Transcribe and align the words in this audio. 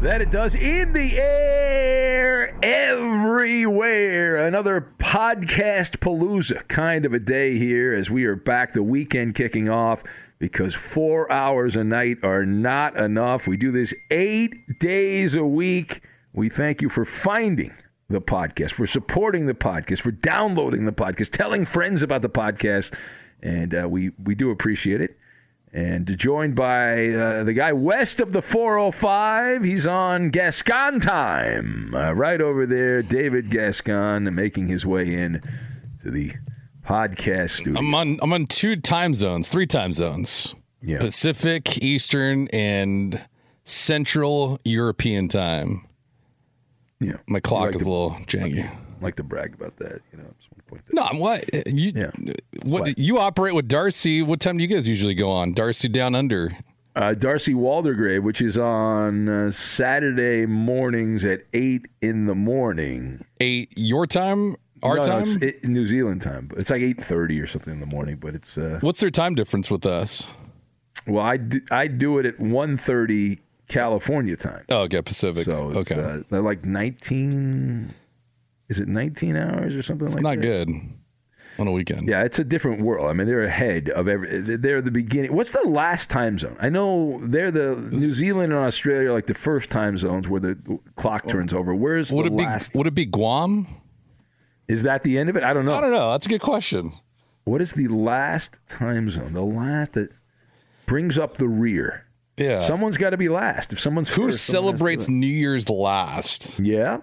That 0.00 0.22
it 0.22 0.30
does 0.30 0.54
in 0.54 0.92
the 0.92 1.18
air 1.18 2.56
everywhere. 2.62 4.46
Another 4.46 4.92
podcast 5.00 5.98
palooza 5.98 6.68
kind 6.68 7.04
of 7.04 7.12
a 7.12 7.18
day 7.18 7.58
here 7.58 7.92
as 7.92 8.08
we 8.08 8.24
are 8.24 8.36
back, 8.36 8.74
the 8.74 8.82
weekend 8.84 9.34
kicking 9.34 9.68
off 9.68 10.04
because 10.38 10.76
four 10.76 11.30
hours 11.32 11.74
a 11.74 11.82
night 11.82 12.18
are 12.22 12.46
not 12.46 12.96
enough. 12.96 13.48
We 13.48 13.56
do 13.56 13.72
this 13.72 13.92
eight 14.12 14.78
days 14.78 15.34
a 15.34 15.44
week. 15.44 16.02
We 16.32 16.48
thank 16.48 16.80
you 16.80 16.88
for 16.88 17.04
finding 17.04 17.74
the 18.08 18.20
podcast, 18.20 18.70
for 18.70 18.86
supporting 18.86 19.46
the 19.46 19.54
podcast, 19.54 20.02
for 20.02 20.12
downloading 20.12 20.84
the 20.84 20.92
podcast, 20.92 21.30
telling 21.30 21.64
friends 21.64 22.04
about 22.04 22.22
the 22.22 22.30
podcast. 22.30 22.94
And 23.42 23.74
uh, 23.74 23.88
we, 23.88 24.12
we 24.22 24.36
do 24.36 24.52
appreciate 24.52 25.00
it 25.00 25.18
and 25.78 26.18
joined 26.18 26.54
by 26.56 27.08
uh, 27.08 27.44
the 27.44 27.52
guy 27.52 27.72
west 27.72 28.20
of 28.20 28.32
the 28.32 28.42
405. 28.42 29.62
He's 29.62 29.86
on 29.86 30.30
Gascon 30.30 30.98
time, 31.00 31.94
uh, 31.94 32.12
right 32.14 32.40
over 32.40 32.66
there. 32.66 33.02
David 33.02 33.50
Gascon 33.50 34.34
making 34.34 34.66
his 34.68 34.84
way 34.84 35.12
in 35.14 35.40
to 36.02 36.10
the 36.10 36.32
podcast 36.84 37.50
studio. 37.50 37.78
I'm 37.78 37.94
on 37.94 38.18
I'm 38.22 38.32
on 38.32 38.46
two 38.46 38.76
time 38.76 39.14
zones, 39.14 39.48
three 39.48 39.66
time 39.66 39.92
zones. 39.92 40.54
Yeah. 40.82 40.98
Pacific, 40.98 41.82
Eastern, 41.82 42.48
and 42.48 43.24
Central 43.64 44.58
European 44.64 45.28
time. 45.28 45.86
Yeah, 47.00 47.16
My 47.28 47.38
clock 47.40 47.66
like 47.66 47.74
is 47.76 47.82
to- 47.82 47.88
a 47.88 47.90
little 47.90 48.10
janky. 48.26 48.68
like 49.00 49.14
to 49.16 49.22
brag 49.22 49.54
about 49.54 49.76
that. 49.76 50.00
You 50.12 50.18
know, 50.18 50.34
just 50.68 50.72
want 50.72 50.84
to 50.84 50.84
point 50.84 50.86
that. 50.86 50.94
No, 50.94 51.02
I'm 51.02 51.18
what 51.18 51.66
you 51.76 51.92
Yeah. 51.94 52.10
what, 52.64 52.82
What? 52.82 52.98
you 52.98 53.18
operate 53.18 53.54
with 53.54 53.68
Darcy. 53.68 54.22
What 54.22 54.40
time 54.40 54.56
do 54.58 54.62
you 54.62 54.68
guys 54.68 54.86
usually 54.88 55.14
go 55.14 55.30
on? 55.30 55.52
Darcy 55.52 55.88
down 55.88 56.14
under. 56.14 56.56
Uh, 56.96 57.14
Darcy 57.14 57.54
Waldegrave, 57.54 58.22
which 58.22 58.40
is 58.42 58.58
on 58.58 59.28
uh, 59.28 59.50
Saturday 59.52 60.46
mornings 60.46 61.24
at 61.24 61.42
eight 61.52 61.86
in 62.02 62.26
the 62.26 62.34
morning. 62.34 63.24
Eight 63.40 63.72
your 63.76 64.04
time, 64.06 64.56
our 64.82 64.96
No, 64.96 65.02
no, 65.02 65.08
time. 65.08 65.22
it's 65.22 65.36
it, 65.36 65.64
New 65.64 65.86
Zealand 65.86 66.22
time. 66.22 66.50
It's 66.56 66.70
like 66.70 66.82
eight 66.82 67.00
thirty 67.00 67.38
or 67.40 67.46
something 67.46 67.72
in 67.74 67.78
the 67.80 67.86
morning. 67.86 68.16
But 68.16 68.34
it's 68.34 68.58
uh, 68.58 68.78
What's 68.80 68.98
their 68.98 69.10
time 69.10 69.36
difference 69.36 69.70
with 69.70 69.86
us? 69.86 70.28
well, 71.06 71.24
I 71.24 71.36
do, 71.36 71.60
I 71.70 71.86
do 71.86 72.18
it 72.18 72.26
at 72.26 72.36
1.30 72.38 73.38
California 73.68 74.36
time. 74.36 74.64
Oh, 74.68 74.78
okay, 74.82 75.00
Pacific. 75.00 75.44
So 75.44 75.68
it's, 75.68 75.90
okay, 75.92 76.00
uh, 76.02 76.22
they're 76.30 76.42
like 76.42 76.64
nineteen. 76.64 77.94
Is 78.68 78.80
it 78.80 78.88
nineteen 78.88 79.36
hours 79.36 79.74
or 79.74 79.82
something 79.82 80.08
like 80.08 80.14
that? 80.14 80.18
it's 80.18 80.24
like 80.24 80.38
not 80.38 80.42
that? 80.42 80.66
good 80.66 80.98
on 81.58 81.66
a 81.66 81.72
weekend. 81.72 82.06
Yeah, 82.06 82.22
it's 82.22 82.38
a 82.38 82.44
different 82.44 82.82
world. 82.82 83.10
I 83.10 83.12
mean, 83.12 83.26
they're 83.26 83.42
ahead 83.42 83.90
of 83.90 84.08
every. 84.08 84.56
They're 84.56 84.80
the 84.80 84.90
beginning. 84.90 85.34
What's 85.34 85.50
the 85.50 85.66
last 85.66 86.08
time 86.08 86.38
zone? 86.38 86.56
I 86.60 86.68
know 86.68 87.20
they're 87.22 87.50
the 87.50 87.76
New 87.76 88.12
Zealand 88.12 88.52
and 88.52 88.62
Australia 88.62 89.10
are 89.10 89.12
like 89.12 89.26
the 89.26 89.34
first 89.34 89.70
time 89.70 89.98
zones 89.98 90.28
where 90.28 90.40
the 90.40 90.80
clock 90.96 91.22
oh. 91.26 91.30
turns 91.30 91.52
over. 91.52 91.74
Where's 91.74 92.10
Would 92.10 92.26
the 92.26 92.34
it 92.34 92.36
be 92.36 92.44
last? 92.44 92.74
Would 92.74 92.86
it 92.86 92.94
be 92.94 93.04
Guam? 93.04 93.66
Is 94.68 94.82
that 94.82 95.02
the 95.02 95.18
end 95.18 95.30
of 95.30 95.36
it? 95.36 95.42
I 95.42 95.52
don't 95.52 95.64
know. 95.64 95.74
I 95.74 95.80
don't 95.80 95.92
know. 95.92 96.12
That's 96.12 96.26
a 96.26 96.28
good 96.28 96.42
question. 96.42 96.92
What 97.44 97.62
is 97.62 97.72
the 97.72 97.88
last 97.88 98.58
time 98.68 99.08
zone? 99.08 99.32
The 99.32 99.42
last 99.42 99.94
that 99.94 100.10
brings 100.86 101.18
up 101.18 101.38
the 101.38 101.48
rear. 101.48 102.04
Yeah. 102.36 102.60
Someone's 102.60 102.98
got 102.98 103.10
to 103.10 103.16
be 103.16 103.28
last. 103.28 103.72
If 103.72 103.80
someone's 103.80 104.10
Who 104.10 104.26
first, 104.26 104.44
someone 104.44 104.76
celebrates 104.76 105.06
do 105.06 105.12
New 105.12 105.26
Year's 105.26 105.68
last? 105.68 106.60
Yeah, 106.60 106.98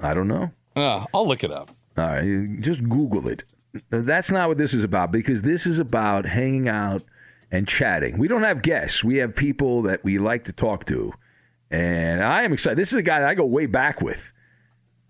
I 0.00 0.12
don't 0.12 0.28
know. 0.28 0.50
Uh, 0.76 1.04
I'll 1.12 1.26
look 1.26 1.44
it 1.44 1.52
up. 1.52 1.70
All 1.98 2.06
right, 2.06 2.60
just 2.60 2.82
Google 2.88 3.28
it. 3.28 3.44
That's 3.90 4.30
not 4.30 4.48
what 4.48 4.58
this 4.58 4.74
is 4.74 4.84
about 4.84 5.12
because 5.12 5.42
this 5.42 5.66
is 5.66 5.78
about 5.78 6.26
hanging 6.26 6.68
out 6.68 7.02
and 7.50 7.68
chatting. 7.68 8.18
We 8.18 8.28
don't 8.28 8.42
have 8.42 8.62
guests. 8.62 9.04
We 9.04 9.16
have 9.18 9.34
people 9.36 9.82
that 9.82 10.02
we 10.04 10.18
like 10.18 10.44
to 10.44 10.52
talk 10.52 10.86
to. 10.86 11.12
And 11.70 12.22
I 12.22 12.42
am 12.42 12.52
excited. 12.52 12.78
This 12.78 12.92
is 12.92 12.98
a 12.98 13.02
guy 13.02 13.20
that 13.20 13.28
I 13.28 13.34
go 13.34 13.44
way 13.46 13.66
back 13.66 14.00
with. 14.00 14.32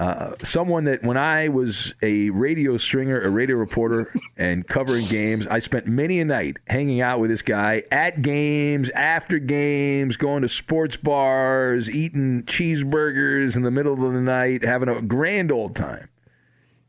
Uh, 0.02 0.34
someone 0.42 0.82
that 0.82 1.04
when 1.04 1.16
I 1.16 1.46
was 1.46 1.94
a 2.02 2.30
radio 2.30 2.76
stringer, 2.76 3.20
a 3.20 3.30
radio 3.30 3.54
reporter, 3.54 4.12
and 4.36 4.66
covering 4.66 5.06
games, 5.06 5.46
I 5.46 5.60
spent 5.60 5.86
many 5.86 6.18
a 6.18 6.24
night 6.24 6.56
hanging 6.66 7.00
out 7.00 7.20
with 7.20 7.30
this 7.30 7.42
guy 7.42 7.84
at 7.92 8.20
games, 8.20 8.90
after 8.90 9.38
games, 9.38 10.16
going 10.16 10.42
to 10.42 10.48
sports 10.48 10.96
bars, 10.96 11.88
eating 11.88 12.42
cheeseburgers 12.42 13.54
in 13.56 13.62
the 13.62 13.70
middle 13.70 13.92
of 13.92 14.12
the 14.12 14.20
night, 14.20 14.64
having 14.64 14.88
a 14.88 15.00
grand 15.00 15.52
old 15.52 15.76
time 15.76 16.08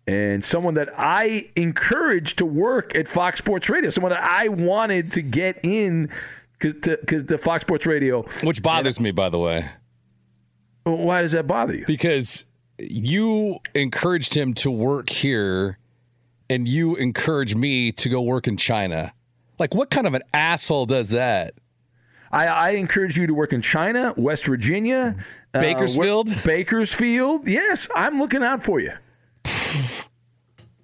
and 0.07 0.43
someone 0.43 0.73
that 0.73 0.89
I 0.97 1.51
encouraged 1.55 2.39
to 2.39 2.45
work 2.47 2.95
at 2.95 3.07
Fox 3.07 3.37
Sports 3.37 3.69
Radio, 3.69 3.91
someone 3.91 4.11
that 4.11 4.23
I 4.23 4.47
wanted 4.47 5.11
to 5.13 5.21
get 5.21 5.59
in 5.63 6.09
because 6.57 7.23
the 7.25 7.37
Fox 7.37 7.61
Sports 7.61 7.85
Radio. 7.85 8.23
Which 8.43 8.63
bothers 8.63 8.99
me, 8.99 9.11
by 9.11 9.29
the 9.29 9.39
way, 9.39 9.69
Why 10.83 11.21
does 11.21 11.33
that 11.33 11.45
bother 11.45 11.75
you? 11.75 11.85
because 11.85 12.43
you 12.89 13.59
encouraged 13.73 14.35
him 14.35 14.53
to 14.55 14.71
work 14.71 15.09
here 15.09 15.77
and 16.49 16.67
you 16.67 16.95
encouraged 16.95 17.55
me 17.57 17.91
to 17.93 18.09
go 18.09 18.21
work 18.21 18.47
in 18.47 18.57
China. 18.57 19.13
Like, 19.59 19.73
what 19.75 19.89
kind 19.89 20.07
of 20.07 20.13
an 20.13 20.21
asshole 20.33 20.85
does 20.87 21.11
that? 21.11 21.53
I, 22.31 22.47
I 22.47 22.69
encourage 22.71 23.17
you 23.17 23.27
to 23.27 23.33
work 23.33 23.53
in 23.53 23.61
China, 23.61 24.13
West 24.17 24.45
Virginia, 24.45 25.15
uh, 25.53 25.59
Bakersfield? 25.59 26.29
where- 26.29 26.43
Bakersfield. 26.43 27.47
Yes, 27.47 27.87
I'm 27.95 28.19
looking 28.19 28.43
out 28.43 28.63
for 28.63 28.79
you. 28.79 28.91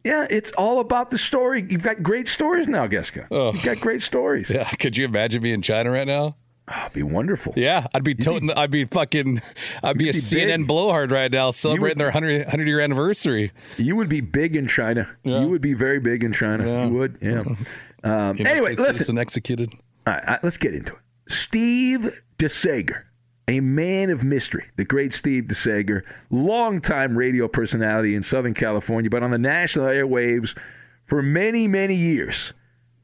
yeah, 0.03 0.27
it's 0.29 0.51
all 0.51 0.79
about 0.79 1.11
the 1.11 1.17
story. 1.17 1.65
You've 1.69 1.83
got 1.83 2.01
great 2.03 2.27
stories 2.27 2.67
now, 2.67 2.87
Geska. 2.87 3.27
You've 3.53 3.63
got 3.63 3.79
great 3.79 4.01
stories. 4.01 4.49
Yeah, 4.49 4.69
could 4.69 4.95
you 4.95 5.05
imagine 5.05 5.41
me 5.43 5.51
in 5.51 5.61
China 5.61 5.91
right 5.91 6.07
now? 6.07 6.35
Oh, 6.71 6.81
it'd 6.81 6.93
be 6.93 7.03
wonderful. 7.03 7.53
Yeah, 7.55 7.87
I'd 7.95 8.03
be 8.03 8.13
toting. 8.15 8.51
I'd 8.51 8.69
be 8.71 8.85
fucking. 8.85 9.41
I'd 9.83 9.97
be 9.97 10.09
a 10.09 10.13
be 10.13 10.19
CNN 10.19 10.59
big. 10.59 10.67
blowhard 10.67 11.09
right 11.11 11.31
now, 11.31 11.51
celebrating 11.51 11.97
their 11.97 12.07
100, 12.07 12.43
100 12.45 12.67
year 12.67 12.79
anniversary. 12.79 13.51
You 13.77 13.95
would 13.95 14.09
be 14.09 14.21
big 14.21 14.55
in 14.55 14.67
China. 14.67 15.09
Yeah. 15.23 15.41
You 15.41 15.47
would 15.49 15.61
be 15.61 15.73
very 15.73 15.99
big 15.99 16.23
in 16.23 16.31
China. 16.31 16.85
You 16.87 16.93
would. 16.93 17.17
Yeah. 17.21 17.43
Um, 18.01 18.37
anyway, 18.39 18.75
listen. 18.75 19.17
executed. 19.17 19.73
All 20.07 20.13
right, 20.13 20.23
all 20.23 20.29
right, 20.35 20.41
let's 20.41 20.55
get 20.55 20.73
into 20.73 20.93
it. 20.93 20.99
Steve 21.27 22.21
DeSager, 22.37 23.03
a 23.49 23.59
man 23.59 24.09
of 24.09 24.23
mystery, 24.23 24.67
the 24.77 24.85
great 24.85 25.13
Steve 25.13 25.43
DeSager, 25.47 26.03
longtime 26.29 27.17
radio 27.17 27.49
personality 27.49 28.15
in 28.15 28.23
Southern 28.23 28.53
California, 28.53 29.09
but 29.09 29.21
on 29.21 29.31
the 29.31 29.37
national 29.37 29.85
airwaves 29.87 30.57
for 31.05 31.21
many, 31.21 31.67
many 31.67 31.95
years. 31.95 32.53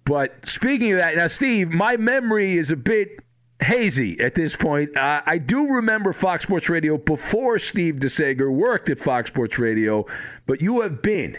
But 0.06 0.48
speaking 0.48 0.94
of 0.94 1.00
that, 1.00 1.18
now, 1.18 1.28
Steve, 1.28 1.72
my 1.72 1.98
memory 1.98 2.58
is 2.58 2.72
a 2.72 2.78
bit 2.78 3.20
hazy 3.62 4.20
at 4.20 4.36
this 4.36 4.56
point. 4.56 4.96
Uh, 4.98 5.22
I 5.26 5.38
do 5.38 5.68
remember 5.74 6.14
Fox 6.14 6.44
Sports 6.44 6.70
Radio 6.70 6.98
before 6.98 7.60
Steve 7.60 7.96
DeSager 7.96 8.52
worked 8.52 8.90
at 8.90 9.00
Fox 9.00 9.30
Sports 9.30 9.58
Radio, 9.60 10.06
but 10.46 10.62
you 10.62 10.82
have 10.82 11.02
been 11.02 11.38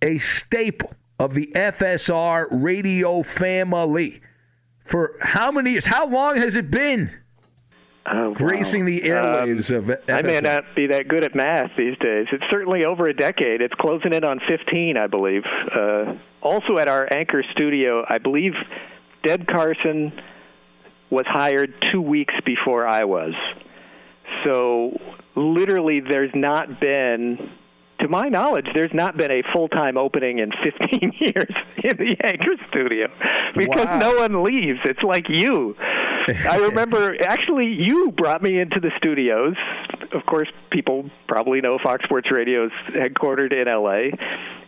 a 0.00 0.18
staple 0.18 0.92
of 1.18 1.34
the 1.34 1.52
FSR 1.54 2.46
radio 2.50 3.22
family 3.22 4.20
for 4.84 5.16
how 5.20 5.52
many 5.52 5.72
years? 5.72 5.86
How 5.86 6.06
long 6.08 6.36
has 6.36 6.56
it 6.56 6.70
been 6.70 7.12
Oh, 8.04 8.30
wow. 8.30 8.34
gracing 8.34 8.84
the 8.84 9.02
airwaves 9.02 9.70
of 9.70 9.88
Um, 9.88 9.96
I 10.08 10.22
may 10.22 10.40
not 10.40 10.64
be 10.74 10.88
that 10.88 11.06
good 11.06 11.22
at 11.22 11.36
math 11.36 11.70
these 11.78 11.96
days. 11.98 12.26
It's 12.32 12.42
certainly 12.50 12.84
over 12.84 13.06
a 13.06 13.14
decade. 13.14 13.60
It's 13.60 13.74
closing 13.74 14.12
in 14.12 14.24
on 14.24 14.40
15, 14.48 14.96
I 14.96 15.06
believe. 15.06 15.44
Uh, 15.72 16.14
also 16.40 16.78
at 16.78 16.88
our 16.88 17.06
anchor 17.14 17.44
studio, 17.52 18.04
I 18.08 18.18
believe 18.18 18.54
Deb 19.22 19.46
Carson 19.46 20.12
was 21.12 21.26
hired 21.28 21.72
two 21.92 22.00
weeks 22.00 22.34
before 22.44 22.86
I 22.86 23.04
was. 23.04 23.34
So 24.44 24.98
literally, 25.36 26.00
there's 26.00 26.30
not 26.34 26.80
been, 26.80 27.50
to 28.00 28.08
my 28.08 28.28
knowledge, 28.28 28.66
there's 28.74 28.92
not 28.94 29.16
been 29.16 29.30
a 29.30 29.42
full 29.52 29.68
time 29.68 29.96
opening 29.96 30.38
in 30.38 30.50
15 30.90 31.12
years 31.20 31.54
in 31.84 31.96
the 31.96 32.16
anchor 32.24 32.56
studio 32.70 33.08
because 33.56 33.84
Wow. 33.86 33.98
no 33.98 34.16
one 34.16 34.42
leaves. 34.42 34.78
It's 34.84 35.02
like 35.02 35.26
you. 35.28 35.76
I 36.48 36.56
remember 36.68 37.16
actually 37.22 37.68
you 37.68 38.12
brought 38.12 38.42
me 38.42 38.58
into 38.58 38.80
the 38.80 38.90
studios. 38.96 39.54
Of 40.12 40.24
course, 40.26 40.48
people 40.70 41.10
probably 41.28 41.60
know 41.60 41.78
Fox 41.82 42.04
Sports 42.04 42.30
Radio 42.32 42.66
is 42.66 42.72
headquartered 42.90 43.52
in 43.52 43.66
LA. 43.66 44.16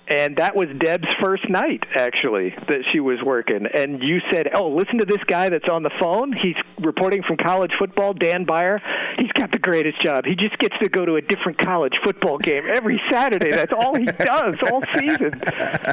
And 0.06 0.36
that 0.36 0.54
was 0.54 0.66
Deb's 0.78 1.08
first 1.22 1.48
night, 1.48 1.82
actually, 1.96 2.50
that 2.68 2.80
she 2.92 3.00
was 3.00 3.18
working. 3.24 3.66
And 3.74 4.02
you 4.02 4.18
said, 4.30 4.50
"Oh, 4.54 4.68
listen 4.68 4.98
to 4.98 5.06
this 5.06 5.22
guy 5.26 5.48
that's 5.48 5.68
on 5.68 5.82
the 5.82 5.90
phone. 5.98 6.32
He's 6.32 6.56
reporting 6.78 7.22
from 7.22 7.38
college 7.38 7.72
football. 7.78 8.12
Dan 8.12 8.44
Beyer. 8.44 8.82
He's 9.18 9.32
got 9.32 9.50
the 9.50 9.58
greatest 9.58 10.02
job. 10.04 10.26
He 10.26 10.34
just 10.34 10.58
gets 10.58 10.76
to 10.82 10.90
go 10.90 11.06
to 11.06 11.16
a 11.16 11.22
different 11.22 11.56
college 11.58 11.94
football 12.04 12.36
game 12.36 12.64
every 12.66 13.00
Saturday. 13.10 13.50
That's 13.52 13.72
all 13.72 13.96
he 13.96 14.04
does 14.18 14.56
all 14.70 14.82
season." 14.98 15.40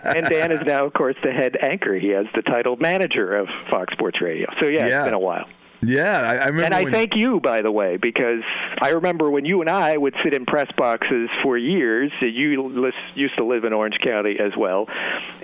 And 0.03 0.27
Dan 0.27 0.51
is 0.51 0.65
now, 0.65 0.85
of 0.85 0.93
course, 0.93 1.15
the 1.23 1.31
head 1.31 1.55
anchor. 1.61 1.95
He 1.95 2.09
has 2.09 2.25
the 2.35 2.41
title 2.41 2.75
manager 2.75 3.33
of 3.37 3.47
Fox 3.69 3.93
Sports 3.93 4.21
Radio. 4.21 4.47
So 4.61 4.67
yeah, 4.67 4.87
Yeah. 4.87 4.97
it's 4.97 5.05
been 5.05 5.13
a 5.13 5.19
while. 5.19 5.45
Yeah, 5.81 6.21
I, 6.21 6.35
I 6.35 6.45
remember. 6.47 6.63
And 6.63 6.73
I 6.73 6.83
when- 6.83 6.93
thank 6.93 7.15
you, 7.15 7.39
by 7.39 7.61
the 7.61 7.71
way, 7.71 7.97
because 7.97 8.43
I 8.81 8.89
remember 8.89 9.29
when 9.29 9.45
you 9.45 9.61
and 9.61 9.69
I 9.69 9.97
would 9.97 10.15
sit 10.23 10.33
in 10.33 10.45
press 10.45 10.67
boxes 10.77 11.29
for 11.43 11.57
years. 11.57 12.11
You 12.21 12.91
used 13.15 13.35
to 13.37 13.45
live 13.45 13.63
in 13.63 13.73
Orange 13.73 13.97
County 14.03 14.37
as 14.39 14.51
well. 14.57 14.87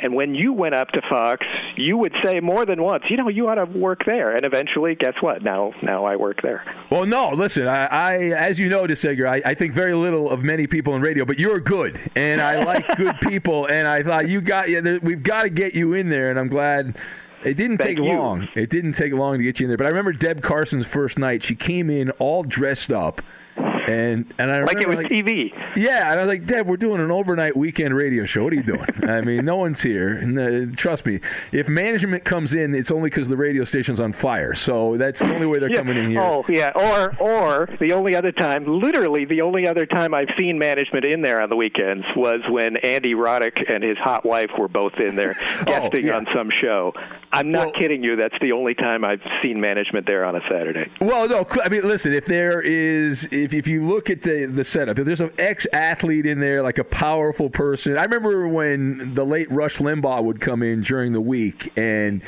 And 0.01 0.13
when 0.13 0.35
you 0.35 0.53
went 0.53 0.75
up 0.75 0.89
to 0.89 1.01
Fox, 1.09 1.45
you 1.75 1.97
would 1.97 2.13
say 2.23 2.39
more 2.39 2.65
than 2.65 2.81
once, 2.81 3.03
you 3.09 3.17
know, 3.17 3.29
you 3.29 3.47
ought 3.47 3.55
to 3.55 3.65
work 3.65 4.01
there. 4.05 4.35
And 4.35 4.45
eventually, 4.45 4.95
guess 4.95 5.13
what? 5.21 5.43
Now, 5.43 5.73
now 5.81 6.05
I 6.05 6.15
work 6.15 6.41
there. 6.41 6.63
Well, 6.89 7.05
no, 7.05 7.29
listen, 7.29 7.67
I, 7.67 7.85
I 7.85 8.13
as 8.35 8.59
you 8.59 8.69
know, 8.69 8.83
DeSager, 8.83 9.27
I, 9.27 9.41
I 9.43 9.53
think 9.53 9.73
very 9.73 9.93
little 9.95 10.29
of 10.29 10.43
many 10.43 10.67
people 10.67 10.95
in 10.95 11.01
radio, 11.01 11.25
but 11.25 11.39
you're 11.39 11.59
good, 11.59 11.99
and 12.15 12.41
I 12.41 12.63
like 12.63 12.85
good 12.95 13.15
people, 13.21 13.67
and 13.67 13.87
I 13.87 14.03
thought 14.03 14.27
you 14.29 14.41
got, 14.41 14.69
yeah, 14.69 14.97
we've 15.01 15.23
got 15.23 15.43
to 15.43 15.49
get 15.49 15.73
you 15.73 15.93
in 15.93 16.09
there, 16.09 16.29
and 16.29 16.39
I'm 16.39 16.47
glad. 16.49 16.97
It 17.43 17.55
didn't 17.55 17.77
Thank 17.77 17.97
take 17.97 18.05
you. 18.05 18.13
long. 18.17 18.47
It 18.55 18.69
didn't 18.69 18.93
take 18.93 19.13
long 19.13 19.37
to 19.37 19.43
get 19.43 19.59
you 19.59 19.65
in 19.65 19.69
there. 19.69 19.77
But 19.77 19.85
I 19.85 19.89
remember 19.89 20.11
Deb 20.11 20.41
Carson's 20.41 20.85
first 20.85 21.19
night. 21.19 21.43
She 21.43 21.55
came 21.55 21.89
in 21.89 22.09
all 22.11 22.43
dressed 22.43 22.91
up, 22.91 23.21
and 23.87 24.33
and 24.37 24.51
I 24.51 24.63
Like 24.63 24.81
it 24.81 24.87
was 24.87 24.97
TV. 25.05 25.51
Yeah, 25.75 26.11
and 26.11 26.19
I 26.19 26.23
was 26.23 26.27
like, 26.27 26.45
Deb, 26.45 26.67
we're 26.67 26.77
doing 26.77 27.01
an 27.01 27.11
overnight 27.11 27.55
weekend 27.55 27.95
radio 27.95 28.25
show. 28.25 28.43
What 28.43 28.53
are 28.53 28.57
you 28.57 28.63
doing? 28.63 28.85
I 29.07 29.21
mean, 29.21 29.45
no 29.45 29.55
one's 29.55 29.81
here. 29.81 30.09
And, 30.13 30.37
uh, 30.39 30.75
trust 30.75 31.05
me, 31.05 31.19
if 31.51 31.69
management 31.69 32.23
comes 32.25 32.53
in, 32.53 32.75
it's 32.75 32.91
only 32.91 33.09
because 33.09 33.27
the 33.29 33.37
radio 33.37 33.63
station's 33.63 33.99
on 33.99 34.13
fire. 34.13 34.53
So 34.55 34.97
that's 34.97 35.19
the 35.21 35.33
only 35.33 35.45
way 35.47 35.59
they're 35.59 35.69
Yeah. 35.71 35.77
coming 35.77 35.97
in 35.97 36.09
here. 36.11 36.21
Oh, 36.21 36.43
yeah. 36.49 36.71
Or, 36.75 37.15
or 37.21 37.69
the 37.79 37.93
only 37.93 38.15
other 38.15 38.31
time, 38.31 38.65
literally 38.67 39.25
the 39.25 39.41
only 39.41 39.67
other 39.67 39.85
time 39.85 40.13
I've 40.13 40.29
seen 40.37 40.57
management 40.59 41.05
in 41.05 41.21
there 41.21 41.41
on 41.41 41.49
the 41.49 41.55
weekends 41.55 42.05
was 42.15 42.41
when 42.49 42.77
Andy 42.77 43.13
Roddick 43.13 43.71
and 43.73 43.83
his 43.83 43.97
hot 43.97 44.25
wife 44.25 44.49
were 44.59 44.67
both 44.67 44.93
in 44.99 45.15
there 45.15 45.33
guesting 45.65 46.05
Oh, 46.05 46.07
yeah. 46.07 46.15
on 46.17 46.27
some 46.35 46.49
show. 46.61 46.93
I'm 47.31 47.51
not 47.51 47.67
Well- 47.67 47.73
kidding 47.73 48.03
you. 48.03 48.15
That's 48.15 48.35
the 48.41 48.51
only 48.51 48.73
time 48.73 49.03
I've 49.05 49.21
seen 49.41 49.59
management 49.61 50.05
there 50.05 50.25
on 50.25 50.35
a 50.35 50.41
Saturday. 50.49 50.89
Well, 51.01 51.27
no, 51.29 51.45
I 51.63 51.69
mean, 51.69 51.87
listen. 51.87 52.13
If 52.13 52.25
there 52.25 52.61
is, 52.61 53.25
if, 53.31 53.53
if 53.53 53.67
you 53.67 53.76
look 53.85 54.09
at 54.09 54.21
the 54.21 54.45
the 54.45 54.63
setup, 54.63 54.99
if 54.99 55.05
there's 55.05 55.21
an 55.21 55.31
ex 55.37 55.67
athlete 55.73 56.25
in 56.25 56.39
there, 56.39 56.61
like 56.63 56.77
a 56.77 56.83
powerful 56.83 57.49
person. 57.49 57.97
I 57.97 58.03
remember 58.03 58.47
when 58.47 59.13
the 59.15 59.25
late 59.25 59.51
Rush 59.51 59.77
Limbaugh 59.77 60.23
would 60.23 60.39
come 60.39 60.63
in 60.63 60.81
during 60.81 61.13
the 61.13 61.21
week, 61.21 61.71
and 61.77 62.21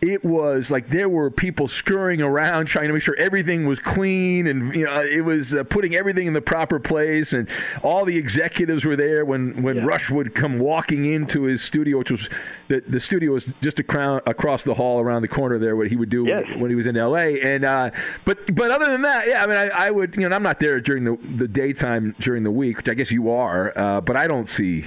it 0.00 0.24
was 0.24 0.70
like 0.70 0.88
there 0.90 1.08
were 1.08 1.30
people 1.30 1.66
scurrying 1.68 2.22
around 2.22 2.66
trying 2.66 2.86
to 2.88 2.92
make 2.94 3.02
sure 3.02 3.16
everything 3.18 3.66
was 3.66 3.78
clean, 3.78 4.46
and 4.46 4.74
you 4.74 4.84
know, 4.84 5.02
it 5.02 5.24
was 5.24 5.54
uh, 5.54 5.64
putting 5.64 5.94
everything 5.94 6.26
in 6.26 6.32
the 6.32 6.40
proper 6.40 6.78
place, 6.78 7.32
and 7.32 7.48
all 7.82 8.04
the 8.04 8.16
executives 8.16 8.84
were 8.84 8.96
there 8.96 9.24
when 9.24 9.62
when 9.62 9.84
Rush 9.84 10.10
would 10.10 10.34
come 10.34 10.58
walking 10.58 11.04
into 11.04 11.42
his 11.42 11.62
studio, 11.62 11.98
which 11.98 12.10
was 12.10 12.28
the 12.68 12.80
the 12.86 13.00
studio 13.00 13.32
was 13.32 13.48
just 13.60 13.78
a 13.80 13.82
crown, 13.82 14.20
across 14.26 14.62
the 14.62 14.74
hall 14.74 15.00
around 15.00 15.22
the 15.22 15.28
corner 15.28 15.58
there. 15.58 15.74
What 15.76 15.88
he 15.88 15.96
would 15.96 16.10
do 16.10 16.24
Yes. 16.26 16.46
when 16.58 16.70
he 16.70 16.74
was 16.76 16.86
in 16.86 16.96
L.A. 16.96 17.40
And 17.40 17.64
uh, 17.64 17.90
but 18.24 18.54
but 18.54 18.70
other 18.70 18.86
than 18.86 19.02
that, 19.02 19.26
yeah, 19.26 19.42
I 19.42 19.46
mean, 19.46 19.56
I, 19.56 19.68
I 19.86 19.90
would 19.90 20.16
you 20.16 20.28
know 20.28 20.34
I'm 20.36 20.42
not 20.42 20.60
there 20.60 20.80
during 20.90 21.04
the 21.04 21.16
the 21.36 21.46
daytime 21.46 22.16
during 22.18 22.42
the 22.42 22.50
week, 22.50 22.78
which 22.78 22.88
I 22.88 22.94
guess 22.94 23.12
you 23.12 23.30
are, 23.30 23.72
uh, 23.78 24.00
but 24.00 24.16
I 24.16 24.26
don't 24.26 24.48
see 24.48 24.86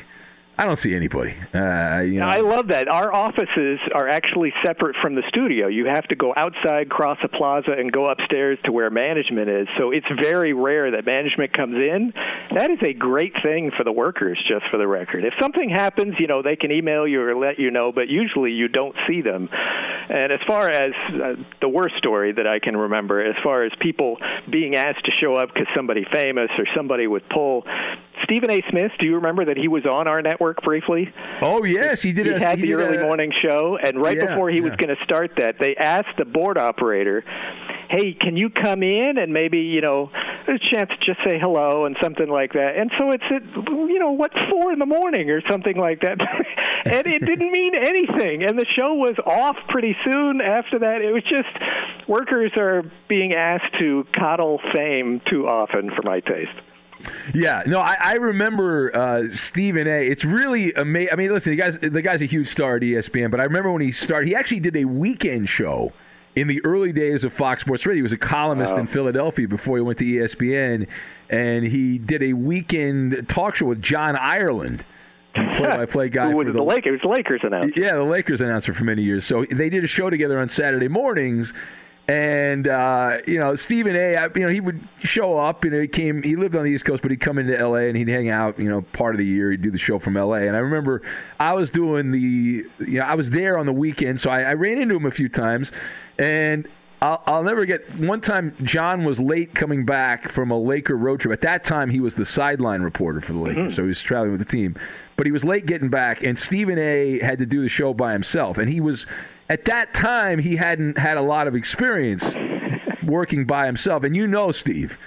I 0.64 0.66
don't 0.66 0.78
see 0.78 0.96
anybody. 0.96 1.36
Uh, 1.54 2.00
you 2.08 2.22
know, 2.22 2.30
I 2.30 2.40
love 2.40 2.68
that. 2.68 2.88
Our 2.88 3.14
offices 3.14 3.82
are 3.94 4.08
actually 4.08 4.54
separate 4.66 4.96
from 5.02 5.14
the 5.14 5.22
studio. 5.28 5.68
You 5.68 5.88
have 5.88 6.08
to 6.08 6.16
go 6.16 6.34
outside, 6.38 6.90
cross 6.90 7.18
a 7.22 7.28
plaza, 7.28 7.74
and 7.78 7.92
go 7.92 8.10
upstairs 8.10 8.58
to 8.64 8.72
where 8.72 8.90
management 8.90 9.50
is. 9.50 9.68
So 9.78 9.92
it's 9.92 10.08
very 10.22 10.54
rare 10.54 10.92
that 10.92 11.06
management 11.06 11.52
comes 11.52 11.86
in. 11.86 12.14
That 12.56 12.72
is 12.72 12.78
a 12.82 12.94
great 12.94 13.34
thing 13.44 13.72
for 13.76 13.84
the 13.84 13.92
workers, 13.92 14.42
just 14.48 14.64
for 14.72 14.78
the 14.78 14.88
record. 14.88 15.26
If 15.26 15.34
something 15.42 15.70
happens, 15.70 16.16
you 16.18 16.28
know, 16.28 16.42
they 16.42 16.56
can 16.56 16.72
email 16.72 17.06
you 17.06 17.22
or 17.22 17.36
let 17.36 17.60
you 17.60 17.70
know, 17.70 17.92
but 17.92 18.08
usually 18.08 18.52
you 18.54 18.70
don't 18.70 18.96
see 19.06 19.22
them. 19.22 19.50
And 19.52 20.32
as 20.32 20.40
far 20.48 20.70
as 20.70 20.92
uh, 21.10 21.44
the 21.60 21.68
worst 21.68 21.96
story 21.98 22.32
that 22.32 22.48
I 22.48 22.60
can 22.60 22.78
remember, 22.78 23.22
as 23.22 23.36
far 23.44 23.66
as 23.66 23.74
people 23.82 24.18
being 24.50 24.76
asked 24.76 25.04
to 25.04 25.12
show 25.20 25.36
up 25.36 25.50
because 25.54 25.68
somebody 25.76 26.06
famous 26.14 26.50
or 26.58 26.66
somebody 26.74 27.06
would 27.06 27.28
pull, 27.28 27.64
Stephen 28.24 28.50
A. 28.50 28.62
Smith, 28.70 28.92
do 29.00 29.06
you 29.06 29.16
remember 29.16 29.46
that 29.46 29.58
he 29.58 29.68
was 29.68 29.84
on 29.86 30.08
our 30.08 30.22
network 30.22 30.62
briefly? 30.64 31.14
oh 31.42 31.64
yes, 31.64 32.02
he 32.02 32.14
did. 32.14 32.26
he 32.26 32.32
a, 32.34 32.40
had 32.40 32.60
the 32.60 32.68
did 32.68 32.74
early 32.76 32.98
a- 32.98 33.02
morning 33.02 33.32
show, 33.42 33.78
and 33.84 34.02
right 34.02 34.18
Yeah, 34.18 34.28
before 34.28 34.50
he 34.50 34.62
was 34.62 34.74
going 34.78 34.96
to 34.96 35.04
start 35.04 35.32
that, 35.38 35.56
they 35.60 35.76
asked 35.76 36.18
the 36.18 36.26
board 36.26 36.58
operator, 36.58 37.24
"Hey, 37.90 38.14
can 38.14 38.38
you 38.38 38.50
come 38.50 38.84
in 38.84 39.18
and 39.18 39.34
maybe 39.34 39.60
you 39.60 39.82
know 39.82 40.10
a 40.48 40.58
chance 40.74 40.90
to 40.90 40.98
just 41.06 41.20
say 41.28 41.38
hello 41.40 41.86
and 41.86 41.96
something 42.02 42.30
like 42.30 42.54
that?" 42.54 42.76
And 42.78 42.92
so 42.98 43.12
it's 43.12 43.24
at 43.30 43.44
you 43.68 44.00
know 44.00 44.12
what 44.12 44.32
four 44.50 44.72
in 44.72 44.80
the 44.80 44.86
morning 44.86 45.30
or 45.30 45.42
something 45.50 45.76
like 45.78 46.00
that, 46.02 46.18
and 46.86 47.06
it 47.08 47.26
didn't 47.26 47.52
mean 47.52 47.74
anything, 47.76 48.44
and 48.44 48.58
the 48.58 48.66
show 48.78 48.94
was 48.94 49.16
off 49.26 49.58
pretty 49.70 49.96
soon 50.06 50.40
after 50.42 50.80
that. 50.80 51.02
It 51.02 51.12
was 51.12 51.24
just 51.24 52.08
workers 52.08 52.52
are 52.58 52.84
being 53.08 53.34
asked 53.34 53.74
to 53.80 54.06
coddle 54.18 54.60
fame 54.74 55.22
too 55.30 55.48
often 55.48 55.90
for 55.96 56.02
my 56.04 56.20
taste. 56.20 56.52
Yeah, 57.34 57.64
no, 57.66 57.80
I, 57.80 57.96
I 58.00 58.14
remember 58.16 58.96
uh, 58.96 59.24
Stephen 59.32 59.88
A. 59.88 60.08
It's 60.08 60.24
really 60.26 60.74
amazing. 60.74 61.14
I 61.14 61.16
mean, 61.16 61.32
listen, 61.32 61.52
the 61.52 61.58
guy's 61.58 61.80
the 61.80 62.02
guy's 62.02 62.22
a 62.22 62.26
huge 62.26 62.48
star 62.48 62.78
at 62.78 62.82
ESPN, 62.82 63.30
but 63.32 63.40
I 63.40 63.44
remember 63.44 63.72
when 63.72 63.82
he 63.82 63.92
started, 63.92 64.28
he 64.28 64.36
actually 64.36 64.60
did 64.62 64.76
a 64.76 64.86
weekend 64.86 65.50
show 65.50 65.94
in 66.36 66.48
the 66.48 66.64
early 66.66 66.92
days 66.92 67.24
of 67.24 67.32
Fox 67.34 67.62
Sports 67.62 67.86
Radio. 67.86 67.98
He 67.98 68.02
was 68.04 68.14
a 68.14 68.18
columnist 68.18 68.74
in 68.76 68.88
Philadelphia 68.88 69.48
before 69.48 69.78
he 69.78 69.84
went 69.84 70.00
to 70.00 70.06
ESPN, 70.06 70.88
and 71.30 71.66
he 71.66 71.98
did 72.00 72.24
a 72.24 72.34
weekend 72.34 73.28
talk 73.30 73.56
show 73.56 73.66
with 73.68 73.82
John 73.82 74.16
Ireland, 74.16 74.84
the 75.36 75.42
play-by-play 75.58 76.10
guy 76.10 76.26
Who 76.26 76.32
for 76.32 76.46
was 76.46 76.56
the 76.56 76.64
Lakers? 76.64 77.02
Lakers 77.04 77.42
announced. 77.44 77.78
yeah, 77.78 77.94
the 77.94 78.04
Lakers 78.04 78.42
announcer 78.42 78.74
for 78.74 78.84
many 78.84 79.04
years. 79.04 79.26
So 79.26 79.46
they 79.46 79.70
did 79.70 79.84
a 79.84 79.88
show 79.88 80.10
together 80.10 80.40
on 80.40 80.50
Saturday 80.50 80.88
mornings, 80.88 81.54
And 82.08 82.68
uh, 82.68 83.20
you 83.26 83.40
know, 83.40 83.56
Stephen 83.56 83.96
A. 83.96 84.30
you 84.36 84.42
know, 84.42 84.50
he 84.50 84.60
would 84.60 84.86
show 85.04 85.38
up. 85.38 85.64
You 85.64 85.72
know, 85.72 85.80
he 85.80 85.88
came. 85.88 86.22
He 86.22 86.36
lived 86.36 86.54
on 86.56 86.64
the 86.64 86.72
East 86.72 86.84
Coast, 86.84 87.02
but 87.02 87.12
he'd 87.12 87.22
come 87.22 87.38
into 87.38 87.58
L.A. 87.58 87.88
and 87.88 87.96
he'd 87.96 88.10
hang 88.10 88.30
out. 88.30 88.60
You 88.60 88.70
know, 88.70 88.82
part 88.82 89.16
of 89.16 89.20
the 89.20 89.26
year 89.26 89.52
he'd 89.52 89.62
do 89.62 89.72
the 89.72 89.78
show 89.78 90.00
from 90.00 90.18
L.A. 90.18 90.48
And 90.48 90.56
I 90.56 90.60
remember 90.60 91.02
I 91.40 91.54
was 91.54 91.70
doing 91.70 92.12
the. 92.12 92.20
You 92.20 93.00
know, 93.00 93.06
I 93.06 93.16
was 93.16 93.30
there 93.30 93.58
on 93.58 93.66
the 93.66 93.74
weekend, 93.74 94.20
so 94.20 94.30
I, 94.30 94.42
I 94.42 94.54
ran 94.54 94.80
into 94.80 94.98
him 94.98 95.06
a 95.06 95.12
few 95.12 95.30
times, 95.30 95.72
and 96.20 96.68
I'll, 97.04 97.22
I'll, 97.26 97.44
never 97.44 97.66
get 97.66 98.00
one 98.00 98.22
time 98.22 98.56
John 98.64 99.04
was 99.04 99.20
late 99.20 99.54
coming 99.54 99.86
back 99.86 100.30
from 100.30 100.52
a 100.52 100.58
Laker 100.58 100.96
road 100.96 101.20
trip. 101.20 101.34
At 101.34 101.42
that 101.42 101.66
time, 101.66 101.90
he 101.90 102.00
was 102.00 102.16
the 102.16 102.24
sideline 102.24 102.82
reporter 102.82 103.20
for 103.20 103.34
the 103.34 103.40
Lakers, 103.40 103.58
mm-hmm. 103.58 103.76
so 103.76 103.82
he 103.82 103.90
was 103.90 104.02
traveling 104.02 104.32
with 104.32 104.40
the 104.40 104.46
team. 104.46 104.78
But 105.18 105.26
he 105.26 105.34
was 105.34 105.44
late 105.44 105.66
getting 105.66 105.90
back, 105.90 106.24
and 106.24 106.40
Stephen 106.40 106.80
A. 106.80 107.20
had 107.20 107.40
to 107.40 107.46
do 107.46 107.62
the 107.62 107.68
show 107.68 107.94
by 107.94 108.14
himself. 108.14 108.58
And 108.58 108.70
he 108.70 108.80
was, 108.80 109.06
at 109.50 109.66
that 109.66 109.94
time, 109.94 110.40
he 110.40 110.56
hadn't 110.56 110.98
had 110.98 111.18
a 111.18 111.22
lot 111.22 111.48
of 111.48 111.56
experience 111.56 112.38
working 113.04 113.46
by 113.46 113.66
himself. 113.66 114.04
And 114.04 114.16
you 114.16 114.28
know, 114.28 114.52
Steve, 114.52 114.98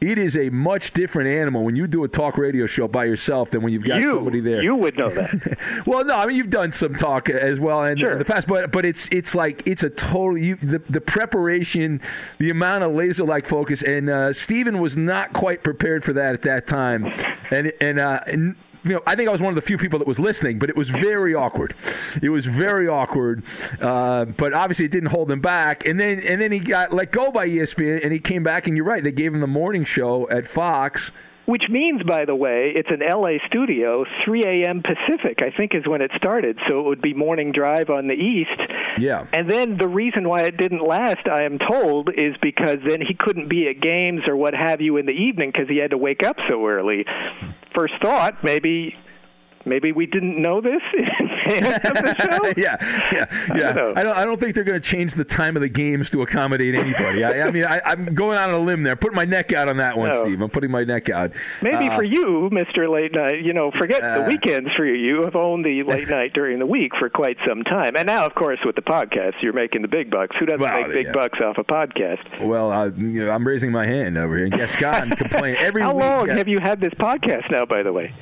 it 0.00 0.18
is 0.18 0.36
a 0.36 0.50
much 0.50 0.92
different 0.92 1.30
animal 1.30 1.64
when 1.64 1.76
you 1.76 1.86
do 1.86 2.04
a 2.04 2.08
talk 2.08 2.36
radio 2.36 2.66
show 2.66 2.86
by 2.86 3.04
yourself 3.04 3.50
than 3.50 3.62
when 3.62 3.72
you've 3.72 3.84
got 3.84 4.00
you, 4.00 4.12
somebody 4.12 4.40
there. 4.40 4.62
You 4.62 4.74
would 4.76 4.98
know 4.98 5.08
that. 5.10 5.82
well, 5.86 6.04
no, 6.04 6.14
I 6.14 6.26
mean 6.26 6.36
you've 6.36 6.50
done 6.50 6.72
some 6.72 6.94
talk 6.94 7.30
as 7.30 7.58
well 7.58 7.82
in, 7.84 7.98
sure. 7.98 8.12
in 8.12 8.18
the 8.18 8.24
past, 8.24 8.46
but 8.46 8.70
but 8.70 8.84
it's 8.84 9.08
it's 9.08 9.34
like 9.34 9.62
it's 9.66 9.82
a 9.82 9.90
total 9.90 10.36
you, 10.36 10.56
the 10.56 10.80
the 10.90 11.00
preparation, 11.00 12.00
the 12.38 12.50
amount 12.50 12.84
of 12.84 12.92
laser 12.92 13.24
like 13.24 13.46
focus, 13.46 13.82
and 13.82 14.10
uh, 14.10 14.32
Stephen 14.32 14.80
was 14.80 14.96
not 14.96 15.32
quite 15.32 15.62
prepared 15.64 16.04
for 16.04 16.12
that 16.12 16.34
at 16.34 16.42
that 16.42 16.66
time, 16.66 17.06
and 17.50 17.72
and, 17.80 17.98
uh, 17.98 18.20
and 18.26 18.56
you 18.84 18.92
know, 18.92 19.02
I 19.06 19.16
think 19.16 19.28
I 19.28 19.32
was 19.32 19.40
one 19.40 19.50
of 19.50 19.54
the 19.54 19.62
few 19.62 19.78
people 19.78 19.98
that 19.98 20.08
was 20.08 20.18
listening, 20.18 20.58
but 20.58 20.68
it 20.68 20.76
was 20.76 20.90
very 20.90 21.34
awkward. 21.34 21.74
It 22.22 22.28
was 22.28 22.46
very 22.46 22.86
awkward. 22.86 23.42
Uh, 23.80 24.26
but 24.26 24.52
obviously, 24.52 24.84
it 24.84 24.92
didn't 24.92 25.10
hold 25.10 25.30
him 25.30 25.40
back. 25.40 25.86
And 25.86 25.98
then, 25.98 26.20
and 26.20 26.40
then 26.40 26.52
he 26.52 26.60
got 26.60 26.92
let 26.92 27.10
go 27.10 27.30
by 27.30 27.48
ESPN, 27.48 28.02
and 28.02 28.12
he 28.12 28.18
came 28.18 28.42
back. 28.42 28.66
And 28.66 28.76
you're 28.76 28.86
right, 28.86 29.02
they 29.02 29.12
gave 29.12 29.32
him 29.32 29.40
the 29.40 29.46
morning 29.46 29.84
show 29.84 30.28
at 30.28 30.46
Fox. 30.46 31.12
Which 31.46 31.64
means, 31.68 32.02
by 32.02 32.24
the 32.24 32.34
way, 32.34 32.72
it's 32.74 32.88
an 32.90 33.00
LA 33.00 33.36
studio, 33.46 34.04
3 34.24 34.42
a.m. 34.44 34.82
Pacific, 34.82 35.40
I 35.40 35.54
think 35.54 35.74
is 35.74 35.86
when 35.86 36.00
it 36.00 36.10
started. 36.16 36.58
So 36.68 36.80
it 36.80 36.84
would 36.84 37.02
be 37.02 37.12
morning 37.12 37.52
drive 37.52 37.90
on 37.90 38.06
the 38.06 38.14
East. 38.14 38.60
Yeah. 38.98 39.26
And 39.32 39.50
then 39.50 39.76
the 39.76 39.88
reason 39.88 40.26
why 40.26 40.42
it 40.42 40.56
didn't 40.56 40.86
last, 40.86 41.28
I 41.30 41.42
am 41.42 41.58
told, 41.58 42.08
is 42.08 42.34
because 42.40 42.78
then 42.86 43.00
he 43.00 43.14
couldn't 43.14 43.48
be 43.48 43.68
at 43.68 43.80
games 43.80 44.22
or 44.26 44.36
what 44.36 44.54
have 44.54 44.80
you 44.80 44.96
in 44.96 45.04
the 45.04 45.12
evening 45.12 45.50
because 45.52 45.68
he 45.68 45.76
had 45.76 45.90
to 45.90 45.98
wake 45.98 46.24
up 46.24 46.36
so 46.48 46.66
early. 46.66 47.04
First 47.74 47.94
thought, 48.00 48.42
maybe 48.42 48.94
maybe 49.64 49.92
we 49.92 50.06
didn't 50.06 50.40
know 50.40 50.60
this 50.60 50.82
yeah, 51.46 52.52
yeah, 52.56 53.26
yeah. 53.54 53.70
I 53.70 53.72
don't, 53.72 53.98
I 53.98 54.02
don't, 54.02 54.16
I 54.16 54.24
don't 54.24 54.40
think 54.40 54.54
they're 54.54 54.64
going 54.64 54.80
to 54.80 54.88
change 54.88 55.14
the 55.14 55.24
time 55.24 55.56
of 55.56 55.62
the 55.62 55.68
games 55.68 56.10
to 56.10 56.22
accommodate 56.22 56.74
anybody. 56.74 57.24
I, 57.24 57.48
I 57.48 57.50
mean, 57.50 57.64
I, 57.64 57.80
am 57.84 58.14
going 58.14 58.38
out 58.38 58.50
on 58.50 58.56
a 58.56 58.58
limb 58.58 58.82
there, 58.82 58.96
putting 58.96 59.16
my 59.16 59.24
neck 59.24 59.52
out 59.52 59.68
on 59.68 59.76
that 59.78 59.96
one, 59.96 60.10
no. 60.10 60.24
Steve. 60.24 60.40
I'm 60.40 60.50
putting 60.50 60.70
my 60.70 60.84
neck 60.84 61.08
out. 61.10 61.32
Maybe 61.62 61.88
uh, 61.88 61.96
for 61.96 62.02
you, 62.02 62.48
Mister 62.50 62.88
Late 62.88 63.12
Night, 63.12 63.42
you 63.42 63.52
know, 63.52 63.70
forget 63.72 64.02
uh, 64.02 64.22
the 64.22 64.28
weekends 64.28 64.70
for 64.76 64.86
you. 64.86 64.94
You 64.94 65.24
have 65.24 65.36
owned 65.36 65.64
the 65.64 65.82
late 65.86 66.08
night 66.08 66.32
during 66.32 66.58
the 66.58 66.66
week 66.66 66.92
for 66.98 67.08
quite 67.08 67.36
some 67.46 67.62
time, 67.62 67.96
and 67.96 68.06
now, 68.06 68.24
of 68.24 68.34
course, 68.34 68.58
with 68.64 68.76
the 68.76 68.82
podcast, 68.82 69.34
you're 69.42 69.52
making 69.52 69.82
the 69.82 69.88
big 69.88 70.10
bucks. 70.10 70.36
Who 70.38 70.46
doesn't 70.46 70.60
well, 70.60 70.82
make 70.82 70.92
big 70.92 71.06
yeah. 71.06 71.12
bucks 71.12 71.38
off 71.40 71.58
a 71.58 71.64
podcast? 71.64 72.44
Well, 72.44 72.70
uh, 72.70 72.86
you 72.86 73.26
know, 73.26 73.30
I'm 73.30 73.46
raising 73.46 73.70
my 73.70 73.86
hand 73.86 74.16
over 74.16 74.36
here, 74.36 74.46
and 74.46 74.54
Gascon 74.54 75.10
complain 75.10 75.56
every. 75.58 75.82
How 75.82 75.94
week. 75.94 76.04
long 76.04 76.28
have 76.30 76.48
you 76.48 76.58
had 76.60 76.80
this 76.80 76.94
podcast 76.94 77.50
now? 77.50 77.64
By 77.66 77.82
the 77.82 77.92
way. 77.92 78.14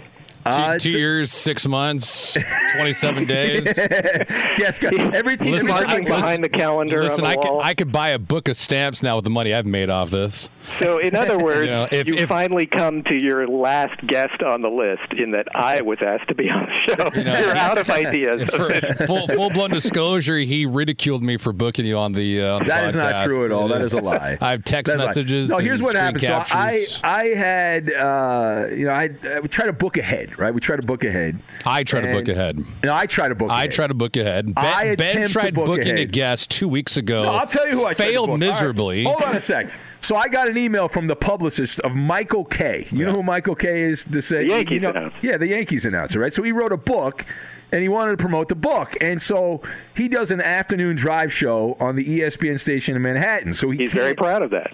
Uh, 0.44 0.72
two, 0.72 0.90
two 0.90 0.98
years, 0.98 1.30
six 1.30 1.66
months, 1.66 2.36
twenty-seven 2.74 3.24
days. 3.26 3.64
yes, 3.76 4.82
everything 4.82 5.52
listen, 5.52 5.68
marking 5.68 6.04
I, 6.06 6.16
behind 6.16 6.42
the 6.44 6.48
calendar. 6.48 7.02
Listen, 7.02 7.24
I 7.24 7.36
could 7.36 7.60
I 7.60 7.74
could 7.74 7.92
buy 7.92 8.10
a 8.10 8.18
book 8.18 8.48
of 8.48 8.56
stamps 8.56 9.02
now 9.02 9.16
with 9.16 9.24
the 9.24 9.30
money 9.30 9.54
I've 9.54 9.66
made 9.66 9.88
off 9.88 10.10
this. 10.10 10.48
So, 10.78 10.98
in 10.98 11.14
other 11.14 11.38
words, 11.44 11.66
you, 11.66 11.74
know, 11.74 11.88
if, 11.90 12.08
you 12.08 12.14
if, 12.14 12.28
finally 12.28 12.66
come 12.66 13.02
to 13.04 13.14
your 13.22 13.46
last 13.46 14.04
guest 14.06 14.42
on 14.42 14.62
the 14.62 14.68
list. 14.68 15.02
In 15.16 15.32
that 15.32 15.46
I 15.54 15.80
was 15.82 15.98
asked 16.02 16.28
to 16.28 16.34
be 16.34 16.48
on 16.50 16.66
the 16.66 16.94
show. 16.94 17.10
You 17.18 17.24
know, 17.24 17.38
You're 17.40 17.56
out 17.56 17.78
of 17.78 17.88
ideas. 17.90 18.48
For, 18.50 18.72
full, 19.06 19.28
full-blown 19.28 19.70
disclosure, 19.70 20.38
he 20.38 20.66
ridiculed 20.66 21.22
me 21.22 21.36
for 21.36 21.52
booking 21.52 21.86
you 21.86 21.98
on 21.98 22.12
the. 22.12 22.42
Uh, 22.42 22.54
on 22.56 22.66
that 22.66 22.82
the 22.82 22.88
is 22.88 22.96
not 22.96 23.26
true 23.26 23.44
at 23.44 23.52
all. 23.52 23.68
That 23.68 23.82
is 23.82 23.92
a 23.92 24.00
lie. 24.00 24.38
I 24.40 24.50
have 24.50 24.64
text 24.64 24.92
That's 24.92 25.02
messages. 25.04 25.50
No, 25.50 25.58
here's 25.58 25.82
what 25.82 25.94
happened. 25.94 26.22
So 26.22 26.42
I 26.50 26.86
I 27.04 27.24
had 27.26 27.92
uh, 27.92 28.66
you 28.70 28.86
know 28.86 28.92
I, 28.92 29.10
I 29.24 29.40
would 29.40 29.50
try 29.50 29.66
to 29.66 29.72
book 29.72 29.96
ahead 29.96 30.31
right? 30.38 30.52
We 30.52 30.60
try 30.60 30.76
to 30.76 30.82
book 30.82 31.04
ahead. 31.04 31.38
I 31.64 31.84
try 31.84 32.00
to 32.00 32.12
book 32.12 32.28
ahead. 32.28 32.64
No, 32.82 32.94
I 32.94 33.06
try 33.06 33.28
to 33.28 33.34
book. 33.34 33.50
I 33.50 33.60
ahead. 33.60 33.72
try 33.72 33.86
to 33.86 33.94
book 33.94 34.16
ahead. 34.16 34.54
Ben, 34.54 34.64
I 34.64 34.94
ben 34.96 35.28
tried 35.28 35.54
book 35.54 35.66
booking 35.66 35.88
ahead. 35.92 35.98
a 35.98 36.04
guest 36.06 36.50
two 36.50 36.68
weeks 36.68 36.96
ago. 36.96 37.24
No, 37.24 37.34
I'll 37.34 37.46
tell 37.46 37.66
you 37.66 37.74
who 37.74 37.84
I 37.84 37.94
failed 37.94 38.38
miserably. 38.38 39.04
Right. 39.04 39.10
Hold 39.10 39.22
on 39.22 39.36
a 39.36 39.40
sec. 39.40 39.72
So 40.00 40.16
I 40.16 40.28
got 40.28 40.48
an 40.48 40.58
email 40.58 40.88
from 40.88 41.06
the 41.06 41.14
publicist 41.14 41.78
of 41.80 41.94
Michael 41.94 42.44
Kay. 42.44 42.88
You 42.90 42.98
yeah. 42.98 43.06
know 43.06 43.12
who 43.12 43.22
Michael 43.22 43.54
Kay. 43.54 43.82
is? 43.82 44.04
To 44.04 44.20
say, 44.20 44.38
the 44.38 44.48
Yankees 44.48 44.74
you 44.74 44.80
know, 44.80 44.90
announcer. 44.90 45.16
Yeah, 45.22 45.36
the 45.36 45.46
Yankees 45.46 45.84
announcer, 45.84 46.18
right? 46.18 46.34
So 46.34 46.42
he 46.42 46.50
wrote 46.50 46.72
a 46.72 46.76
book 46.76 47.24
and 47.70 47.82
he 47.82 47.88
wanted 47.88 48.12
to 48.12 48.16
promote 48.16 48.48
the 48.48 48.54
book. 48.54 48.96
And 49.00 49.22
so 49.22 49.62
he 49.94 50.08
does 50.08 50.30
an 50.30 50.40
afternoon 50.40 50.96
drive 50.96 51.32
show 51.32 51.76
on 51.80 51.96
the 51.96 52.04
ESPN 52.04 52.58
station 52.58 52.96
in 52.96 53.02
Manhattan. 53.02 53.52
So 53.52 53.70
he 53.70 53.78
he's 53.78 53.92
very 53.92 54.14
proud 54.14 54.42
of 54.42 54.50
that. 54.50 54.70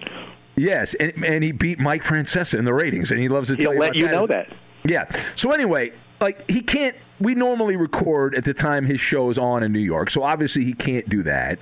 Yes, 0.55 0.93
and, 0.95 1.13
and 1.23 1.43
he 1.43 1.53
beat 1.53 1.79
Mike 1.79 2.03
Francesa 2.03 2.59
in 2.59 2.65
the 2.65 2.73
ratings, 2.73 3.11
and 3.11 3.19
he 3.21 3.29
loves 3.29 3.47
to 3.47 3.55
He'll 3.55 3.67
tell 3.67 3.73
you 3.75 3.79
let 3.79 3.95
you 3.95 4.07
that. 4.07 4.11
know 4.11 4.27
that. 4.27 4.53
Yeah. 4.83 5.09
So 5.35 5.51
anyway, 5.51 5.91
like 6.19 6.49
he 6.49 6.61
can't. 6.61 6.95
We 7.19 7.35
normally 7.35 7.75
record 7.75 8.33
at 8.35 8.45
the 8.45 8.53
time 8.53 8.85
his 8.85 9.01
show 9.01 9.29
is 9.29 9.37
on 9.37 9.61
in 9.61 9.73
New 9.73 9.79
York, 9.79 10.09
so 10.09 10.23
obviously 10.23 10.63
he 10.63 10.73
can't 10.73 11.09
do 11.09 11.21
that. 11.23 11.59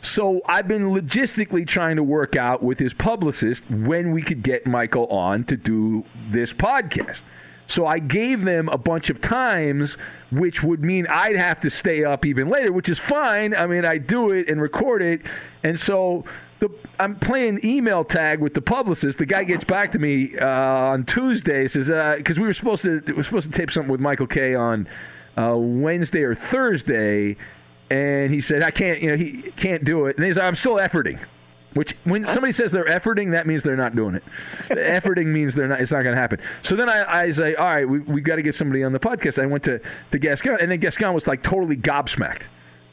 So 0.00 0.40
I've 0.46 0.68
been 0.68 0.90
logistically 0.90 1.66
trying 1.66 1.96
to 1.96 2.02
work 2.02 2.36
out 2.36 2.62
with 2.62 2.78
his 2.78 2.92
publicist 2.92 3.68
when 3.70 4.12
we 4.12 4.22
could 4.22 4.42
get 4.42 4.66
Michael 4.66 5.06
on 5.06 5.44
to 5.44 5.56
do 5.56 6.04
this 6.28 6.52
podcast. 6.52 7.24
So 7.66 7.86
I 7.86 7.98
gave 7.98 8.44
them 8.44 8.68
a 8.68 8.78
bunch 8.78 9.10
of 9.10 9.20
times, 9.20 9.96
which 10.30 10.62
would 10.62 10.82
mean 10.84 11.06
I'd 11.08 11.36
have 11.36 11.58
to 11.60 11.70
stay 11.70 12.04
up 12.04 12.24
even 12.24 12.48
later, 12.48 12.72
which 12.72 12.88
is 12.88 12.98
fine. 12.98 13.54
I 13.54 13.66
mean, 13.66 13.84
I 13.84 13.98
do 13.98 14.30
it 14.30 14.48
and 14.48 14.62
record 14.62 15.02
it. 15.02 15.22
And 15.64 15.78
so 15.78 16.24
the, 16.58 16.70
I'm 16.98 17.16
playing 17.16 17.60
email 17.64 18.04
tag 18.04 18.40
with 18.40 18.54
the 18.54 18.62
publicist. 18.62 19.18
The 19.18 19.26
guy 19.26 19.44
gets 19.44 19.64
back 19.64 19.92
to 19.92 19.98
me 19.98 20.36
uh, 20.38 20.46
on 20.46 21.04
Tuesday, 21.04 21.68
says, 21.68 21.88
because 22.16 22.38
uh, 22.38 22.42
we 22.42 22.46
were 22.46 22.54
supposed 22.54 22.82
to, 22.84 23.02
we 23.06 23.12
were 23.12 23.22
supposed 23.22 23.52
to 23.52 23.56
tape 23.56 23.70
something 23.70 23.90
with 23.90 24.00
Michael 24.00 24.26
Kay 24.26 24.54
on 24.54 24.88
uh, 25.36 25.54
Wednesday 25.56 26.22
or 26.22 26.34
Thursday 26.34 27.36
and 27.90 28.32
he 28.32 28.40
said, 28.40 28.62
"I 28.62 28.70
can't, 28.70 29.00
you 29.00 29.10
know, 29.10 29.16
he 29.16 29.52
can't 29.56 29.84
do 29.84 30.06
it." 30.06 30.16
And 30.16 30.24
he's 30.24 30.36
like, 30.36 30.46
"I'm 30.46 30.54
still 30.54 30.76
efforting." 30.76 31.24
Which, 31.74 31.94
when 32.04 32.24
somebody 32.24 32.52
says 32.52 32.72
they're 32.72 32.86
efforting, 32.86 33.32
that 33.32 33.46
means 33.46 33.62
they're 33.62 33.76
not 33.76 33.94
doing 33.94 34.14
it. 34.14 34.24
efforting 34.70 35.26
means 35.26 35.54
they're 35.54 35.68
not. 35.68 35.80
It's 35.80 35.92
not 35.92 36.02
going 36.02 36.14
to 36.14 36.20
happen. 36.20 36.40
So 36.62 36.74
then 36.74 36.88
I, 36.88 37.22
I 37.22 37.30
say, 37.30 37.54
"All 37.54 37.66
right, 37.66 37.88
we 37.88 38.00
we 38.00 38.20
got 38.20 38.36
to 38.36 38.42
get 38.42 38.54
somebody 38.54 38.82
on 38.82 38.92
the 38.92 39.00
podcast." 39.00 39.40
I 39.40 39.46
went 39.46 39.64
to 39.64 39.80
to 40.10 40.18
Gascon, 40.18 40.58
and 40.60 40.70
then 40.70 40.80
Gascon 40.80 41.14
was 41.14 41.26
like 41.26 41.42
totally 41.42 41.76
gobsmacked 41.76 42.46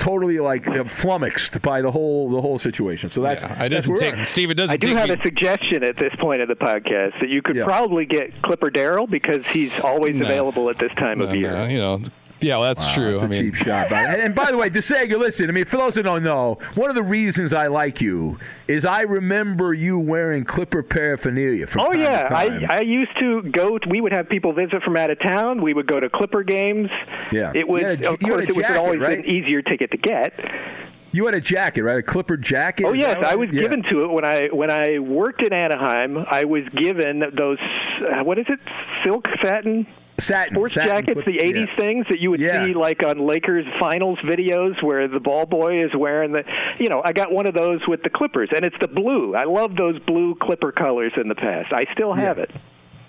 totally 0.03 0.39
like 0.39 0.67
uh, 0.67 0.83
flummoxed 0.83 1.61
by 1.61 1.81
the 1.81 1.91
whole 1.91 2.29
the 2.29 2.41
whole 2.41 2.59
situation. 2.59 3.09
So 3.09 3.21
that's 3.21 3.41
yeah, 3.41 3.55
I 3.57 3.67
doesn't 3.67 3.95
take 3.95 4.25
Steve. 4.25 4.51
It 4.51 4.55
doesn't. 4.55 4.73
I 4.73 4.77
do 4.77 4.95
have 4.95 5.09
me. 5.09 5.15
a 5.15 5.21
suggestion 5.21 5.83
at 5.83 5.97
this 5.97 6.13
point 6.19 6.41
of 6.41 6.47
the 6.47 6.55
podcast 6.55 7.19
that 7.19 7.29
you 7.29 7.41
could 7.41 7.55
yeah. 7.55 7.65
probably 7.65 8.05
get 8.05 8.41
Clipper 8.41 8.69
Darrell 8.69 9.07
because 9.07 9.45
he's 9.47 9.77
always 9.79 10.15
no. 10.15 10.25
available 10.25 10.69
at 10.69 10.77
this 10.77 10.93
time 10.95 11.19
no, 11.19 11.25
of 11.25 11.35
year. 11.35 11.51
No, 11.51 11.65
you 11.65 11.77
know, 11.77 12.01
yeah, 12.43 12.57
well, 12.57 12.67
that's 12.67 12.85
wow, 12.85 12.93
true. 12.93 13.11
That's 13.11 13.23
I 13.23 13.25
a 13.25 13.29
mean, 13.29 13.43
cheap 13.43 13.55
shot. 13.55 13.91
And, 13.91 14.21
and 14.21 14.35
by 14.35 14.51
the 14.51 14.57
way, 14.57 14.69
DeSager, 14.69 15.17
listen. 15.17 15.49
I 15.49 15.53
mean, 15.53 15.65
for 15.65 15.77
those 15.77 15.95
who 15.95 16.03
don't 16.03 16.23
know, 16.23 16.57
one 16.75 16.89
of 16.89 16.95
the 16.95 17.03
reasons 17.03 17.53
I 17.53 17.67
like 17.67 18.01
you 18.01 18.37
is 18.67 18.85
I 18.85 19.01
remember 19.01 19.73
you 19.73 19.99
wearing 19.99 20.43
Clipper 20.43 20.83
paraphernalia. 20.83 21.67
From 21.67 21.81
oh 21.81 21.91
time 21.91 22.01
yeah, 22.01 22.23
to 22.23 22.29
time. 22.29 22.65
I 22.69 22.77
I 22.77 22.81
used 22.81 23.17
to 23.19 23.43
go. 23.43 23.77
To, 23.77 23.89
we 23.89 24.01
would 24.01 24.11
have 24.11 24.29
people 24.29 24.53
visit 24.53 24.83
from 24.83 24.97
out 24.97 25.09
of 25.09 25.19
town. 25.19 25.61
We 25.61 25.73
would 25.73 25.87
go 25.87 25.99
to 25.99 26.09
Clipper 26.09 26.43
games. 26.43 26.89
Yeah, 27.31 27.51
it 27.55 27.67
was 27.67 27.83
a, 27.83 27.93
of 28.11 28.19
course 28.19 28.43
it 28.43 28.55
was 28.55 28.57
jacket, 28.57 28.77
always 28.77 28.99
right? 28.99 29.19
an 29.19 29.25
easier 29.25 29.61
ticket 29.61 29.91
to 29.91 29.97
get. 29.97 30.33
You 31.11 31.27
had 31.27 31.35
a 31.35 31.41
jacket, 31.41 31.83
right? 31.83 31.99
A 31.99 32.03
Clipper 32.03 32.37
jacket. 32.37 32.85
Oh 32.85 32.93
yes, 32.93 33.23
I 33.23 33.35
was 33.35 33.49
yeah. 33.51 33.61
given 33.61 33.83
to 33.83 34.03
it 34.03 34.11
when 34.11 34.25
I 34.25 34.47
when 34.47 34.71
I 34.71 34.99
worked 34.99 35.41
in 35.41 35.53
Anaheim. 35.53 36.17
I 36.17 36.45
was 36.45 36.63
given 36.75 37.19
those 37.37 37.59
uh, 38.01 38.23
what 38.23 38.39
is 38.39 38.45
it, 38.49 38.59
silk 39.03 39.25
satin 39.41 39.87
satin 40.19 40.55
sports 40.55 40.73
satin 40.75 40.89
jackets, 41.05 41.21
the 41.25 41.37
'80s 41.39 41.67
yeah. 41.67 41.75
things 41.77 42.05
that 42.09 42.19
you 42.19 42.29
would 42.31 42.39
Yeah. 42.39 42.65
see 42.65 42.73
like 42.73 43.03
on 43.05 43.19
Lakers 43.25 43.65
finals 43.79 44.19
videos, 44.23 44.81
where 44.83 45.07
the 45.07 45.19
ball 45.19 45.45
boy 45.45 45.83
is 45.83 45.91
wearing 45.95 46.31
the. 46.31 46.43
You 46.79 46.87
know, 46.89 47.01
I 47.03 47.11
got 47.13 47.31
one 47.31 47.45
of 47.47 47.53
those 47.53 47.79
with 47.87 48.03
the 48.03 48.09
Clippers, 48.09 48.49
and 48.55 48.63
it's 48.65 48.75
the 48.81 48.87
blue. 48.87 49.35
I 49.35 49.45
love 49.45 49.75
those 49.75 49.99
blue 49.99 50.35
Clipper 50.41 50.71
colors 50.71 51.11
in 51.17 51.27
the 51.27 51.35
past. 51.35 51.71
I 51.73 51.85
still 51.93 52.13
have 52.13 52.37
Yeah. 52.37 52.43
it. 52.43 52.51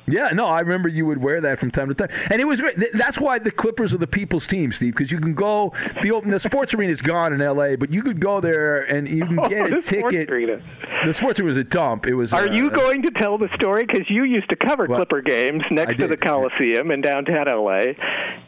Yeah, 0.06 0.28
no, 0.34 0.46
I 0.46 0.60
remember 0.60 0.88
you 0.88 1.06
would 1.06 1.22
wear 1.22 1.40
that 1.40 1.58
from 1.58 1.70
time 1.70 1.88
to 1.88 1.94
time, 1.94 2.10
and 2.30 2.40
it 2.40 2.44
was 2.46 2.60
great. 2.60 2.76
That's 2.92 3.18
why 3.18 3.38
the 3.38 3.50
Clippers 3.50 3.94
are 3.94 3.98
the 3.98 4.06
people's 4.06 4.46
team, 4.46 4.70
Steve, 4.72 4.92
because 4.94 5.10
you 5.10 5.18
can 5.18 5.32
go. 5.34 5.72
The 6.02 6.10
open, 6.10 6.30
the 6.30 6.38
sports 6.38 6.74
arena 6.74 6.92
is 6.92 7.00
gone 7.00 7.32
in 7.32 7.40
L.A., 7.40 7.76
but 7.76 7.90
you 7.92 8.02
could 8.02 8.20
go 8.20 8.40
there 8.40 8.82
and 8.82 9.08
you 9.08 9.24
can 9.24 9.36
get 9.48 9.62
Oh, 9.62 9.66
a 9.66 9.70
the 9.76 9.82
sports 9.82 10.10
ticket. 10.12 10.30
arena. 10.30 10.62
The 11.06 11.12
sports 11.12 11.38
arena 11.40 11.48
was 11.48 11.56
a 11.56 11.64
dump. 11.64 12.06
It 12.06 12.14
was. 12.14 12.32
Are 12.34 12.48
uh, 12.48 12.54
you 12.54 12.70
going 12.70 13.02
to 13.02 13.10
tell 13.12 13.38
the 13.38 13.48
story? 13.54 13.84
Because 13.86 14.08
you 14.10 14.24
used 14.24 14.48
to 14.50 14.56
cover 14.56 14.86
Well, 14.86 14.98
Clipper 14.98 15.22
games 15.22 15.62
next 15.70 15.96
to 15.98 16.06
the. 16.06 16.16
Coliseum 16.18 16.90
in 16.90 17.00
downtown 17.00 17.46
LA. 17.46 17.92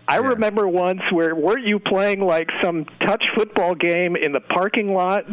I 0.08 0.16
remember 0.16 0.68
once 0.68 1.00
where 1.10 1.34
weren't 1.34 1.66
you 1.66 1.78
playing 1.78 2.20
like 2.20 2.48
some 2.62 2.84
touch 3.06 3.24
football 3.36 3.74
game 3.74 4.14
in 4.16 4.32
the 4.32 4.40
parking 4.40 4.94
lot 4.94 5.24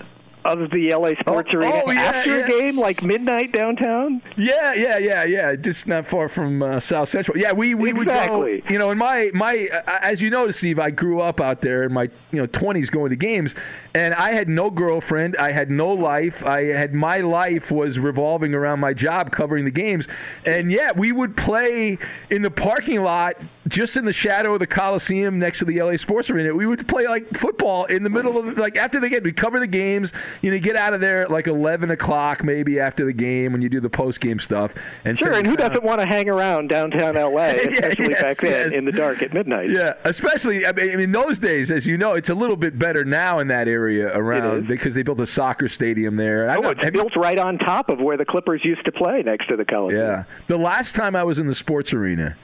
of 0.45 0.69
the 0.71 0.91
LA 0.93 1.11
Sports 1.19 1.49
Oh, 1.53 1.57
Arena 1.57 1.81
oh, 1.85 1.91
yeah, 1.91 2.01
after 2.01 2.39
yeah. 2.39 2.45
a 2.45 2.47
game, 2.47 2.77
like 2.77 3.03
midnight 3.03 3.51
downtown? 3.51 4.21
Yeah, 4.35 4.73
yeah, 4.73 4.97
yeah, 4.97 5.23
yeah. 5.23 5.55
Just 5.55 5.87
not 5.87 6.05
far 6.05 6.27
from 6.29 6.61
uh, 6.61 6.79
South 6.79 7.09
Central. 7.09 7.37
Yeah, 7.37 7.51
we, 7.53 7.73
we 7.73 7.91
Exactly. 7.91 8.37
would 8.55 8.63
go. 8.67 8.69
You 8.73 8.79
know, 8.79 8.91
in 8.91 8.97
my 8.97 9.31
my 9.33 9.67
uh, 9.71 9.99
as 10.01 10.21
you 10.21 10.29
know, 10.29 10.49
Steve, 10.51 10.79
I 10.79 10.89
grew 10.91 11.21
up 11.21 11.39
out 11.39 11.61
there 11.61 11.83
in 11.83 11.93
my 11.93 12.03
you 12.31 12.39
know 12.39 12.45
twenties 12.45 12.89
going 12.89 13.09
to 13.11 13.15
games, 13.15 13.55
and 13.95 14.13
I 14.13 14.31
had 14.31 14.49
no 14.49 14.69
girlfriend. 14.69 15.35
I 15.37 15.51
had 15.51 15.69
no 15.71 15.89
life. 15.91 16.43
I 16.45 16.63
had 16.65 16.93
my 16.93 17.17
life 17.19 17.71
was 17.71 17.99
revolving 17.99 18.53
around 18.53 18.79
my 18.79 18.93
job 18.93 19.31
covering 19.31 19.65
the 19.65 19.71
games, 19.71 20.07
and 20.45 20.71
yeah, 20.71 20.91
we 20.95 21.11
would 21.11 21.37
play 21.37 21.97
in 22.29 22.41
the 22.41 22.51
parking 22.51 23.01
lot. 23.01 23.35
Just 23.65 23.95
in 23.95 24.03
the 24.03 24.13
shadow 24.13 24.53
of 24.53 24.59
the 24.59 24.67
Coliseum 24.67 25.39
next 25.39 25.59
to 25.59 25.65
the 25.65 25.81
LA 25.81 25.95
Sports 25.95 26.29
Arena, 26.29 26.53
we 26.53 26.65
would 26.65 26.85
play 26.87 27.07
like 27.07 27.29
football 27.37 27.85
in 27.85 28.03
the 28.03 28.09
middle 28.09 28.37
of 28.37 28.57
like 28.57 28.77
after 28.77 28.99
the 28.99 29.07
game. 29.09 29.23
We 29.23 29.31
cover 29.31 29.57
the 29.59 29.67
games, 29.67 30.11
you 30.41 30.51
know, 30.51 30.57
get 30.59 30.75
out 30.75 30.93
of 30.93 31.01
there 31.01 31.21
at 31.23 31.31
like 31.31 31.47
eleven 31.47 31.91
o'clock 31.91 32.43
maybe 32.43 32.79
after 32.79 33.05
the 33.05 33.13
game 33.13 33.51
when 33.53 33.61
you 33.61 33.69
do 33.69 33.79
the 33.79 33.89
post 33.89 34.19
game 34.19 34.39
stuff. 34.39 34.73
And 35.05 35.17
Sure, 35.17 35.33
and 35.33 35.45
who 35.45 35.55
down. 35.55 35.69
doesn't 35.69 35.83
want 35.85 36.01
to 36.01 36.07
hang 36.07 36.29
around 36.29 36.67
downtown 36.69 37.15
LA, 37.15 37.29
Yeah, 37.47 37.55
especially 37.57 38.09
yes, 38.09 38.21
back 38.21 38.37
then 38.37 38.51
yes. 38.51 38.73
in 38.73 38.85
the 38.85 38.91
dark 38.91 39.21
at 39.23 39.33
midnight? 39.33 39.69
Yeah, 39.69 39.93
especially 40.03 40.65
I 40.65 40.71
mean, 40.71 40.99
in 40.99 41.11
those 41.11 41.39
days, 41.39 41.71
as 41.71 41.87
you 41.87 41.97
know, 41.97 42.13
it's 42.13 42.29
a 42.29 42.35
little 42.35 42.55
bit 42.55 42.77
better 42.79 43.03
now 43.05 43.39
in 43.39 43.47
that 43.49 43.67
area 43.67 44.15
around 44.17 44.67
because 44.67 44.93
they 44.95 45.03
built 45.03 45.19
a 45.19 45.25
soccer 45.25 45.67
stadium 45.69 46.15
there. 46.15 46.49
Oh, 46.49 46.61
know- 46.61 46.69
it's 46.69 46.83
have 46.83 46.93
you- 46.95 47.01
built 47.01 47.15
right 47.15 47.37
on 47.39 47.57
top 47.57 47.89
of 47.89 47.99
where 47.99 48.17
the 48.17 48.25
Clippers 48.25 48.61
used 48.63 48.83
to 48.85 48.91
play 48.91 49.21
next 49.23 49.47
to 49.47 49.55
the 49.55 49.65
Coliseum. 49.65 50.01
Yeah. 50.01 50.23
The 50.47 50.57
last 50.57 50.95
time 50.95 51.15
I 51.15 51.23
was 51.23 51.39
in 51.39 51.47
the 51.47 51.55
sports 51.55 51.93
arena, 51.93 52.35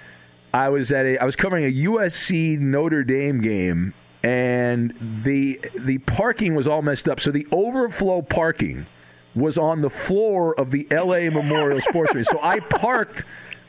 I 0.53 0.69
was 0.69 0.91
at 0.91 1.05
a 1.05 1.17
I 1.19 1.25
was 1.25 1.35
covering 1.35 1.65
a 1.65 1.71
USC 1.85 2.57
Notre 2.59 3.03
Dame 3.03 3.41
game 3.41 3.93
and 4.23 4.93
the 5.23 5.59
the 5.77 5.99
parking 5.99 6.55
was 6.55 6.67
all 6.67 6.81
messed 6.81 7.07
up. 7.07 7.19
So 7.19 7.31
the 7.31 7.47
overflow 7.51 8.21
parking 8.21 8.85
was 9.35 9.57
on 9.57 9.81
the 9.81 9.89
floor 9.89 10.59
of 10.59 10.71
the 10.71 10.87
LA 10.91 11.29
Memorial 11.29 11.79
Sports 11.81 12.11
Arena. 12.13 12.25
So 12.25 12.39
I 12.41 12.59
parked 12.59 13.23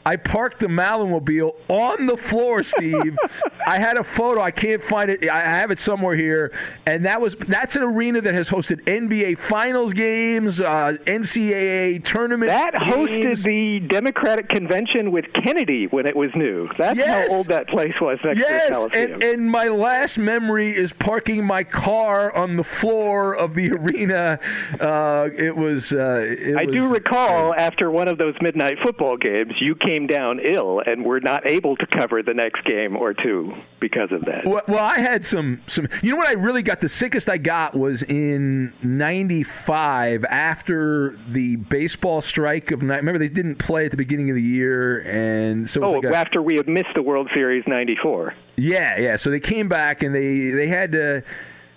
I 0.06 0.16
parked 0.16 0.60
the 0.60 0.66
Malamobile 0.66 1.52
on 1.68 2.06
the 2.06 2.16
floor, 2.16 2.62
Steve. 2.62 3.16
I 3.66 3.78
had 3.78 3.96
a 3.98 4.04
photo. 4.04 4.40
I 4.40 4.50
can't 4.50 4.82
find 4.82 5.10
it. 5.10 5.28
I 5.28 5.40
have 5.40 5.70
it 5.70 5.78
somewhere 5.78 6.16
here. 6.16 6.52
And 6.86 7.04
that 7.04 7.20
was 7.20 7.34
that's 7.34 7.76
an 7.76 7.82
arena 7.82 8.20
that 8.22 8.34
has 8.34 8.48
hosted 8.48 8.82
NBA 8.84 9.38
Finals 9.38 9.92
games, 9.92 10.60
uh, 10.60 10.96
NCAA 11.04 12.02
tournament. 12.02 12.48
That 12.50 12.74
hosted 12.74 13.06
games. 13.24 13.42
the 13.44 13.80
Democratic 13.80 14.48
convention 14.48 15.12
with 15.12 15.26
Kennedy 15.44 15.86
when 15.86 16.06
it 16.06 16.16
was 16.16 16.30
new. 16.34 16.68
That's 16.78 16.98
Yes. 16.98 17.30
how 17.30 17.36
old 17.36 17.46
that 17.48 17.68
place 17.68 17.94
was 18.00 18.18
next 18.24 18.38
Yes, 18.38 18.86
and, 18.94 19.22
and 19.22 19.50
my 19.50 19.68
last 19.68 20.18
memory 20.18 20.70
is 20.70 20.92
parking 20.92 21.44
my 21.44 21.62
car 21.62 22.34
on 22.34 22.56
the 22.56 22.64
floor 22.64 23.34
of 23.36 23.54
the 23.54 23.70
arena. 23.76 24.38
Uh, 24.80 25.28
it 25.36 25.54
was. 25.56 25.92
Uh, 25.92 26.24
it 26.38 26.56
I 26.56 26.64
do 26.64 26.84
was- 26.84 26.92
recall 26.92 27.54
after 27.54 27.90
one 27.90 28.08
of 28.08 28.16
those 28.18 28.34
midnight 28.40 28.78
football 28.82 29.16
games, 29.16 29.52
you 29.60 29.74
came 29.74 29.89
down 30.06 30.40
ill 30.40 30.82
and 30.84 31.04
were 31.04 31.20
not 31.20 31.48
able 31.48 31.76
to 31.76 31.86
cover 31.86 32.22
the 32.22 32.34
next 32.34 32.64
game 32.64 32.96
or 32.96 33.14
two 33.14 33.52
because 33.80 34.10
of 34.12 34.24
that. 34.24 34.46
Well, 34.46 34.62
well, 34.68 34.84
I 34.84 34.98
had 34.98 35.24
some 35.24 35.62
some. 35.66 35.88
You 36.02 36.12
know 36.12 36.16
what? 36.16 36.28
I 36.28 36.32
really 36.32 36.62
got 36.62 36.80
the 36.80 36.88
sickest 36.88 37.28
I 37.28 37.38
got 37.38 37.74
was 37.76 38.02
in 38.02 38.72
'95 38.82 40.24
after 40.24 41.18
the 41.28 41.56
baseball 41.56 42.20
strike 42.20 42.70
of 42.70 42.82
night. 42.82 42.98
Remember 42.98 43.18
they 43.18 43.28
didn't 43.28 43.56
play 43.56 43.84
at 43.84 43.90
the 43.90 43.96
beginning 43.96 44.30
of 44.30 44.36
the 44.36 44.42
year, 44.42 45.00
and 45.00 45.68
so 45.68 45.82
Oh, 45.82 45.92
like 45.92 46.04
a- 46.04 46.16
after 46.16 46.42
we 46.42 46.56
had 46.56 46.68
missed 46.68 46.94
the 46.94 47.02
World 47.02 47.28
Series 47.34 47.64
'94. 47.66 48.34
Yeah, 48.56 48.98
yeah. 48.98 49.16
So 49.16 49.30
they 49.30 49.40
came 49.40 49.68
back 49.68 50.02
and 50.02 50.14
they 50.14 50.50
they 50.50 50.68
had 50.68 50.92
to 50.92 51.22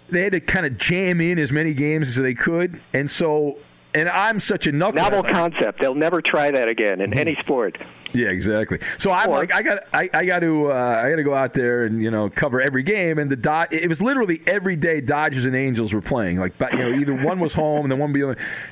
they 0.10 0.24
had 0.24 0.34
to 0.34 0.39
kind 0.39 0.65
of 0.65 0.77
jam 0.77 1.22
in 1.22 1.39
as 1.39 1.51
many 1.51 1.74
games 1.74 2.10
as 2.10 2.15
they 2.15 2.34
could, 2.34 2.82
and 2.93 3.10
so 3.10 3.58
and 3.93 4.10
I'm 4.10 4.39
such 4.39 4.67
a 4.67 4.72
knucklehead. 4.72 4.96
Novel 4.96 5.24
concept. 5.24 5.82
They'll 5.82 5.96
never 5.96 6.22
try 6.22 6.51
that 6.51 6.67
again 6.67 7.01
in 7.01 7.12
mm-hmm. 7.12 7.20
any 7.20 7.36
sport. 7.41 7.77
Yeah, 8.13 8.29
exactly. 8.29 8.79
So 8.98 9.12
I'm 9.12 9.29
Or- 9.29 9.39
like, 9.39 9.53
I 9.53 9.62
got, 9.63 9.79
I, 9.94 10.09
I 10.14 10.25
got 10.25 10.40
to, 10.40 10.72
uh, 10.72 11.01
I 11.03 11.09
got 11.09 11.16
to 11.16 11.24
go 11.24 11.33
out 11.33 11.53
there 11.53 11.85
and 11.85 12.01
you 12.01 12.11
know 12.11 12.29
cover 12.29 12.61
every 12.61 12.83
game. 12.83 13.18
And 13.18 13.29
the 13.29 13.35
dot, 13.35 13.74
it 13.74 13.88
was 13.90 14.01
literally 14.01 14.42
every 14.46 14.75
day 14.75 15.01
Dodgers 15.01 15.46
and 15.46 15.55
Angels 15.55 15.94
were 15.94 16.01
playing. 16.01 16.38
Like, 16.40 16.53
you 16.72 16.77
know, 16.79 16.92
either 16.94 17.14
one 17.16 17.40
was 17.40 17.53
home 17.53 17.83
and 17.85 17.92
then 17.92 18.00
one 18.00 18.14
be. 18.14 18.22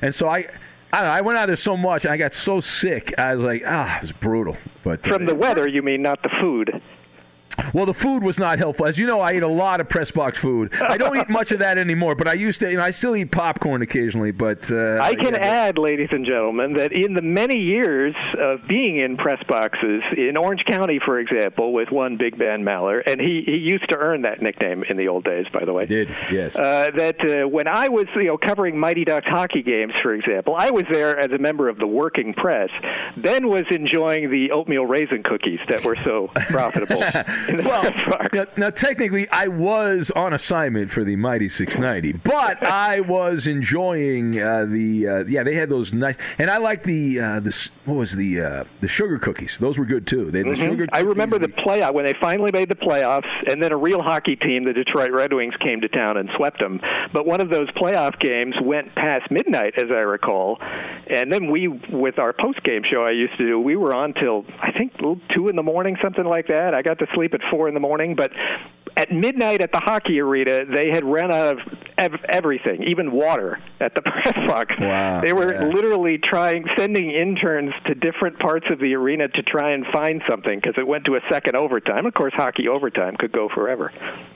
And 0.00 0.14
so 0.14 0.28
I, 0.28 0.36
I, 0.92 0.98
don't 0.98 1.02
know, 1.04 1.10
I 1.10 1.20
went 1.22 1.38
out 1.38 1.46
there 1.46 1.56
so 1.56 1.76
much 1.76 2.04
and 2.04 2.12
I 2.12 2.16
got 2.16 2.34
so 2.34 2.60
sick. 2.60 3.12
I 3.18 3.34
was 3.34 3.42
like, 3.42 3.62
ah, 3.66 3.96
it 3.96 4.02
was 4.02 4.12
brutal. 4.12 4.56
But 4.84 5.06
uh, 5.08 5.12
From 5.12 5.26
the 5.26 5.34
weather, 5.34 5.66
you 5.66 5.82
mean, 5.82 6.02
not 6.02 6.22
the 6.22 6.30
food. 6.40 6.80
Well, 7.74 7.86
the 7.86 7.94
food 7.94 8.22
was 8.22 8.38
not 8.38 8.58
helpful. 8.58 8.86
As 8.86 8.98
you 8.98 9.06
know, 9.06 9.20
I 9.20 9.34
eat 9.34 9.42
a 9.42 9.48
lot 9.48 9.80
of 9.80 9.88
press 9.88 10.10
box 10.10 10.38
food. 10.38 10.74
I 10.74 10.96
don't 10.96 11.16
eat 11.16 11.28
much 11.28 11.52
of 11.52 11.58
that 11.60 11.78
anymore, 11.78 12.14
but 12.14 12.28
I 12.28 12.34
used 12.34 12.60
to. 12.60 12.70
You 12.70 12.76
know, 12.76 12.82
I 12.82 12.90
still 12.90 13.16
eat 13.16 13.30
popcorn 13.30 13.82
occasionally. 13.82 14.30
But 14.30 14.70
uh, 14.70 14.98
I 15.00 15.14
can 15.14 15.34
yeah, 15.34 15.40
add, 15.40 15.78
ladies 15.78 16.08
and 16.10 16.26
gentlemen, 16.26 16.74
that 16.74 16.92
in 16.92 17.14
the 17.14 17.22
many 17.22 17.58
years 17.58 18.14
of 18.38 18.60
being 18.68 18.98
in 18.98 19.16
press 19.16 19.42
boxes 19.48 20.02
in 20.16 20.36
Orange 20.36 20.64
County, 20.68 21.00
for 21.04 21.18
example, 21.18 21.72
with 21.72 21.90
one 21.90 22.16
Big 22.16 22.38
Ben 22.38 22.62
Maller, 22.62 23.02
and 23.06 23.20
he, 23.20 23.42
he 23.44 23.56
used 23.56 23.88
to 23.90 23.96
earn 23.96 24.22
that 24.22 24.42
nickname 24.42 24.84
in 24.88 24.96
the 24.96 25.08
old 25.08 25.24
days, 25.24 25.46
by 25.52 25.64
the 25.64 25.72
way. 25.72 25.86
Did 25.86 26.08
yes. 26.30 26.56
Uh, 26.56 26.90
that 26.96 27.16
uh, 27.20 27.48
when 27.48 27.68
I 27.68 27.88
was 27.88 28.06
you 28.16 28.24
know 28.24 28.38
covering 28.38 28.78
Mighty 28.78 29.04
Ducks 29.04 29.26
hockey 29.28 29.62
games, 29.62 29.92
for 30.02 30.14
example, 30.14 30.54
I 30.56 30.70
was 30.70 30.84
there 30.90 31.18
as 31.18 31.30
a 31.32 31.38
member 31.38 31.68
of 31.68 31.78
the 31.78 31.86
working 31.86 32.34
press. 32.34 32.70
Ben 33.16 33.48
was 33.48 33.64
enjoying 33.70 34.30
the 34.30 34.50
oatmeal 34.52 34.86
raisin 34.86 35.22
cookies 35.22 35.60
that 35.68 35.84
were 35.84 35.96
so 35.96 36.28
profitable 36.48 37.02
well, 37.64 37.82
now, 38.32 38.46
now, 38.56 38.70
technically, 38.70 39.28
I 39.30 39.48
was 39.48 40.10
on 40.12 40.32
assignment 40.32 40.90
for 40.90 41.04
the 41.04 41.16
Mighty 41.16 41.48
690, 41.48 42.12
but 42.24 42.64
I 42.66 43.00
was 43.00 43.46
enjoying 43.46 44.40
uh, 44.40 44.66
the. 44.66 45.08
Uh, 45.08 45.24
yeah, 45.24 45.42
they 45.42 45.54
had 45.54 45.68
those 45.68 45.92
nice, 45.92 46.16
and 46.38 46.50
I 46.50 46.58
like 46.58 46.82
the 46.82 47.20
uh, 47.20 47.40
the 47.40 47.70
what 47.84 47.94
was 47.94 48.14
the 48.14 48.40
uh, 48.40 48.64
the 48.80 48.88
sugar 48.88 49.18
cookies. 49.18 49.58
Those 49.58 49.78
were 49.78 49.84
good 49.84 50.06
too. 50.06 50.30
They 50.30 50.38
had 50.38 50.48
the 50.48 50.54
sugar. 50.56 50.86
I 50.92 51.00
remember 51.00 51.38
the 51.38 51.48
playoff 51.48 51.94
when 51.94 52.04
they 52.04 52.14
finally 52.20 52.50
made 52.52 52.68
the 52.68 52.76
playoffs, 52.76 53.28
and 53.48 53.62
then 53.62 53.72
a 53.72 53.76
real 53.76 54.02
hockey 54.02 54.36
team, 54.36 54.64
the 54.64 54.72
Detroit 54.72 55.10
Red 55.10 55.32
Wings, 55.32 55.54
came 55.60 55.80
to 55.80 55.88
town 55.88 56.16
and 56.16 56.28
swept 56.36 56.58
them. 56.58 56.80
But 57.12 57.26
one 57.26 57.40
of 57.40 57.50
those 57.50 57.70
playoff 57.72 58.18
games 58.20 58.54
went 58.62 58.94
past 58.94 59.30
midnight, 59.30 59.74
as 59.76 59.90
I 59.90 60.00
recall, 60.00 60.58
and 61.08 61.32
then 61.32 61.50
we, 61.50 61.68
with 61.68 62.18
our 62.18 62.32
post-game 62.32 62.82
show 62.90 63.04
I 63.04 63.10
used 63.10 63.36
to 63.38 63.46
do, 63.46 63.60
we 63.60 63.76
were 63.76 63.94
on 63.94 64.14
till 64.14 64.44
I 64.60 64.72
think 64.72 64.92
two 65.34 65.48
in 65.48 65.56
the 65.56 65.62
morning, 65.62 65.96
something 66.02 66.24
like 66.24 66.48
that. 66.48 66.74
I 66.74 66.82
got 66.82 66.98
to 66.98 67.06
sleep 67.14 67.31
at 67.34 67.40
four 67.50 67.68
in 67.68 67.74
the 67.74 67.80
morning, 67.80 68.14
but. 68.14 68.32
At 68.94 69.10
midnight 69.10 69.62
at 69.62 69.72
the 69.72 69.78
hockey 69.78 70.20
arena, 70.20 70.66
they 70.66 70.90
had 70.90 71.02
run 71.02 71.32
out 71.32 71.56
of 71.56 71.60
ev- 71.96 72.20
everything, 72.28 72.82
even 72.82 73.10
water 73.10 73.58
at 73.80 73.94
the 73.94 74.02
press 74.02 74.34
box. 74.46 74.74
Wow, 74.78 75.22
They 75.22 75.32
were 75.32 75.54
yeah. 75.54 75.64
literally 75.74 76.18
trying, 76.18 76.66
sending 76.76 77.10
interns 77.10 77.72
to 77.86 77.94
different 77.94 78.38
parts 78.38 78.66
of 78.70 78.80
the 78.80 78.92
arena 78.94 79.28
to 79.28 79.42
try 79.44 79.70
and 79.72 79.86
find 79.94 80.20
something 80.28 80.58
because 80.58 80.74
it 80.76 80.86
went 80.86 81.06
to 81.06 81.14
a 81.14 81.20
second 81.30 81.56
overtime. 81.56 82.04
Of 82.04 82.12
course, 82.12 82.34
hockey 82.36 82.68
overtime 82.68 83.16
could 83.16 83.32
go 83.32 83.48
forever. 83.48 83.90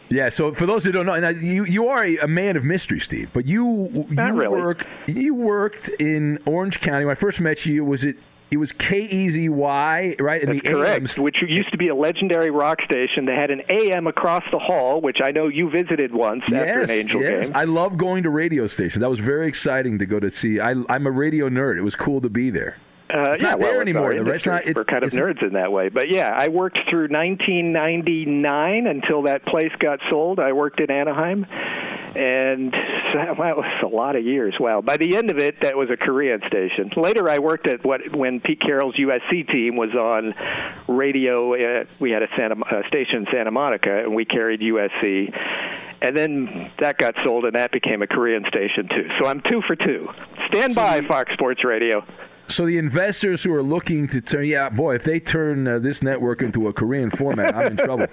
Yeah. 0.08 0.30
So 0.30 0.54
for 0.54 0.64
those 0.64 0.84
who 0.84 0.92
don't 0.92 1.04
know, 1.04 1.20
now 1.20 1.28
you 1.28 1.64
you 1.66 1.88
are 1.88 2.04
a, 2.04 2.26
man 2.26 2.56
of 2.56 2.64
mystery, 2.64 3.00
Steve. 3.00 3.28
But 3.34 3.44
you 3.44 3.90
you 4.08 4.16
really. 4.16 4.48
worked 4.48 4.86
you 5.06 5.34
worked 5.34 5.90
in 6.00 6.38
Orange 6.46 6.80
County. 6.80 7.04
When 7.04 7.12
I 7.12 7.20
first 7.20 7.42
met 7.42 7.66
you, 7.66 7.84
was 7.84 8.04
it 8.04 8.16
it 8.50 8.58
was 8.58 8.72
K 8.72 9.00
E 9.00 9.28
Z 9.30 9.48
Y 9.48 10.16
right? 10.20 10.42
in 10.42 10.50
That's 10.50 10.62
the 10.62 10.68
correct. 10.70 11.00
AMs. 11.00 11.18
Which 11.18 11.36
used 11.46 11.70
to 11.72 11.76
be 11.78 11.88
a 11.88 11.94
legendary 11.94 12.50
rock 12.50 12.80
station. 12.82 13.24
They 13.26 13.34
had 13.34 13.50
an 13.50 13.62
AM 13.68 14.06
across 14.06 14.44
the 14.52 14.58
hall, 14.58 15.00
which 15.00 15.18
I 15.24 15.32
know 15.32 15.48
you 15.48 15.68
visited 15.68 16.14
once 16.14 16.42
after 16.44 16.56
Yes, 16.56 16.90
an 16.90 16.96
Angel 16.96 17.20
yes. 17.22 17.48
game. 17.48 17.56
I 17.56 17.64
love 17.64 17.96
going 17.96 18.22
to 18.22 18.30
radio 18.30 18.66
stations. 18.68 19.00
That 19.00 19.10
was 19.10 19.18
very 19.20 19.48
exciting 19.48 19.98
to 19.98 20.06
go 20.06 20.20
to 20.20 20.30
see. 20.30 20.60
I, 20.60 20.74
I'm 20.88 21.06
a 21.06 21.10
radio 21.10 21.48
nerd. 21.48 21.76
It 21.78 21.82
was 21.82 21.96
cool 21.96 22.20
to 22.20 22.30
be 22.30 22.50
there. 22.50 22.76
Uh, 23.08 23.30
It's 23.30 23.40
yeah, 23.40 23.50
not 23.50 23.58
well, 23.60 23.70
there 23.72 23.80
anymore, 23.82 24.12
though, 24.14 24.22
right? 24.22 24.34
It's 24.34 24.46
not- 24.46 24.60
it's- 24.62 24.74
We're 24.76 24.84
kind 24.84 25.04
of 25.04 25.10
nerds 25.12 25.40
in 25.42 25.52
that 25.52 25.70
way. 25.70 25.88
But 25.88 26.08
yeah, 26.08 26.34
I 26.36 26.48
worked 26.48 26.78
through 26.90 27.06
1999 27.08 28.86
until 28.86 29.22
that 29.22 29.44
place 29.46 29.70
got 29.78 30.00
sold. 30.10 30.40
I 30.40 30.52
worked 30.52 30.80
in 30.80 30.90
Anaheim, 30.90 31.46
and 32.16 32.72
that 33.14 33.36
was 33.38 33.82
a 33.82 33.94
lot 33.94 34.16
of 34.16 34.24
years. 34.24 34.54
Wow. 34.58 34.80
By 34.80 34.96
the 34.96 35.16
end 35.16 35.30
of 35.30 35.38
it, 35.38 35.60
that 35.62 35.76
was 35.76 35.90
a 35.90 35.96
Korean 35.96 36.40
station. 36.46 36.90
Later, 36.96 37.28
I 37.28 37.38
worked 37.38 37.68
at 37.68 37.84
what 37.84 38.00
when 38.16 38.40
Pete 38.40 38.60
Carroll's 38.60 38.96
USC 38.96 39.50
team 39.50 39.76
was 39.76 39.90
on 39.94 40.34
radio. 40.88 41.54
Uh, 41.54 41.84
we 42.00 42.10
had 42.10 42.22
a, 42.22 42.28
Santa, 42.36 42.54
a 42.54 42.86
station 42.88 43.18
in 43.18 43.26
Santa 43.32 43.50
Monica, 43.50 44.04
and 44.04 44.14
we 44.14 44.24
carried 44.24 44.60
USC. 44.60 45.32
And 46.02 46.16
then 46.16 46.70
that 46.80 46.98
got 46.98 47.14
sold, 47.24 47.44
and 47.44 47.54
that 47.54 47.72
became 47.72 48.02
a 48.02 48.06
Korean 48.06 48.44
station 48.48 48.88
too. 48.88 49.08
So 49.20 49.28
I'm 49.28 49.40
two 49.40 49.62
for 49.66 49.76
two. 49.76 50.08
Stand 50.48 50.74
by, 50.74 51.00
Fox 51.00 51.32
Sports 51.32 51.64
Radio. 51.64 52.04
So 52.48 52.64
the 52.64 52.78
investors 52.78 53.42
who 53.42 53.52
are 53.54 53.62
looking 53.62 54.06
to 54.08 54.20
turn, 54.20 54.44
yeah, 54.46 54.68
boy, 54.68 54.94
if 54.94 55.04
they 55.04 55.18
turn 55.18 55.66
uh, 55.66 55.78
this 55.78 56.02
network 56.02 56.42
into 56.42 56.68
a 56.68 56.72
Korean 56.72 57.10
format, 57.10 57.54
I'm 57.54 57.72
in 57.72 57.76
trouble. 57.76 58.06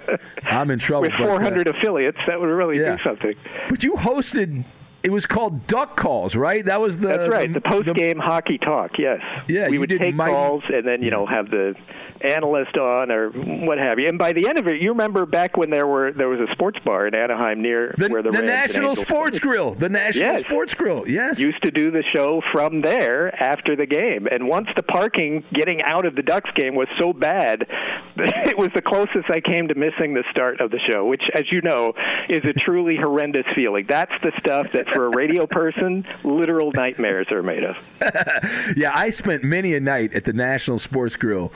I'm 0.44 0.70
in 0.70 0.78
trouble. 0.78 1.02
with 1.02 1.12
but, 1.18 1.28
uh, 1.28 1.38
400 1.38 1.68
affiliates, 1.68 2.18
that 2.26 2.40
would 2.40 2.46
really 2.46 2.80
yeah. 2.80 2.96
do 2.96 3.02
something. 3.04 3.34
But 3.68 3.84
you 3.84 3.94
hosted 3.94 4.64
it 5.04 5.12
was 5.12 5.26
called 5.26 5.66
duck 5.66 5.96
calls, 5.96 6.34
right? 6.34 6.64
That 6.64 6.80
was 6.80 6.98
the 6.98 7.08
That's 7.08 7.28
right. 7.30 7.52
The, 7.52 7.60
post 7.60 7.92
game 7.94 8.18
hockey 8.18 8.58
talk. 8.58 8.92
Yes. 8.98 9.20
Yeah, 9.48 9.68
we 9.68 9.78
would 9.78 9.90
take 9.90 10.14
Mike- 10.14 10.30
calls 10.30 10.62
and 10.68 10.86
then 10.86 11.02
you 11.02 11.10
know 11.10 11.26
have 11.26 11.50
the 11.50 11.74
analyst 12.22 12.76
on 12.78 13.10
or 13.10 13.28
what 13.30 13.76
have 13.76 13.98
you. 13.98 14.08
And 14.08 14.18
by 14.18 14.32
the 14.32 14.48
end 14.48 14.58
of 14.58 14.66
it, 14.66 14.80
you 14.80 14.90
remember 14.90 15.26
back 15.26 15.56
when 15.58 15.68
there 15.70 15.86
were 15.86 16.10
there 16.12 16.28
was 16.28 16.40
a 16.40 16.50
sports 16.52 16.78
bar 16.84 17.06
in 17.06 17.14
Anaheim 17.14 17.60
near 17.60 17.94
the, 17.98 18.08
where 18.08 18.22
the, 18.22 18.30
the 18.30 18.40
National 18.42 18.96
Sports. 18.96 19.38
Grill. 19.38 19.74
The 19.74 19.88
National 19.88 20.32
Yes. 20.32 20.40
Sports 20.42 20.74
Grill. 20.74 21.06
Yes. 21.06 21.38
Used 21.38 21.62
to 21.64 21.70
do 21.70 21.90
the 21.90 22.02
show 22.14 22.40
from 22.52 22.80
there 22.80 23.34
after 23.42 23.76
the 23.76 23.84
game, 23.84 24.26
and 24.30 24.48
once 24.48 24.68
the 24.76 24.82
parking 24.82 25.44
getting 25.52 25.82
out 25.82 26.06
of 26.06 26.14
the 26.14 26.22
Ducks 26.22 26.50
game 26.56 26.74
was 26.74 26.88
so 26.98 27.12
bad, 27.12 27.66
it 28.16 28.56
was 28.56 28.70
the 28.74 28.80
closest 28.82 29.28
I 29.28 29.40
came 29.40 29.68
to 29.68 29.74
missing 29.74 30.14
the 30.14 30.24
start 30.30 30.60
of 30.60 30.70
the 30.70 30.78
show, 30.90 31.04
which, 31.04 31.22
as 31.34 31.42
you 31.50 31.60
know, 31.60 31.92
is 32.28 32.44
a 32.44 32.52
truly 32.52 32.96
horrendous 32.96 33.44
feeling. 33.54 33.86
That's 33.88 34.12
the 34.22 34.32
stuff 34.38 34.66
that, 34.72 34.86
for 34.94 35.06
a 35.06 35.16
radio 35.16 35.46
person, 35.46 36.06
literal 36.24 36.72
nightmares 36.72 37.26
are 37.30 37.42
made 37.42 37.64
of. 37.64 37.76
yeah, 38.76 38.92
I 38.94 39.10
spent 39.10 39.44
many 39.44 39.74
a 39.74 39.80
night 39.80 40.14
at 40.14 40.24
the 40.24 40.32
National 40.32 40.78
Sports 40.78 41.16
Grill. 41.16 41.52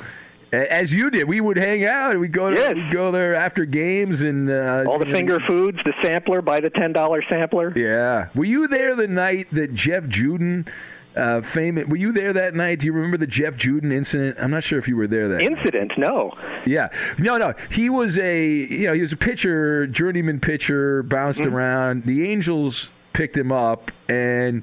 As 0.51 0.95
you 0.95 1.11
did, 1.11 1.29
we 1.29 1.43
would 1.43 1.59
hang 1.59 1.85
out. 1.85 2.19
We'd 2.19 2.33
go, 2.33 2.51
to, 2.51 2.57
Yes. 2.57 2.75
we'd 2.75 2.91
go 2.91 3.11
there 3.11 3.35
after 3.35 3.67
games 3.67 4.23
and 4.23 4.49
uh, 4.49 4.85
All 4.89 4.99
the 4.99 5.05
know, 5.05 5.13
finger 5.13 5.39
foods, 5.47 5.79
the 5.85 5.93
sampler, 6.03 6.41
buy 6.41 6.61
the 6.61 6.71
ten 6.71 6.93
dollar 6.93 7.23
sampler. 7.29 7.73
Yeah. 7.77 8.29
Were 8.35 8.47
you 8.47 8.67
there 8.67 8.97
the 8.97 9.07
night 9.09 9.49
that 9.53 9.75
Jeff 9.75 10.05
Juden, 10.05 10.67
uh, 11.15 11.43
famous? 11.43 11.85
Were 11.85 11.97
you 11.99 12.13
there 12.13 12.33
that 12.33 12.55
night? 12.55 12.79
Do 12.79 12.87
you 12.87 12.95
remember 12.95 13.19
the 13.19 13.27
Jeff 13.27 13.57
Juden 13.57 13.93
incident? 13.93 14.39
I'm 14.41 14.51
not 14.51 14.65
sure 14.65 14.79
if 14.79 14.89
you 14.89 14.97
were 14.97 15.07
there 15.07 15.29
that. 15.29 15.43
Incident? 15.43 15.93
No. 15.99 16.33
Yeah. 16.65 16.89
No, 17.19 17.37
no. 17.37 17.53
He 17.71 17.91
was 17.91 18.17
a 18.17 18.49
you 18.49 18.87
know 18.87 18.95
he 18.95 19.03
was 19.03 19.13
a 19.13 19.19
pitcher, 19.19 19.87
journeyman 19.87 20.41
pitcher, 20.41 21.03
bounced 21.03 21.43
around. 21.43 22.05
The 22.05 22.27
Angels 22.27 22.91
picked 23.19 23.37
him 23.37 23.51
up, 23.51 23.91
and 24.09 24.63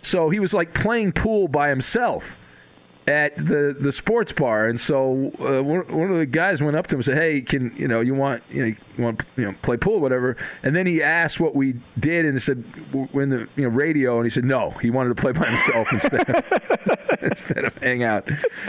so 0.00 0.30
he 0.30 0.38
was 0.38 0.54
like 0.54 0.72
playing 0.72 1.10
pool 1.10 1.48
by 1.48 1.68
himself 1.68 2.38
at 3.08 3.36
the 3.36 3.76
the 3.78 3.90
sports 3.90 4.32
bar. 4.32 4.68
And 4.68 4.78
so 4.78 5.32
uh, 5.40 5.60
one, 5.60 5.88
one 5.88 6.10
of 6.12 6.16
the 6.16 6.24
guys 6.24 6.62
went 6.62 6.76
up 6.76 6.86
to 6.86 6.94
him 6.94 7.00
and 7.00 7.04
said, 7.04 7.18
"Hey, 7.18 7.40
can 7.40 7.74
you 7.76 7.88
know 7.88 8.00
you 8.00 8.14
want 8.14 8.44
you 8.48 8.64
know 8.64 8.76
you 8.96 9.04
want 9.04 9.24
you 9.36 9.44
know 9.44 9.54
play 9.62 9.76
pool, 9.76 10.00
whatever?" 10.00 10.36
And 10.62 10.74
then 10.74 10.86
he 10.86 11.02
asked 11.02 11.40
what 11.40 11.54
we 11.54 11.80
did, 11.98 12.24
and 12.24 12.34
he 12.34 12.40
said, 12.40 12.64
"We're 12.92 13.22
in 13.22 13.30
the 13.30 13.48
you 13.56 13.64
know 13.64 13.68
radio," 13.68 14.16
and 14.16 14.24
he 14.24 14.30
said, 14.30 14.44
"No, 14.44 14.70
he 14.82 14.90
wanted 14.90 15.10
to 15.10 15.20
play 15.20 15.32
by 15.32 15.46
himself 15.46 15.88
instead." 15.92 16.28
Of, 16.28 16.44
Instead 17.22 17.64
of 17.64 17.76
hang 17.78 18.02
out, 18.02 18.28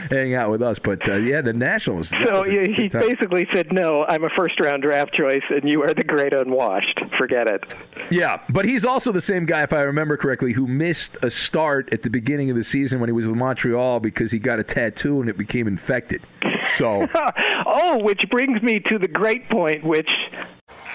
hang 0.09 0.33
out 0.33 0.49
with 0.49 0.61
us, 0.61 0.79
but 0.79 1.07
uh, 1.07 1.15
yeah, 1.15 1.41
the 1.41 1.53
Nationals. 1.53 2.09
So 2.09 2.45
yeah, 2.45 2.65
he 2.77 2.87
time. 2.87 3.01
basically 3.01 3.47
said, 3.53 3.71
"No, 3.71 4.05
I'm 4.05 4.23
a 4.23 4.29
first 4.35 4.59
round 4.59 4.83
draft 4.83 5.13
choice, 5.13 5.43
and 5.49 5.67
you 5.67 5.83
are 5.83 5.93
the 5.93 6.03
great 6.03 6.33
unwashed. 6.33 6.99
Forget 7.17 7.49
it." 7.49 7.75
Yeah, 8.09 8.41
but 8.49 8.65
he's 8.65 8.85
also 8.85 9.11
the 9.11 9.21
same 9.21 9.45
guy, 9.45 9.63
if 9.63 9.73
I 9.73 9.81
remember 9.81 10.17
correctly, 10.17 10.53
who 10.53 10.65
missed 10.65 11.17
a 11.21 11.29
start 11.29 11.91
at 11.91 12.03
the 12.03 12.09
beginning 12.09 12.49
of 12.49 12.55
the 12.55 12.63
season 12.63 12.99
when 12.99 13.09
he 13.09 13.13
was 13.13 13.27
with 13.27 13.35
Montreal 13.35 13.99
because 13.99 14.31
he 14.31 14.39
got 14.39 14.59
a 14.59 14.63
tattoo 14.63 15.19
and 15.19 15.29
it 15.29 15.37
became 15.37 15.67
infected. 15.67 16.21
So, 16.69 17.08
oh, 17.65 18.03
which 18.03 18.21
brings 18.30 18.62
me 18.62 18.80
to 18.89 18.97
the 18.99 19.08
great 19.08 19.49
point, 19.49 19.84
which 19.84 20.10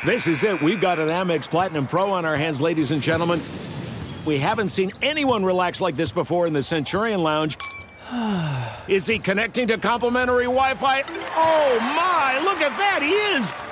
This 0.04 0.26
is 0.26 0.42
it. 0.42 0.60
We've 0.60 0.80
got 0.80 0.98
an 0.98 1.08
Amex 1.08 1.48
Platinum 1.48 1.86
Pro 1.86 2.10
on 2.10 2.24
our 2.24 2.36
hands, 2.36 2.60
ladies 2.60 2.90
and 2.90 3.02
gentlemen. 3.02 3.42
We 4.24 4.38
haven't 4.38 4.68
seen 4.68 4.92
anyone 5.02 5.44
relax 5.44 5.80
like 5.80 5.96
this 5.96 6.12
before 6.12 6.46
in 6.46 6.52
the 6.52 6.62
Centurion 6.62 7.22
Lounge. 7.22 7.56
Is 8.88 9.06
he 9.06 9.18
connecting 9.18 9.66
to 9.68 9.78
complimentary 9.78 10.44
Wi 10.44 10.74
Fi? 10.74 11.02
Oh 11.34 11.78
my, 11.80 12.40
look 12.44 12.60
at 12.60 12.76
that, 12.78 13.00
he 13.02 13.10
is! 13.10 13.71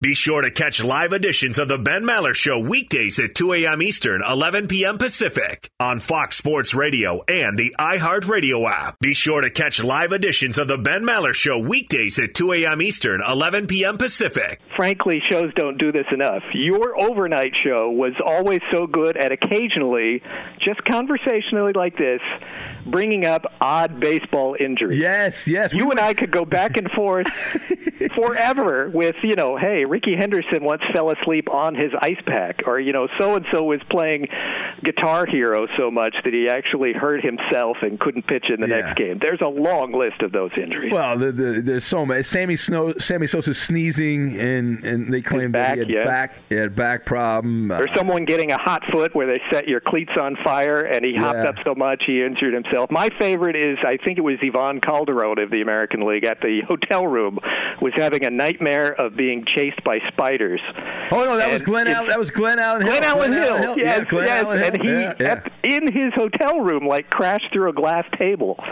Be 0.00 0.14
sure 0.14 0.42
to 0.42 0.50
catch 0.52 0.84
live 0.84 1.12
editions 1.12 1.58
of 1.58 1.66
the 1.66 1.76
Ben 1.76 2.04
Maller 2.04 2.32
Show 2.32 2.60
weekdays 2.60 3.18
at 3.18 3.34
2 3.34 3.52
a.m. 3.54 3.82
Eastern, 3.82 4.22
11 4.24 4.68
p.m. 4.68 4.96
Pacific 4.96 5.68
on 5.80 5.98
Fox 5.98 6.36
Sports 6.36 6.72
Radio 6.72 7.24
and 7.26 7.58
the 7.58 7.74
iHeartRadio 7.80 8.70
app. 8.70 8.96
Be 9.00 9.12
sure 9.12 9.40
to 9.40 9.50
catch 9.50 9.82
live 9.82 10.12
editions 10.12 10.56
of 10.56 10.68
the 10.68 10.78
Ben 10.78 11.02
Maller 11.02 11.34
Show 11.34 11.58
weekdays 11.58 12.16
at 12.20 12.32
2 12.34 12.52
a.m. 12.52 12.80
Eastern, 12.80 13.20
11 13.28 13.66
p.m. 13.66 13.98
Pacific. 13.98 14.60
frankly, 14.76 15.20
shows 15.32 15.52
don't 15.56 15.78
do 15.78 15.90
this 15.90 16.06
enough. 16.12 16.44
Your 16.54 16.94
overnight 17.02 17.54
show 17.64 17.90
was 17.90 18.12
always 18.24 18.60
so 18.72 18.86
good 18.86 19.16
at 19.16 19.32
occasionally, 19.32 20.22
just 20.64 20.78
conversationally 20.84 21.72
like 21.74 21.98
this, 21.98 22.20
bringing 22.86 23.26
up 23.26 23.46
odd 23.60 23.98
baseball 23.98 24.54
injuries. 24.60 25.00
Yes, 25.00 25.48
yes. 25.48 25.72
You 25.74 25.90
and 25.90 25.98
I 25.98 26.14
could 26.14 26.30
go 26.30 26.44
back 26.44 26.76
and 26.76 26.88
forth 26.92 27.26
forever 28.14 28.90
with, 28.94 29.16
you 29.24 29.34
know, 29.34 29.56
hey, 29.56 29.86
Rickey 29.88 30.14
Henderson 30.16 30.62
once 30.64 30.82
fell 30.92 31.10
asleep 31.10 31.48
on 31.50 31.74
his 31.74 31.92
ice 32.00 32.20
pack, 32.26 32.62
or 32.66 32.78
you 32.78 32.92
know, 32.92 33.08
so 33.18 33.34
and 33.34 33.44
so 33.52 33.64
was 33.64 33.80
playing 33.90 34.26
Guitar 34.84 35.26
Hero 35.26 35.66
so 35.76 35.90
much 35.90 36.14
that 36.24 36.32
he 36.32 36.48
actually 36.48 36.92
hurt 36.92 37.24
himself 37.24 37.78
and 37.82 37.98
couldn't 37.98 38.26
pitch 38.26 38.46
in 38.52 38.60
the 38.60 38.68
Yeah. 38.68 38.80
next 38.80 38.96
game. 38.98 39.18
There's 39.20 39.40
a 39.40 39.48
long 39.48 39.92
list 39.92 40.22
of 40.22 40.32
those 40.32 40.50
injuries. 40.56 40.92
Well, 40.92 41.18
the, 41.18 41.32
the, 41.32 41.60
there's 41.62 41.84
so 41.84 42.06
many. 42.06 42.22
Sammy 42.22 42.56
Snow, 42.56 42.94
Sammy 42.98 43.26
Sosa 43.26 43.54
sneezing, 43.54 44.38
and 44.38 44.84
and 44.84 45.12
they 45.12 45.20
claimed 45.22 45.54
that 45.54 45.74
he 45.74 45.78
had 45.80 45.90
yeah. 45.90 46.04
back, 46.04 46.34
he 46.48 46.54
had 46.54 46.74
back 46.76 47.04
problem. 47.06 47.70
Uh, 47.70 47.78
or 47.80 47.86
someone 47.96 48.24
getting 48.24 48.52
a 48.52 48.58
hot 48.58 48.82
foot 48.92 49.14
where 49.14 49.26
they 49.26 49.40
set 49.50 49.66
your 49.68 49.80
cleats 49.80 50.12
on 50.20 50.36
fire 50.44 50.80
and 50.80 51.04
he 51.04 51.14
hopped 51.16 51.38
Yeah. 51.38 51.48
up 51.50 51.54
so 51.64 51.74
much 51.74 52.02
he 52.06 52.22
injured 52.22 52.54
himself. 52.54 52.90
My 52.90 53.08
favorite 53.18 53.56
is 53.56 53.78
I 53.84 53.96
think 54.04 54.18
it 54.18 54.22
was 54.24 54.36
Ivan 54.42 54.80
Calderon 54.80 55.38
of 55.38 55.50
the 55.50 55.60
American 55.62 56.06
League 56.06 56.24
at 56.24 56.40
the 56.40 56.60
hotel 56.66 57.06
room 57.06 57.38
was 57.80 57.92
having 57.96 58.24
a 58.24 58.30
nightmare 58.30 58.92
of 59.00 59.16
being 59.16 59.44
chased 59.56 59.77
by 59.84 59.98
spiders. 60.08 60.60
Oh 61.10 61.24
no, 61.24 61.36
that 61.36 61.52
was 61.52 61.62
Glenn. 61.62 61.88
Allen, 61.88 62.08
that 62.08 62.18
was 62.18 62.30
Glenn 62.30 62.58
Allen 62.58 62.82
Hill. 62.82 62.90
Glenn 62.90 63.04
Allen 63.04 63.32
Hill. 63.32 63.78
Yeah, 63.78 63.84
Yes, 63.98 64.08
Glenn 64.10 64.26
yes. 64.26 64.44
Allen 64.44 64.58
Hill. 64.58 64.66
And 64.74 64.82
he 64.82 64.88
yeah, 64.88 65.14
yeah. 65.20 65.26
At, 65.26 65.52
in 65.64 65.92
his 65.92 66.12
hotel 66.14 66.60
room 66.60 66.86
like 66.86 67.10
crashed 67.10 67.52
through 67.52 67.68
a 67.70 67.72
glass 67.72 68.04
table. 68.18 68.62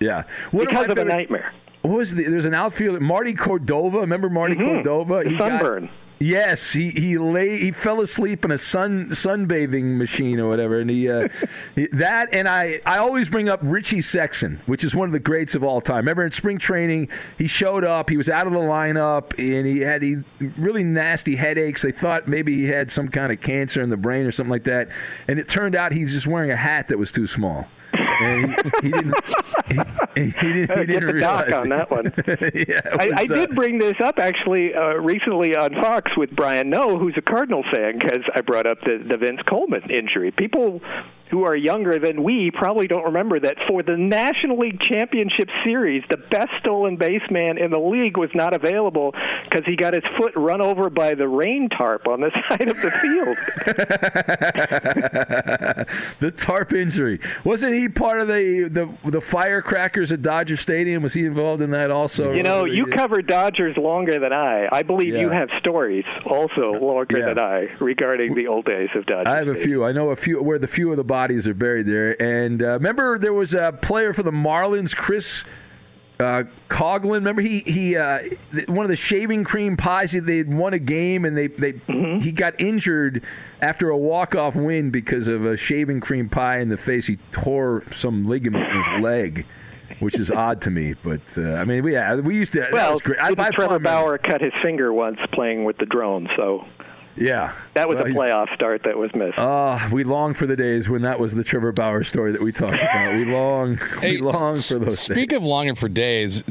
Yeah. 0.00 0.24
One 0.50 0.66
Because 0.66 0.88
of 0.88 0.98
a 0.98 1.04
nightmare. 1.04 1.52
What 1.82 1.98
was 1.98 2.14
the? 2.14 2.24
There's 2.24 2.44
an 2.44 2.54
outfielder, 2.54 3.00
Marty 3.00 3.34
Cordova. 3.34 3.98
Remember 4.00 4.28
Marty 4.30 4.54
Mhm. 4.54 4.82
Cordova? 4.84 5.24
Got- 5.24 5.36
sunburn. 5.38 5.90
Yes, 6.22 6.72
he 6.72 6.90
he 6.90 7.18
lay 7.18 7.58
he 7.58 7.72
fell 7.72 8.00
asleep 8.00 8.44
in 8.44 8.52
a 8.52 8.58
sun 8.58 9.08
sunbathing 9.08 9.96
machine 9.96 10.38
or 10.38 10.48
whatever, 10.48 10.78
and 10.78 10.88
he, 10.88 11.10
uh, 11.10 11.26
he 11.74 11.88
that 11.88 12.28
and 12.32 12.48
I 12.48 12.80
I 12.86 12.98
always 12.98 13.28
bring 13.28 13.48
up 13.48 13.58
Richie 13.60 13.98
Sexson, 13.98 14.60
which 14.66 14.84
is 14.84 14.94
one 14.94 15.08
of 15.08 15.12
the 15.12 15.18
greats 15.18 15.56
of 15.56 15.64
all 15.64 15.80
time. 15.80 15.96
Remember 15.96 16.24
in 16.24 16.30
spring 16.30 16.58
training, 16.58 17.08
he 17.38 17.48
showed 17.48 17.82
up, 17.82 18.08
he 18.08 18.16
was 18.16 18.28
out 18.28 18.46
of 18.46 18.52
the 18.52 18.60
lineup, 18.60 19.36
and 19.36 19.66
he 19.66 19.80
had 19.80 20.02
he 20.02 20.18
really 20.56 20.84
nasty 20.84 21.34
headaches. 21.34 21.82
They 21.82 21.90
thought 21.90 22.28
maybe 22.28 22.54
he 22.54 22.66
had 22.66 22.92
some 22.92 23.08
kind 23.08 23.32
of 23.32 23.40
cancer 23.40 23.82
in 23.82 23.90
the 23.90 23.96
brain 23.96 24.24
or 24.24 24.30
something 24.30 24.52
like 24.52 24.64
that, 24.64 24.90
and 25.26 25.40
it 25.40 25.48
turned 25.48 25.74
out 25.74 25.90
he's 25.90 26.12
just 26.12 26.28
wearing 26.28 26.52
a 26.52 26.56
hat 26.56 26.86
that 26.88 26.98
was 26.98 27.10
too 27.10 27.26
small. 27.26 27.66
And 28.20 28.54
he, 28.80 28.88
he 28.88 28.90
didn't. 28.90 29.14
He, 30.14 30.24
he 30.24 30.52
didn't. 30.52 30.78
He 30.78 30.86
Get 30.86 30.86
didn't 30.86 31.14
the 31.14 31.20
doc 31.20 31.46
realize 31.46 31.62
on 31.62 31.68
that 31.70 31.90
one. 31.90 32.12
yeah, 32.68 32.80
I, 32.98 33.10
I 33.16 33.24
uh, 33.24 33.26
did 33.26 33.54
bring 33.54 33.78
this 33.78 33.96
up 34.04 34.18
actually 34.18 34.74
uh, 34.74 34.94
recently 34.94 35.56
on 35.56 35.74
Fox 35.74 36.12
with 36.16 36.34
Brian 36.34 36.70
Noe, 36.70 36.98
who's 36.98 37.14
a 37.16 37.22
Cardinal 37.22 37.64
fan, 37.72 37.98
because 37.98 38.22
I 38.34 38.40
brought 38.40 38.66
up 38.66 38.78
the, 38.80 38.98
the 38.98 39.18
Vince 39.18 39.40
Coleman 39.48 39.90
injury. 39.90 40.30
People 40.30 40.80
who 41.32 41.44
are 41.44 41.56
younger 41.56 41.98
than 41.98 42.22
we 42.22 42.50
probably 42.52 42.86
don't 42.86 43.04
remember 43.06 43.40
that 43.40 43.56
for 43.66 43.82
the 43.82 43.96
National 43.96 44.58
League 44.58 44.78
Championship 44.80 45.48
Series, 45.64 46.04
the 46.10 46.18
best 46.18 46.50
stolen 46.60 46.96
baseman 46.96 47.56
in 47.58 47.70
the 47.70 47.78
league 47.78 48.18
was 48.18 48.28
not 48.34 48.54
available 48.54 49.14
because 49.48 49.64
he 49.64 49.74
got 49.74 49.94
his 49.94 50.02
foot 50.18 50.32
run 50.36 50.60
over 50.60 50.90
by 50.90 51.14
the 51.14 51.26
rain 51.26 51.70
tarp 51.70 52.06
on 52.06 52.20
the 52.20 52.30
side 52.50 52.68
of 52.68 52.76
the 52.76 52.90
field. 53.00 53.36
the 56.20 56.30
tarp 56.36 56.72
injury. 56.74 57.18
Wasn't 57.44 57.74
he 57.74 57.88
part 57.88 58.20
of 58.20 58.28
the 58.28 58.68
the 58.70 59.10
the 59.10 59.20
firecrackers 59.20 60.12
at 60.12 60.20
Dodger 60.22 60.56
Stadium? 60.58 61.02
Was 61.02 61.14
he 61.14 61.24
involved 61.24 61.62
in 61.62 61.70
that 61.70 61.90
also? 61.90 62.32
You 62.32 62.42
know, 62.42 62.64
you 62.64 62.86
covered 62.94 63.26
Dodgers 63.26 63.76
longer 63.78 64.18
than 64.18 64.32
I. 64.34 64.68
I 64.70 64.82
believe 64.82 65.14
you 65.14 65.30
have 65.30 65.48
stories 65.60 66.04
also 66.26 66.72
longer 66.72 67.18
Yeah. 67.18 67.26
than 67.34 67.38
I 67.38 67.68
regarding 67.80 68.34
the 68.34 68.46
old 68.48 68.66
days 68.66 68.90
of 68.94 69.06
Dodgers. 69.06 69.32
I 69.32 69.36
have 69.38 69.48
a 69.48 69.54
few. 69.54 69.84
I 69.84 69.92
know 69.92 70.10
a 70.10 70.16
few 70.16 70.42
where 70.42 70.58
the 70.58 70.66
few 70.66 70.90
of 70.90 70.96
the 70.98 71.04
bodies 71.22 71.46
are 71.46 71.54
buried 71.54 71.86
there. 71.86 72.20
And 72.20 72.60
uh, 72.62 72.72
remember, 72.72 73.16
there 73.16 73.32
was 73.32 73.54
a 73.54 73.72
player 73.80 74.12
for 74.12 74.24
the 74.24 74.32
Marlins, 74.32 74.94
Chris 74.96 75.44
uh, 76.18 76.44
Coghlan. 76.68 77.14
Remember, 77.24 77.42
he 77.42 77.60
he 77.60 77.96
uh, 77.96 78.18
one 78.66 78.84
of 78.84 78.88
the 78.90 78.96
shaving 78.96 79.44
cream 79.44 79.76
pies. 79.76 80.12
They 80.12 80.38
had 80.38 80.52
won 80.52 80.72
a 80.74 80.80
game, 80.80 81.24
and 81.24 81.36
they 81.36 81.46
they 81.46 81.74
Mm-hmm. 81.74 82.20
he 82.20 82.32
got 82.32 82.60
injured 82.60 83.22
after 83.60 83.88
a 83.90 83.96
walk 83.96 84.34
off 84.34 84.56
win 84.56 84.90
because 84.90 85.28
of 85.28 85.44
a 85.44 85.56
shaving 85.56 86.00
cream 86.00 86.28
pie 86.28 86.58
in 86.58 86.68
the 86.70 86.76
face. 86.76 87.06
He 87.06 87.18
tore 87.30 87.84
some 87.92 88.24
ligament 88.26 88.68
in 88.68 88.76
his 88.76 88.88
leg. 89.02 89.46
Which 90.00 90.18
is 90.18 90.32
odd 90.32 90.62
to 90.62 90.70
me, 90.70 90.94
but 90.94 91.20
uh, 91.36 91.54
I 91.54 91.64
mean, 91.64 91.84
we 91.84 91.92
yeah, 91.92 92.14
we 92.16 92.34
used 92.36 92.54
to. 92.54 92.60
that 92.60 92.72
Well, 92.72 92.94
was 92.94 93.02
great. 93.02 93.20
I 93.20 93.50
Trevor 93.50 93.78
Bauer 93.78 94.18
cut 94.18 94.40
his 94.40 94.52
finger 94.60 94.92
once 94.92 95.18
playing 95.32 95.64
with 95.64 95.76
the 95.76 95.86
drone, 95.86 96.28
so 96.34 96.64
Yeah, 97.16 97.52
that 97.74 97.88
was 97.88 97.96
Well, 97.96 98.06
a 98.06 98.10
playoff 98.10 98.54
start 98.54 98.84
that 98.84 98.96
was 98.96 99.14
missed. 99.14 99.38
Ah, 99.38 99.88
we 99.92 100.02
long 100.02 100.32
for 100.32 100.46
the 100.46 100.56
days 100.56 100.88
when 100.88 101.02
that 101.02 101.20
was 101.20 101.34
the 101.34 101.44
Trevor 101.44 101.70
Bauer 101.72 102.04
story 102.04 102.32
that 102.32 102.40
we 102.40 102.52
talked 102.52 102.76
about. 102.82 103.14
We 103.16 103.24
long, 103.26 103.78
we 104.02 104.16
long 104.18 104.54
for 104.54 104.78
those 104.78 104.98
Speak 105.00 105.28
days. 105.28 105.36
of 105.36 105.44
longing 105.44 105.74
for 105.74 105.88
days, 105.90 106.42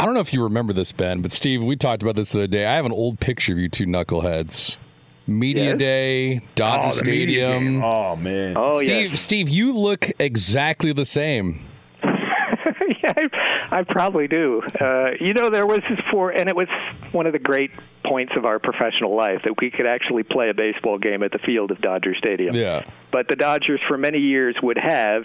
I 0.00 0.04
don't 0.04 0.14
know 0.14 0.20
if 0.20 0.32
you 0.34 0.42
remember 0.42 0.72
this, 0.72 0.90
Ben, 0.90 1.22
but 1.22 1.30
Steve, 1.30 1.62
we 1.62 1.76
talked 1.76 2.02
about 2.02 2.16
this 2.16 2.32
the 2.32 2.40
other 2.40 2.46
day. 2.48 2.66
I 2.66 2.74
have 2.74 2.86
an 2.86 2.92
old 2.92 3.20
picture 3.20 3.52
of 3.52 3.58
you 3.58 3.68
two 3.68 3.86
knuckleheads. 3.86 4.76
Media 5.26 5.64
Yes? 5.70 5.78
Day, 5.78 6.40
Dodger 6.56 6.88
Oh, 6.98 7.02
the 7.04 7.10
media 7.10 7.48
Stadium. 7.50 7.84
Oh 7.84 8.16
man. 8.16 8.54
Oh, 8.56 8.78
Steve, 8.82 9.10
yes. 9.12 9.20
Steve, 9.20 9.48
you 9.48 9.76
look 9.78 10.10
exactly 10.18 10.92
the 10.92 11.06
same. 11.06 11.64
I, 13.16 13.78
I 13.80 13.82
probably 13.84 14.28
do. 14.28 14.62
Uh, 14.80 15.10
you 15.20 15.34
know, 15.34 15.50
there 15.50 15.66
was 15.66 15.80
this 15.88 15.98
for, 16.10 16.30
and 16.30 16.48
it 16.48 16.56
was 16.56 16.68
one 17.12 17.26
of 17.26 17.32
the 17.32 17.38
great 17.38 17.70
points 18.04 18.32
of 18.36 18.44
our 18.44 18.58
professional 18.58 19.14
life 19.14 19.42
that 19.44 19.60
we 19.60 19.70
could 19.70 19.86
actually 19.86 20.22
play 20.22 20.50
a 20.50 20.54
baseball 20.54 20.98
game 20.98 21.22
at 21.22 21.32
the 21.32 21.38
field 21.38 21.70
of 21.70 21.80
Dodger 21.80 22.14
Stadium. 22.14 22.54
Yeah. 22.54 22.82
But 23.12 23.28
the 23.28 23.36
Dodgers, 23.36 23.80
for 23.88 23.98
many 23.98 24.18
years, 24.18 24.56
would 24.62 24.78
have, 24.78 25.24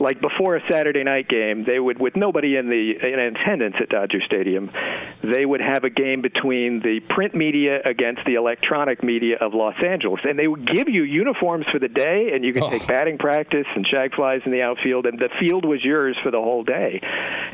like 0.00 0.20
before 0.20 0.56
a 0.56 0.60
Saturday 0.70 1.04
night 1.04 1.28
game, 1.28 1.64
they 1.64 1.78
would, 1.78 2.00
with 2.00 2.16
nobody 2.16 2.56
in 2.56 2.68
the 2.68 2.92
in 3.02 3.18
attendance 3.18 3.76
at 3.80 3.88
Dodger 3.90 4.20
Stadium, 4.24 4.70
they 5.22 5.44
would 5.44 5.60
have 5.60 5.84
a 5.84 5.90
game 5.90 6.22
between 6.22 6.80
the 6.80 7.00
print 7.14 7.34
media 7.34 7.80
against 7.84 8.22
the 8.24 8.34
electronic 8.34 9.04
media 9.04 9.36
of 9.40 9.52
Los 9.54 9.76
Angeles, 9.84 10.20
and 10.24 10.38
they 10.38 10.48
would 10.48 10.66
give 10.66 10.88
you 10.88 11.02
uniforms 11.02 11.66
for 11.70 11.78
the 11.78 11.88
day, 11.88 12.30
and 12.34 12.44
you 12.44 12.52
could 12.52 12.62
oh. 12.62 12.70
take 12.70 12.86
batting 12.86 13.18
practice 13.18 13.66
and 13.76 13.86
shag 13.86 14.14
flies 14.14 14.40
in 14.46 14.52
the 14.52 14.62
outfield, 14.62 15.06
and 15.06 15.18
the 15.18 15.28
field 15.38 15.64
was 15.64 15.84
yours 15.84 16.16
for 16.22 16.30
the 16.30 16.40
whole 16.40 16.64
day. 16.64 17.00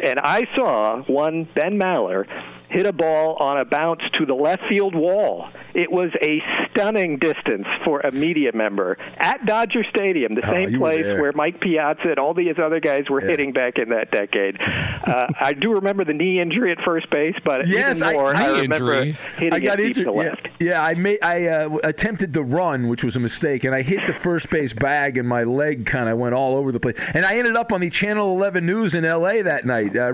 And 0.05 0.21
I 0.21 0.45
saw 0.55 1.03
one 1.03 1.49
Ben 1.55 1.79
Maller 1.79 2.27
hit 2.69 2.87
a 2.87 2.93
ball 2.93 3.37
on 3.41 3.59
a 3.59 3.65
bounce 3.65 4.03
to 4.19 4.27
the 4.27 4.35
left 4.35 4.63
field 4.69 4.95
wall. 4.95 5.49
It 5.75 5.93
was 5.93 6.11
a 6.23 6.41
stunning 6.71 7.19
distance 7.19 7.67
for 7.85 8.01
a 8.01 8.11
media 8.11 8.51
member 8.55 8.97
at 9.19 9.45
Dodger 9.45 9.85
Stadium, 9.91 10.35
the 10.35 10.47
Oh, 10.47 10.51
same 10.53 10.79
place 10.79 11.05
where 11.05 11.33
Mike 11.33 11.61
Piazza 11.61 12.09
and 12.11 12.19
all 12.19 12.33
these 12.35 12.55
other 12.63 12.81
guys 12.81 13.11
were 13.11 13.21
hitting 13.21 13.53
back 13.53 13.75
in 13.79 13.91
that 13.91 14.11
decade. 14.11 14.57
uh, 14.61 15.27
I 15.39 15.53
do 15.53 15.73
remember 15.73 16.05
the 16.05 16.15
knee 16.15 16.41
injury 16.41 16.73
at 16.73 16.79
first 16.85 17.11
base, 17.11 17.35
but 17.45 17.67
Yes, 17.67 17.99
even 18.01 18.15
more, 18.15 18.35
I, 18.35 18.47
I, 18.47 18.61
remember 18.63 19.05
hitting 19.05 19.53
I 19.53 19.61
got 19.61 19.79
it 19.81 19.89
injured. 19.89 20.07
to 20.07 20.13
Yeah, 20.13 20.17
left. 20.31 20.51
yeah, 20.59 20.83
I 20.83 20.95
made. 20.95 21.19
I 21.23 21.47
uh, 21.47 21.77
attempted 21.85 22.33
to 22.35 22.43
run, 22.43 22.89
which 22.89 23.05
was 23.05 23.17
a 23.17 23.21
mistake, 23.21 23.65
and 23.65 23.75
I 23.75 23.83
hit 23.83 24.07
the 24.07 24.15
first 24.15 24.49
base 24.51 24.73
bag, 24.73 25.19
and 25.19 25.29
my 25.29 25.45
leg 25.45 25.85
kind 25.87 26.09
of 26.09 26.17
went 26.19 26.35
all 26.35 26.57
over 26.57 26.73
the 26.73 26.81
place. 26.81 26.97
And 27.15 27.27
I 27.27 27.37
ended 27.37 27.55
up 27.57 27.71
on 27.73 27.81
the 27.83 27.91
Channel 27.91 28.33
11 28.35 28.65
News 28.65 28.95
in 28.95 29.05
L.A. 29.05 29.43
that 29.43 29.67
night. 29.67 29.95
Uh, 29.97 30.05
uh, 30.07 30.11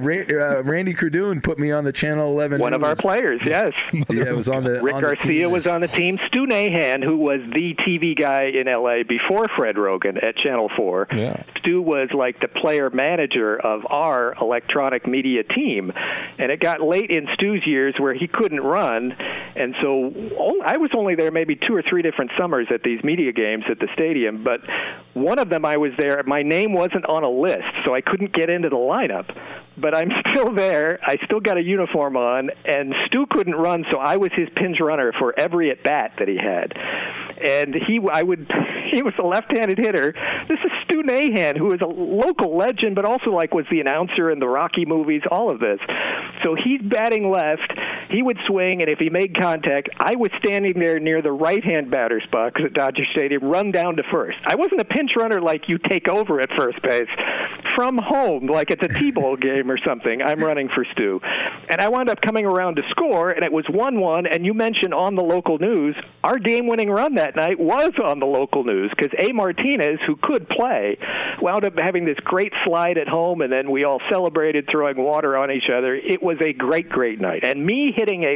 Randy 0.64 0.92
Cardoon 0.94 1.40
put 1.42 1.58
me 1.58 1.70
on 1.70 1.84
the 1.84 1.92
Channel 1.92 2.28
11. 2.32 2.41
One 2.50 2.72
of 2.72 2.84
our 2.84 2.96
players, 2.96 3.40
yes. 3.46 3.72
Yeah, 3.92 4.02
it 4.08 4.36
was 4.36 4.48
on 4.48 4.64
the. 4.64 4.82
Rick 4.82 4.94
on 4.94 5.02
the 5.02 5.08
Garcia 5.08 5.44
team. 5.44 5.50
was 5.52 5.66
on 5.66 5.80
the 5.80 5.88
team. 5.88 6.18
Stu 6.28 6.46
Nahan, 6.46 7.02
who 7.02 7.16
was 7.18 7.38
the 7.54 7.74
TV 7.86 8.18
guy 8.18 8.44
in 8.44 8.66
LA 8.66 9.02
before 9.08 9.46
Fred 9.56 9.76
Roggin 9.76 10.22
at 10.22 10.36
Channel 10.36 10.70
4. 10.76 11.08
Yeah. 11.12 11.42
Stu 11.58 11.82
was 11.82 12.08
like 12.12 12.40
the 12.40 12.48
player 12.48 12.90
manager 12.90 13.56
of 13.56 13.82
our 13.88 14.34
electronic 14.40 15.06
media 15.06 15.42
team. 15.44 15.92
And 16.38 16.50
it 16.50 16.60
got 16.60 16.80
late 16.80 17.10
in 17.10 17.28
Stu's 17.34 17.62
years 17.66 17.94
where 17.98 18.14
he 18.14 18.26
couldn't 18.26 18.60
run. 18.60 19.12
And 19.54 19.74
so 19.82 20.12
I 20.64 20.78
was 20.78 20.90
only 20.96 21.14
there 21.14 21.30
maybe 21.30 21.56
two 21.56 21.74
or 21.74 21.82
three 21.88 22.02
different 22.02 22.32
summers 22.38 22.68
at 22.72 22.82
these 22.82 23.02
media 23.04 23.32
games 23.32 23.64
at 23.70 23.78
the 23.78 23.88
stadium. 23.94 24.42
But 24.44 24.60
one 25.14 25.38
of 25.38 25.48
them 25.48 25.64
I 25.64 25.76
was 25.76 25.92
there, 25.98 26.22
my 26.26 26.42
name 26.42 26.72
wasn't 26.72 27.06
on 27.06 27.22
a 27.22 27.28
list, 27.28 27.68
so 27.84 27.94
I 27.94 28.00
couldn't 28.00 28.34
get 28.34 28.48
into 28.48 28.68
the 28.68 28.76
lineup. 28.76 29.28
But 29.76 29.96
I'm 29.96 30.10
still 30.32 30.54
there. 30.54 30.98
I 31.02 31.16
still 31.24 31.40
got 31.40 31.56
a 31.58 31.62
uniform 31.62 32.16
on, 32.16 32.50
and 32.64 32.94
Stu 33.06 33.26
couldn't 33.30 33.54
run, 33.54 33.84
so 33.92 33.98
I 33.98 34.16
was 34.16 34.30
his 34.34 34.48
pinch 34.56 34.78
runner 34.80 35.12
for 35.18 35.38
every 35.38 35.70
at 35.70 35.82
bat 35.82 36.12
that 36.18 36.28
he 36.28 36.36
had. 36.36 36.72
And 37.42 37.74
he, 37.74 38.00
I 38.10 38.22
would, 38.22 38.50
he 38.92 39.02
was 39.02 39.14
a 39.18 39.26
left-handed 39.26 39.78
hitter. 39.78 40.14
This 40.48 40.58
is 40.64 40.70
Stu 40.84 41.02
Nahan, 41.02 41.56
who 41.56 41.72
is 41.72 41.80
a 41.80 41.86
local 41.86 42.56
legend, 42.56 42.94
but 42.94 43.04
also 43.04 43.30
like 43.30 43.52
was 43.52 43.66
the 43.70 43.80
announcer 43.80 44.30
in 44.30 44.38
the 44.38 44.48
Rocky 44.48 44.86
movies, 44.86 45.22
all 45.30 45.50
of 45.50 45.58
this. 45.60 45.78
So 46.42 46.54
he's 46.54 46.80
batting 46.82 47.30
left. 47.30 47.72
He 48.10 48.22
would 48.22 48.38
swing, 48.46 48.82
and 48.82 48.90
if 48.90 48.98
he 48.98 49.08
made 49.10 49.40
contact, 49.40 49.88
I 49.98 50.16
was 50.16 50.30
standing 50.44 50.74
there 50.78 51.00
near 51.00 51.22
the 51.22 51.32
right-hand 51.32 51.90
batter 51.90 52.20
spot 52.20 52.54
'cause 52.54 52.66
at 52.66 52.74
Dodger 52.74 53.04
Stadium, 53.16 53.42
run 53.44 53.70
down 53.70 53.96
to 53.96 54.02
first. 54.10 54.38
I 54.44 54.54
wasn't 54.54 54.80
a 54.80 54.84
pinch 55.02 55.16
runner 55.16 55.40
like 55.40 55.68
you 55.68 55.78
take 55.78 56.08
over 56.08 56.40
at 56.40 56.48
first 56.56 56.80
base. 56.82 57.08
From 57.76 57.96
home, 57.96 58.46
like 58.46 58.70
it's 58.70 58.82
a 58.88 58.98
T-ball 58.98 59.36
game 59.36 59.70
or 59.70 59.78
something, 59.84 60.20
I'm 60.22 60.40
running 60.40 60.68
for 60.74 60.84
Stu. 60.92 61.20
And 61.68 61.80
I 61.80 61.88
wound 61.88 62.10
up 62.10 62.20
coming 62.20 62.44
around 62.44 62.76
to 62.76 62.82
score, 62.90 63.30
and 63.30 63.44
it 63.44 63.52
was 63.52 63.64
1-1, 63.66 64.26
and 64.30 64.44
you 64.44 64.52
mentioned 64.52 64.92
on 64.92 65.14
the 65.14 65.22
local 65.22 65.58
news, 65.58 65.96
our 66.22 66.38
game-winning 66.38 66.90
run 66.90 67.14
that 67.14 67.34
night 67.34 67.58
was 67.58 67.92
on 68.04 68.20
the 68.20 68.26
local 68.26 68.64
news 68.64 68.92
because 68.96 69.10
A. 69.18 69.32
Martinez, 69.32 69.98
who 70.06 70.16
could 70.22 70.48
play. 70.48 70.98
Wound 71.40 71.64
up 71.64 71.78
having 71.78 72.04
this 72.04 72.18
great 72.24 72.52
slide 72.64 72.98
at 72.98 73.08
home, 73.08 73.40
and 73.40 73.52
then 73.52 73.70
we 73.70 73.84
all 73.84 74.00
celebrated 74.10 74.68
throwing 74.70 74.98
water 74.98 75.36
on 75.36 75.50
each 75.50 75.70
other. 75.74 75.94
It 75.94 76.22
was 76.22 76.36
a 76.44 76.52
great, 76.52 76.88
great 76.88 77.20
night. 77.20 77.44
And 77.44 77.64
me 77.64 77.92
hitting 77.96 78.24
a 78.24 78.32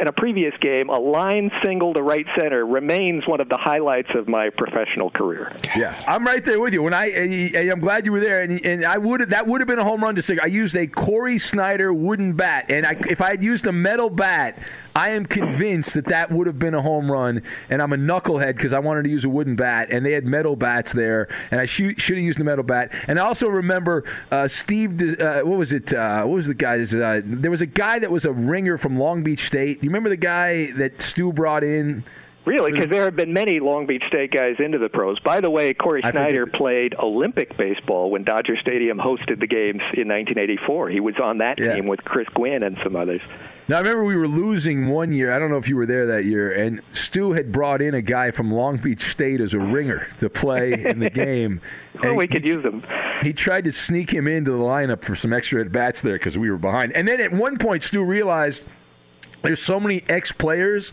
in 0.00 0.06
a 0.06 0.12
previous 0.12 0.54
game 0.60 0.88
a 0.88 0.98
line 0.98 1.50
single 1.64 1.94
to 1.94 2.02
right 2.02 2.26
center 2.38 2.64
remains 2.64 3.26
one 3.26 3.40
of 3.40 3.48
the 3.48 3.58
highlights 3.58 4.10
of 4.14 4.28
my 4.28 4.50
professional 4.50 5.10
career. 5.10 5.52
Yeah, 5.76 5.97
I'm 6.06 6.24
right 6.24 6.44
there 6.44 6.60
with 6.60 6.72
you. 6.72 6.82
When 6.82 6.94
I, 6.94 7.50
I'm 7.54 7.80
glad 7.80 8.04
you 8.04 8.12
were 8.12 8.20
there, 8.20 8.42
and, 8.42 8.64
and 8.64 8.84
I 8.84 8.98
would 8.98 9.20
that 9.30 9.46
would 9.46 9.60
have 9.60 9.68
been 9.68 9.78
a 9.78 9.84
home 9.84 10.02
run 10.02 10.14
to 10.16 10.22
stick. 10.22 10.38
I 10.42 10.46
used 10.46 10.76
a 10.76 10.86
Cory 10.86 11.38
Snyder 11.38 11.92
wooden 11.92 12.34
bat, 12.34 12.66
and 12.68 12.86
I, 12.86 12.96
if 13.08 13.20
I 13.20 13.30
had 13.30 13.42
used 13.42 13.66
a 13.66 13.72
metal 13.72 14.08
bat, 14.08 14.58
I 14.94 15.10
am 15.10 15.26
convinced 15.26 15.94
that 15.94 16.06
that 16.06 16.30
would 16.30 16.46
have 16.46 16.58
been 16.58 16.74
a 16.74 16.82
home 16.82 17.10
run. 17.10 17.42
And 17.68 17.82
I'm 17.82 17.92
a 17.92 17.96
knucklehead 17.96 18.56
because 18.56 18.72
I 18.72 18.78
wanted 18.78 19.04
to 19.04 19.10
use 19.10 19.24
a 19.24 19.28
wooden 19.28 19.56
bat, 19.56 19.88
and 19.90 20.04
they 20.04 20.12
had 20.12 20.24
metal 20.24 20.56
bats 20.56 20.92
there, 20.92 21.28
and 21.50 21.60
I 21.60 21.64
should 21.64 21.98
have 21.98 22.18
used 22.18 22.38
the 22.38 22.44
metal 22.44 22.64
bat. 22.64 22.92
And 23.06 23.18
I 23.18 23.24
also 23.24 23.48
remember 23.48 24.04
uh, 24.30 24.48
Steve. 24.48 25.20
Uh, 25.20 25.42
what 25.42 25.58
was 25.58 25.72
it? 25.72 25.92
Uh, 25.92 26.24
what 26.24 26.36
was 26.36 26.46
the 26.46 26.54
guy's? 26.54 26.94
Uh, 26.94 27.20
there 27.24 27.50
was 27.50 27.60
a 27.60 27.66
guy 27.66 27.98
that 27.98 28.10
was 28.10 28.24
a 28.24 28.32
ringer 28.32 28.78
from 28.78 28.98
Long 28.98 29.22
Beach 29.22 29.46
State. 29.46 29.82
You 29.82 29.90
remember 29.90 30.08
the 30.08 30.16
guy 30.16 30.72
that 30.72 31.02
Stu 31.02 31.32
brought 31.32 31.64
in? 31.64 32.04
Really, 32.48 32.72
because 32.72 32.88
there 32.90 33.04
have 33.04 33.14
been 33.14 33.32
many 33.32 33.60
Long 33.60 33.84
Beach 33.86 34.02
State 34.08 34.30
guys 34.30 34.56
into 34.58 34.78
the 34.78 34.88
pros. 34.88 35.18
By 35.20 35.40
the 35.42 35.50
way, 35.50 35.74
Cory 35.74 36.00
Snyder 36.00 36.46
played 36.46 36.94
Olympic 36.98 37.56
baseball 37.58 38.10
when 38.10 38.24
Dodger 38.24 38.56
Stadium 38.60 38.96
hosted 38.98 39.38
the 39.38 39.46
games 39.46 39.82
in 39.92 40.08
1984. 40.08 40.88
He 40.88 41.00
was 41.00 41.14
on 41.22 41.38
that 41.38 41.58
Yeah. 41.58 41.74
team 41.74 41.86
with 41.86 42.02
Chris 42.04 42.26
Gwynn 42.34 42.62
and 42.62 42.78
some 42.82 42.96
others. 42.96 43.20
Now, 43.68 43.76
I 43.76 43.80
remember 43.80 44.04
we 44.04 44.16
were 44.16 44.26
losing 44.28 44.88
one 44.88 45.12
year. 45.12 45.30
I 45.30 45.38
don't 45.38 45.50
know 45.50 45.58
if 45.58 45.68
you 45.68 45.76
were 45.76 45.84
there 45.84 46.06
that 46.06 46.24
year, 46.24 46.50
and 46.50 46.80
Stu 46.92 47.32
had 47.32 47.52
brought 47.52 47.82
in 47.82 47.92
a 47.92 48.00
guy 48.00 48.30
from 48.30 48.50
Long 48.50 48.78
Beach 48.78 49.02
State 49.02 49.42
as 49.42 49.52
a 49.52 49.58
ringer 49.58 50.06
to 50.20 50.30
play 50.30 50.72
in 50.72 51.00
the 51.00 51.10
game. 51.10 51.60
Well, 52.00 52.10
And 52.10 52.16
we 52.16 52.24
he- 52.24 52.28
could 52.28 52.46
use 52.46 52.64
him. 52.64 52.82
He 53.22 53.32
tried 53.32 53.64
to 53.64 53.72
sneak 53.72 54.12
him 54.14 54.28
into 54.28 54.52
the 54.52 54.58
lineup 54.58 55.02
for 55.02 55.16
some 55.16 55.32
extra 55.32 55.60
at 55.60 55.72
bats 55.72 56.00
there 56.00 56.12
because 56.14 56.38
we 56.38 56.48
were 56.50 56.56
behind. 56.56 56.92
And 56.92 57.08
then 57.08 57.20
at 57.20 57.32
one 57.32 57.58
point, 57.58 57.82
Stu 57.82 58.04
realized 58.04 58.64
there's 59.42 59.60
so 59.60 59.80
many 59.80 60.04
ex 60.08 60.30
players 60.30 60.92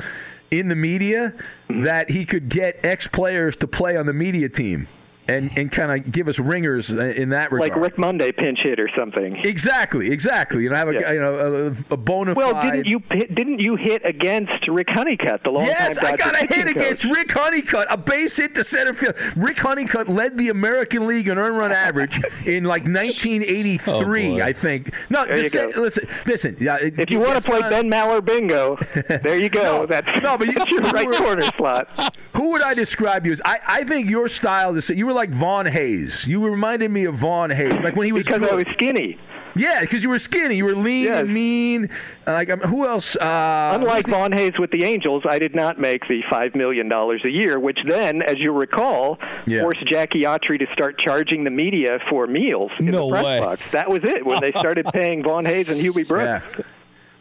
in 0.52 0.68
the 0.68 0.76
media 0.76 1.34
that 1.70 2.10
he 2.10 2.26
could 2.26 2.50
get 2.50 2.80
ex 2.84 3.08
players 3.08 3.56
to 3.58 3.68
play 3.68 3.98
on 3.98 4.06
the 4.06 4.14
media 4.14 4.50
team 4.50 4.88
and, 5.28 5.52
and 5.58 5.72
kind 5.72 5.92
of 6.06 6.12
give 6.12 6.28
us 6.28 6.40
ringers 6.40 6.90
in 6.92 7.30
that 7.30 7.52
regard. 7.52 7.72
Like 7.72 7.80
Rick 7.82 7.98
Monday 7.98 8.32
pinch 8.32 8.60
hit 8.64 8.80
or 8.80 8.90
something. 8.98 9.38
Exactly, 9.44 10.12
exactly. 10.12 10.64
You 10.64 10.70
know, 10.70 10.76
have 10.76 10.90
a 10.90 10.94
Yeah. 10.94 11.12
you 11.14 11.20
know 11.20 11.74
a, 11.90 11.94
a 11.94 11.98
bona 11.98 12.34
Well, 12.34 12.62
didn't 12.64 12.86
you 12.86 13.02
hit- 13.12 13.34
didn't 13.36 13.60
you 13.60 13.76
hit 13.76 14.04
against 14.06 14.68
Rick 14.68 14.88
Honeycutt, 14.90 15.44
the 15.44 15.50
long 15.52 15.66
Yes, 15.66 15.98
time 15.98 16.14
I 16.14 16.18
got 16.18 16.36
a 16.36 16.40
hit 16.40 16.50
pitching 16.50 16.68
against? 16.70 17.04
Rick 17.06 17.32
Honeycutt, 17.32 17.88
a 17.90 17.98
base 17.98 18.38
hit 18.38 18.56
to 18.56 18.64
center 18.64 18.94
field. 18.94 19.16
Rick 19.36 19.60
Honeycutt 19.60 20.10
led 20.10 20.38
the 20.38 20.50
American 20.50 21.08
League 21.08 21.28
in 21.28 21.38
earned 21.38 21.58
run 21.58 21.72
average 21.72 22.22
in 22.46 22.64
like 22.64 22.84
1983, 22.86 24.42
I 24.42 24.54
think. 24.54 24.92
No, 25.10 25.24
Oh, 25.24 25.26
There 25.26 25.36
just 25.42 25.56
you 25.56 25.60
say- 25.62 25.72
go. 25.74 25.82
listen, 25.82 26.08
listen. 26.26 26.56
yeah, 26.60 26.78
If 26.80 27.10
you 27.10 27.20
want 27.20 27.42
to 27.42 27.50
play 27.50 27.62
Ben 27.62 27.90
Maller 27.90 28.24
bingo, 28.24 28.78
there 29.24 29.40
you 29.40 29.50
go. 29.50 29.86
That's 29.90 30.08
no, 30.22 30.38
but 30.38 30.48
you, 30.48 30.54
that's 30.58 30.70
your 30.72 30.82
right 30.82 31.08
corner 31.18 31.46
slot. 31.58 32.16
Who 32.36 32.52
would 32.52 32.62
I 32.62 32.74
describe 32.74 33.26
you 33.26 33.32
as? 33.32 33.42
I, 33.46 33.60
I 33.68 33.84
think 33.84 34.10
your 34.10 34.28
style 34.30 34.76
is 34.76 34.90
you 34.90 35.06
were 35.06 35.14
like 35.16 35.32
Von 35.32 35.66
Hayes. 35.66 36.28
You 36.28 36.44
reminded 36.46 36.92
me 36.92 37.06
of 37.06 37.16
Von 37.16 37.50
Hayes, 37.50 37.74
like 37.84 37.96
when 37.96 38.06
he 38.06 38.12
was 38.12 38.26
Because 38.26 38.44
I 38.44 38.54
was 38.56 38.66
skinny. 38.74 39.18
Yeah, 39.58 39.80
because 39.80 40.04
you 40.04 40.10
were 40.10 40.20
skinny. 40.20 40.58
You 40.58 40.66
were 40.66 40.76
lean 40.76 41.14
and 41.14 41.34
mean. 41.34 41.90
Like 42.28 42.50
um, 42.50 42.60
who 42.60 42.86
else? 42.86 43.16
Uh, 43.16 43.72
Unlike 43.74 44.08
Von 44.08 44.34
Hayes 44.34 44.52
with 44.60 44.70
the 44.72 44.84
Angels, 44.84 45.24
I 45.28 45.40
did 45.40 45.56
not 45.56 45.80
make 45.80 46.06
the 46.10 46.22
five 46.30 46.56
million 46.56 46.90
dollars 46.90 47.22
a 47.24 47.30
year, 47.30 47.58
which 47.58 47.80
then, 47.88 48.22
as 48.22 48.38
you 48.38 48.52
recall, 48.52 49.18
Yeah. 49.48 49.62
forced 49.62 49.88
Jackie 49.90 50.24
Autry 50.24 50.60
to 50.60 50.66
start 50.74 51.00
charging 51.00 51.46
the 51.46 51.52
media 51.52 52.00
for 52.10 52.28
meals 52.28 52.72
in 52.80 52.88
No 52.88 53.06
the 53.08 53.12
press 53.14 53.26
way. 53.26 53.40
box. 53.40 53.72
That 53.72 53.90
was 53.90 54.04
it 54.04 54.26
when 54.26 54.42
they 54.42 54.52
started 54.52 54.88
paying 54.94 55.24
Von 55.24 55.46
Hayes 55.46 55.70
and 55.70 55.80
Hubie 55.80 56.06
Brooks. 56.06 56.44
Yeah. 56.58 56.64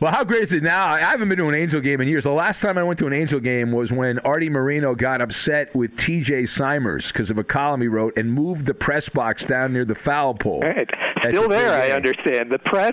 Well, 0.00 0.12
how 0.12 0.24
great 0.24 0.42
is 0.42 0.52
it 0.52 0.62
now? 0.62 0.86
I 0.88 1.00
haven't 1.00 1.28
been 1.28 1.38
to 1.38 1.48
an 1.48 1.54
Angel 1.54 1.80
game 1.80 2.00
in 2.00 2.08
years. 2.08 2.24
The 2.24 2.30
last 2.30 2.60
time 2.60 2.76
I 2.76 2.82
went 2.82 2.98
to 2.98 3.06
an 3.06 3.12
Angel 3.12 3.40
game 3.40 3.72
was 3.72 3.92
when 3.92 4.18
Arte 4.20 4.50
Moreno 4.50 4.94
got 4.94 5.20
upset 5.22 5.74
with 5.74 5.96
TJ 5.96 6.48
Simers 6.48 7.10
because 7.12 7.30
of 7.30 7.38
a 7.38 7.44
column 7.44 7.80
he 7.80 7.88
wrote 7.88 8.16
and 8.18 8.32
moved 8.32 8.66
the 8.66 8.74
press 8.74 9.08
box 9.08 9.44
down 9.44 9.72
near 9.72 9.84
the 9.84 9.94
foul 9.94 10.34
pole. 10.34 10.60
Right. 10.60 10.88
Still 11.28 11.42
the 11.44 11.48
there, 11.50 11.72
I 11.72 11.92
understand. 11.92 12.50
The 12.50 12.58
press 12.58 12.92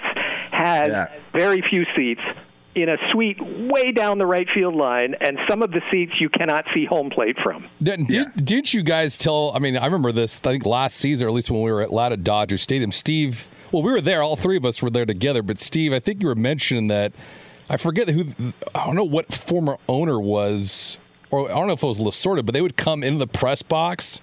has 0.52 0.88
Yeah. 0.88 1.08
very 1.34 1.62
few 1.70 1.86
seats 1.96 2.22
in 2.76 2.88
a 2.88 2.96
suite 3.12 3.38
way 3.42 3.92
down 3.92 4.18
the 4.18 4.26
right 4.26 4.48
field 4.54 4.76
line, 4.76 5.14
and 5.20 5.38
some 5.50 5.62
of 5.62 5.72
the 5.72 5.82
seats 5.92 6.14
you 6.22 6.30
cannot 6.30 6.64
see 6.74 6.86
home 6.86 7.10
plate 7.10 7.36
from. 7.44 7.66
Did, 7.84 8.08
did, 8.08 8.46
didn't 8.46 8.74
you 8.74 8.82
guys 8.84 9.18
tell? 9.18 9.52
I 9.54 9.60
mean, 9.60 9.76
I 9.76 9.84
remember 9.86 10.14
this. 10.14 10.40
I 10.40 10.52
think 10.52 10.66
last 10.66 10.96
season, 10.96 11.26
or 11.26 11.30
at 11.30 11.34
least 11.34 11.52
when 11.52 11.62
we 11.62 11.70
were 11.72 11.82
at 11.82 11.92
Loud 11.92 12.14
at 12.14 12.24
Dodger 12.24 12.58
Stadium, 12.58 12.94
Steve. 12.94 13.50
Well, 13.72 13.84
we 13.84 13.92
were 13.92 14.02
there. 14.02 14.22
All 14.22 14.36
three 14.36 14.58
of 14.58 14.66
us 14.66 14.82
were 14.82 14.90
there 14.90 15.06
together. 15.06 15.42
But 15.42 15.60
Steve, 15.60 15.94
I 15.94 16.00
think 16.00 16.22
you 16.22 16.28
were 16.28 16.36
mentioning 16.36 16.88
that. 16.88 17.14
I 17.70 17.78
forget 17.78 18.10
who. 18.10 18.26
I 18.76 18.86
don't 18.86 18.96
know 18.96 19.04
what 19.06 19.34
former 19.34 19.78
owner 19.88 20.20
was, 20.20 20.98
or 21.30 21.50
I 21.50 21.56
don't 21.56 21.68
know 21.68 21.74
if 21.74 21.84
it 21.84 21.88
was 21.88 22.00
Lasorda, 22.00 22.46
but 22.46 22.54
they 22.54 22.62
would 22.62 22.76
come 22.76 23.02
into 23.04 23.20
the 23.20 23.28
press 23.28 23.62
box 23.62 24.20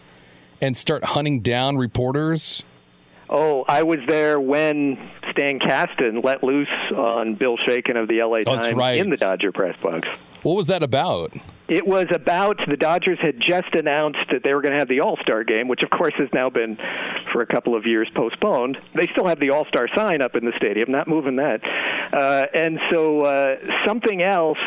and 0.61 0.77
start 0.77 1.03
hunting 1.05 1.41
down 1.41 1.77
reporters. 1.77 2.63
Oh, 3.31 3.65
I 3.69 3.83
was 3.85 3.99
there 4.09 4.41
when 4.41 4.99
Stan 5.33 5.59
Kasten 5.61 6.21
let 6.23 6.43
loose 6.43 6.69
on 6.97 7.35
Bill 7.35 7.57
Shaikin 7.59 7.97
of 8.01 8.09
the 8.09 8.23
LA 8.23 8.39
Oh, 8.47 8.59
Times 8.59 8.75
right. 8.75 8.99
in 8.99 9.11
the 9.11 9.17
Dodger 9.19 9.53
press 9.53 9.77
box. 9.83 10.09
What 10.43 10.57
was 10.57 10.67
that 10.69 10.83
about? 10.83 11.33
It 11.69 11.87
was 11.87 12.07
about 12.15 12.59
the 12.67 12.79
Dodgers 12.79 13.19
had 13.21 13.41
just 13.47 13.75
announced 13.75 14.21
that 14.31 14.43
they 14.43 14.55
were 14.55 14.63
going 14.63 14.73
to 14.73 14.79
have 14.79 14.89
the 14.89 15.01
All 15.01 15.19
Star 15.21 15.45
game, 15.45 15.69
which 15.69 15.83
of 15.83 15.91
course 15.91 16.15
has 16.17 16.29
now 16.33 16.49
been 16.49 16.79
for 17.33 17.43
a 17.43 17.47
couple 17.47 17.77
of 17.77 17.85
years 17.85 18.09
postponed. 18.15 18.79
They 18.95 19.07
still 19.13 19.27
have 19.27 19.39
the 19.39 19.51
All 19.51 19.67
Star 19.67 19.87
sign 19.95 20.23
up 20.23 20.35
in 20.35 20.47
the 20.47 20.53
stadium, 20.57 20.91
not 20.91 21.09
moving 21.09 21.37
that. 21.37 21.61
Uh, 22.13 22.47
and 22.55 22.79
so 22.91 23.21
uh, 23.21 23.57
something 23.87 24.23
else. 24.23 24.59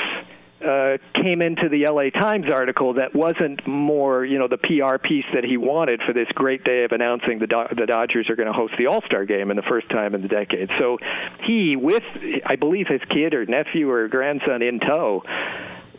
Uh, 0.62 0.98
came 1.16 1.42
into 1.42 1.70
the 1.70 1.88
LA 1.88 2.12
Times 2.12 2.46
article 2.54 2.94
that 2.94 3.16
wasn't 3.16 3.66
more, 3.68 4.24
you 4.24 4.38
know, 4.38 4.48
the 4.48 4.58
PR 4.58 5.00
piece 5.00 5.26
that 5.34 5.44
he 5.44 5.58
wanted 5.58 6.02
for 6.06 6.14
this 6.14 6.28
great 6.36 6.64
day 6.64 6.84
of 6.84 6.92
announcing 6.92 7.40
the 7.40 7.48
Do- 7.48 7.76
the 7.76 7.88
Dodgers 7.88 8.30
are 8.30 8.36
going 8.36 8.48
to 8.48 8.54
host 8.54 8.74
the 8.78 8.86
All 8.86 9.02
Star 9.02 9.26
game 9.26 9.50
in 9.50 9.58
the 9.58 9.64
first 9.64 9.90
time 9.90 10.14
in 10.14 10.22
the 10.22 10.28
decade. 10.28 10.70
So 10.78 11.00
he, 11.46 11.76
with 11.76 12.04
I 12.46 12.58
believe 12.58 12.88
his 12.88 13.02
kid 13.10 13.34
or 13.34 13.46
nephew 13.46 13.90
or 13.90 14.08
grandson 14.08 14.62
in 14.62 14.80
tow, 14.80 15.24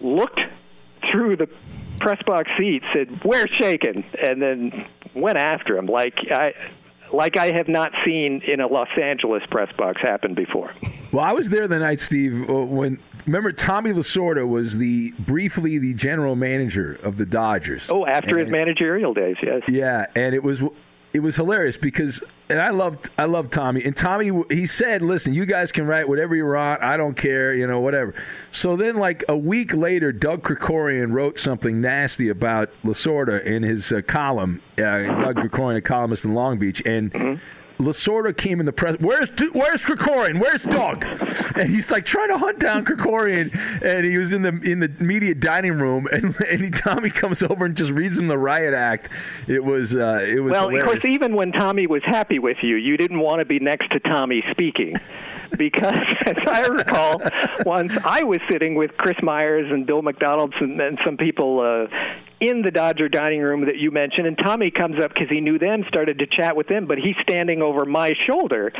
looked 0.01 0.41
through 1.11 1.37
the 1.37 1.49
press 1.99 2.23
box 2.25 2.49
seat, 2.57 2.83
said, 2.93 3.25
"Where's 3.25 3.51
Shaikin?" 3.61 4.05
and 4.25 4.41
then 4.41 4.87
went 5.15 5.39
after 5.39 5.77
him 5.77 5.87
like 5.87 6.15
I 6.31 6.55
like 7.13 7.37
I 7.37 7.53
have 7.53 7.69
not 7.69 7.93
seen 8.05 8.43
in 8.47 8.61
a 8.61 8.67
Los 8.67 8.89
Angeles 9.01 9.43
press 9.51 9.71
box 9.77 10.01
happen 10.01 10.35
before. 10.35 10.73
Well, 11.13 11.25
I 11.25 11.33
was 11.33 11.49
there 11.51 11.69
the 11.69 11.79
night, 11.79 12.01
Steve, 12.01 12.49
uh, 12.49 12.53
when 12.65 12.99
remember 13.27 13.53
Tommy 13.53 13.93
Lasorda 13.93 14.49
was 14.49 14.79
the 14.79 15.13
briefly 15.19 15.79
the 15.79 15.95
general 15.95 16.37
manager 16.37 16.99
of 17.03 17.19
the 17.19 17.27
Dodgers. 17.27 17.87
Oh, 17.89 18.07
after 18.07 18.39
his 18.39 18.51
managerial 18.51 19.15
days, 19.15 19.37
yes. 19.43 19.63
Yeah, 19.69 20.07
and 20.17 20.35
it 20.35 20.43
was 20.43 20.63
it 21.13 21.21
was 21.21 21.37
hilarious 21.37 21.77
because 21.77 22.23
and 22.53 22.61
I 22.61 22.69
loved 22.69 23.09
I 23.17 23.25
loved 23.25 23.51
Tommy 23.51 23.83
and 23.83 23.97
Tommy 23.97 24.31
he 24.51 24.67
said, 24.67 25.01
"Listen, 25.01 25.33
you 25.33 25.47
guys 25.47 25.73
can 25.73 25.87
write 25.87 26.07
whatever 26.07 26.37
you 26.37 26.45
want. 26.45 26.83
I 26.83 26.99
don't 26.99 27.17
care, 27.17 27.55
you 27.55 27.67
know, 27.67 27.81
whatever." 27.81 28.15
So 28.51 28.77
then, 28.77 28.97
like 28.97 29.25
a 29.27 29.37
week 29.37 29.73
later, 29.73 30.13
Doug 30.13 30.43
Krikorian 30.43 31.13
wrote 31.13 31.39
something 31.39 31.81
nasty 31.81 32.29
about 32.29 32.71
Lasorda 32.85 33.43
in 33.43 33.63
his 33.63 33.91
uh, 33.91 34.03
column. 34.07 34.61
Uh, 34.77 34.83
Doug 34.83 35.37
Krikorian, 35.37 35.79
a 35.79 35.81
columnist 35.81 36.25
in 36.27 36.35
Long 36.35 36.59
Beach, 36.59 36.83
and. 36.85 37.41
Lasorda 37.85 38.37
came 38.37 38.61
in 38.61 38.67
the 38.67 38.73
press. 38.73 38.97
Where's 39.01 39.31
Where's 39.53 39.83
Krikorian? 39.85 40.41
Where's 40.41 40.63
Doug? 40.63 41.05
And 41.57 41.71
he's 41.71 41.91
like 41.91 42.05
trying 42.05 42.29
to 42.29 42.39
hunt 42.39 42.59
down 42.59 42.85
Krikorian, 42.85 43.53
and 43.83 44.05
he 44.05 44.19
was 44.19 44.33
in 44.33 44.43
the 44.43 44.61
in 44.65 44.79
the 44.81 44.89
media 45.01 45.35
dining 45.35 45.75
room, 45.75 46.07
and, 46.13 46.35
and 46.51 46.61
he, 46.63 46.71
Tommy 46.71 47.11
comes 47.11 47.43
over 47.43 47.65
and 47.65 47.77
just 47.77 47.91
reads 47.91 48.19
him 48.19 48.29
the 48.29 48.39
riot 48.39 48.75
act. 48.75 49.11
It 49.47 49.65
was 49.65 49.95
uh, 49.95 50.25
it 50.27 50.41
was 50.41 50.53
Well, 50.53 50.69
hilarious. 50.69 50.83
of 50.85 50.91
course, 51.03 51.05
even 51.05 51.35
when 51.35 51.53
Tommy 51.53 51.87
was 51.87 52.03
happy 52.05 52.39
with 52.39 52.59
you, 52.63 52.77
you 52.77 52.97
didn't 52.97 53.21
want 53.21 53.41
to 53.41 53.45
be 53.47 53.59
next 53.59 53.91
to 53.93 54.01
Tommy 54.01 54.43
speaking. 54.51 54.97
Because, 55.59 55.99
as 56.27 56.37
I 56.47 56.67
recall, 56.67 57.21
once 57.67 57.93
I 58.05 58.23
was 58.23 58.39
sitting 58.51 58.75
with 58.75 58.97
Chris 58.97 59.17
Myers 59.23 59.71
and 59.71 59.85
Bill 59.87 60.01
McDonald 60.01 60.55
and, 60.61 60.81
and 60.81 60.99
some 61.05 61.19
people 61.19 61.61
uh, 61.61 61.95
in 62.43 62.63
the 62.63 62.71
Dodger 62.73 63.09
dining 63.09 63.41
room 63.41 63.67
that 63.67 63.79
you 63.79 63.91
mentioned, 63.93 64.27
and 64.27 64.37
Tommy 64.37 64.71
comes 64.71 65.03
up 65.03 65.15
because 65.15 65.29
he 65.31 65.41
knew 65.41 65.59
them, 65.59 65.85
started 65.87 66.19
to 66.19 66.27
chat 66.27 66.57
with 66.57 66.67
them, 66.67 66.87
but 66.87 66.99
he's 66.99 67.15
standing 67.23 67.63
over 67.63 67.85
my 67.85 68.15
shoulder. 68.29 68.73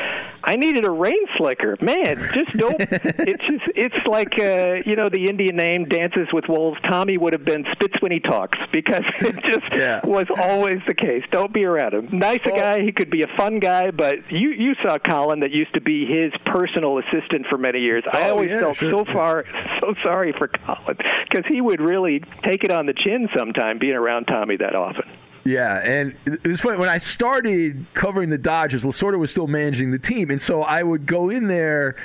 I 0.43 0.57
needed 0.57 0.85
a 0.85 0.91
rain 0.91 1.25
slicker. 1.39 1.77
Man, 1.81 2.17
just 2.35 2.57
don't. 2.57 2.75
it's 2.81 3.45
just, 3.47 3.71
it's 3.77 4.07
like, 4.07 4.33
uh, 4.41 4.83
you 4.85 4.97
know, 4.97 5.09
the 5.09 5.27
Indian 5.31 5.55
name, 5.55 5.85
Dances 5.85 6.27
with 6.33 6.45
Wolves. 6.49 6.79
Tommy 6.91 7.17
would 7.17 7.33
have 7.33 7.45
been 7.45 7.65
spits 7.73 7.95
when 8.01 8.11
he 8.11 8.19
talks 8.19 8.59
because 8.73 9.05
it 9.21 9.37
just 9.47 10.05
was 10.05 10.27
always 10.39 10.79
the 10.89 10.95
case. 10.95 11.23
Don't 11.31 11.53
be 11.55 11.65
around 11.65 11.95
him. 11.95 12.09
Nice 12.19 12.41
a 12.47 12.51
guy. 12.51 12.83
He 12.83 12.91
could 12.91 13.11
be 13.11 13.23
a 13.23 13.29
fun 13.37 13.61
guy, 13.61 13.93
but 13.93 14.17
you 14.31 14.51
you 14.51 14.75
saw 14.85 14.99
Colin 14.99 15.41
that 15.41 15.53
used 15.53 15.73
to 15.75 15.81
be 15.81 16.05
his 16.07 16.33
personal 16.47 16.99
assistant 16.99 17.47
for 17.49 17.57
many 17.59 17.79
years. 17.79 18.03
I 18.13 18.29
Oh, 18.29 18.33
always 18.33 18.51
yeah, 18.51 18.61
felt 18.61 18.77
sure. 18.77 18.91
so 18.91 19.05
far 19.13 19.45
so 19.81 19.95
sorry 20.03 20.33
for 20.37 20.49
Colin 20.49 20.97
because 21.31 21.45
he 21.49 21.61
would 21.61 21.81
really 21.81 22.21
take 22.45 22.65
it 22.65 22.71
on 22.73 22.87
the 22.87 22.95
chin 22.95 23.29
sometime 23.53 23.79
being 23.79 23.95
around 23.95 24.27
Tommy 24.27 24.57
that 24.57 24.75
often. 24.75 25.05
Yeah, 25.45 25.81
and 25.83 26.15
it 26.27 26.47
was 26.47 26.61
funny 26.61 26.79
when 26.79 26.89
I 26.89 26.99
started 26.99 27.87
covering 27.95 28.31
the 28.31 28.39
Dodgers. 28.39 28.85
Lasorda 28.85 29.19
was 29.19 29.31
still 29.31 29.49
managing 29.49 29.91
the 29.91 29.99
team, 29.99 30.31
and 30.31 30.41
so 30.41 30.63
I 30.63 30.85
would 30.85 31.05
go 31.05 31.31
in 31.31 31.49
there, 31.49 31.97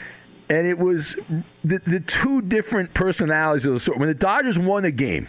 and 0.49 0.65
it 0.65 0.79
was 0.79 1.19
the 1.63 1.79
the 1.79 1.99
two 1.99 2.41
different 2.41 2.95
personalities 2.95 3.65
of 3.65 3.75
Lasorda. 3.75 3.99
When 3.99 4.09
the 4.09 4.15
Dodgers 4.15 4.57
won 4.57 4.85
a 4.85 4.91
game, 4.91 5.27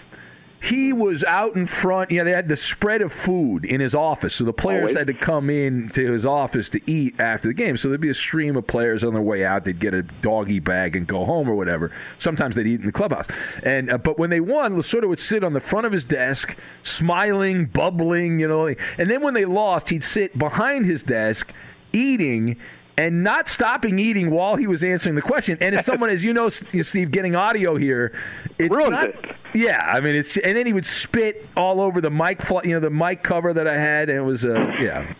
he 0.60 0.92
was 0.92 1.22
out 1.24 1.54
in 1.54 1.66
front. 1.66 2.10
You 2.10 2.18
know, 2.18 2.24
they 2.24 2.32
had 2.32 2.48
the 2.48 2.56
spread 2.56 3.00
of 3.00 3.12
food 3.12 3.64
in 3.64 3.80
his 3.80 3.94
office, 3.94 4.34
so 4.34 4.44
the 4.44 4.52
players 4.52 4.82
Always. 4.82 4.96
had 4.96 5.06
to 5.06 5.14
come 5.14 5.50
in 5.50 5.88
to 5.90 6.12
his 6.12 6.26
office 6.26 6.68
to 6.70 6.80
eat 6.90 7.20
after 7.20 7.48
the 7.48 7.54
game. 7.54 7.76
So 7.76 7.88
there'd 7.88 8.00
be 8.00 8.08
a 8.08 8.14
stream 8.14 8.56
of 8.56 8.66
players 8.66 9.04
on 9.04 9.14
their 9.14 9.22
way 9.22 9.44
out. 9.44 9.64
They'd 9.64 9.78
get 9.78 9.94
a 9.94 10.02
doggy 10.02 10.58
bag 10.58 10.96
and 10.96 11.06
go 11.06 11.24
home 11.24 11.48
or 11.48 11.54
whatever. 11.54 11.92
Sometimes 12.18 12.56
they'd 12.56 12.66
eat 12.66 12.80
in 12.80 12.86
the 12.86 12.92
clubhouse. 12.92 13.26
And 13.62 13.90
uh, 13.90 13.98
but 13.98 14.18
when 14.18 14.30
they 14.30 14.40
won, 14.40 14.76
Lasorda 14.76 15.08
would 15.08 15.20
sit 15.20 15.44
on 15.44 15.52
the 15.52 15.60
front 15.60 15.86
of 15.86 15.92
his 15.92 16.04
desk, 16.04 16.56
smiling, 16.82 17.66
bubbling, 17.66 18.40
you 18.40 18.48
know. 18.48 18.66
And 18.66 19.10
then 19.10 19.22
when 19.22 19.34
they 19.34 19.44
lost, 19.44 19.90
he'd 19.90 20.04
sit 20.04 20.38
behind 20.38 20.86
his 20.86 21.02
desk, 21.02 21.52
eating. 21.92 22.56
And 22.98 23.22
not 23.22 23.48
stopping 23.48 23.98
eating 23.98 24.30
while 24.30 24.56
he 24.56 24.66
was 24.66 24.82
answering 24.82 25.14
the 25.14 25.22
question. 25.22 25.56
And 25.60 25.74
as 25.74 25.86
someone, 25.86 26.10
as 26.10 26.24
you 26.24 26.32
know, 26.34 26.48
Steve, 26.48 27.12
getting 27.12 27.36
audio 27.36 27.76
here, 27.76 28.12
it's 28.58 28.74
Ruins 28.74 28.90
not. 28.90 29.08
it. 29.10 29.36
Yeah, 29.54 29.80
I 29.80 30.00
mean, 30.00 30.16
it's 30.16 30.36
and 30.36 30.56
then 30.56 30.66
he 30.66 30.72
would 30.72 30.84
spit 30.84 31.46
all 31.56 31.80
over 31.80 32.00
the 32.00 32.10
mic, 32.10 32.42
you 32.64 32.74
know, 32.74 32.80
the 32.80 32.90
mic 32.90 33.22
cover 33.22 33.54
that 33.54 33.66
I 33.68 33.78
had, 33.78 34.10
and 34.10 34.18
it 34.18 34.22
was, 34.22 34.44
uh, 34.44 34.74
yeah. 34.80 35.14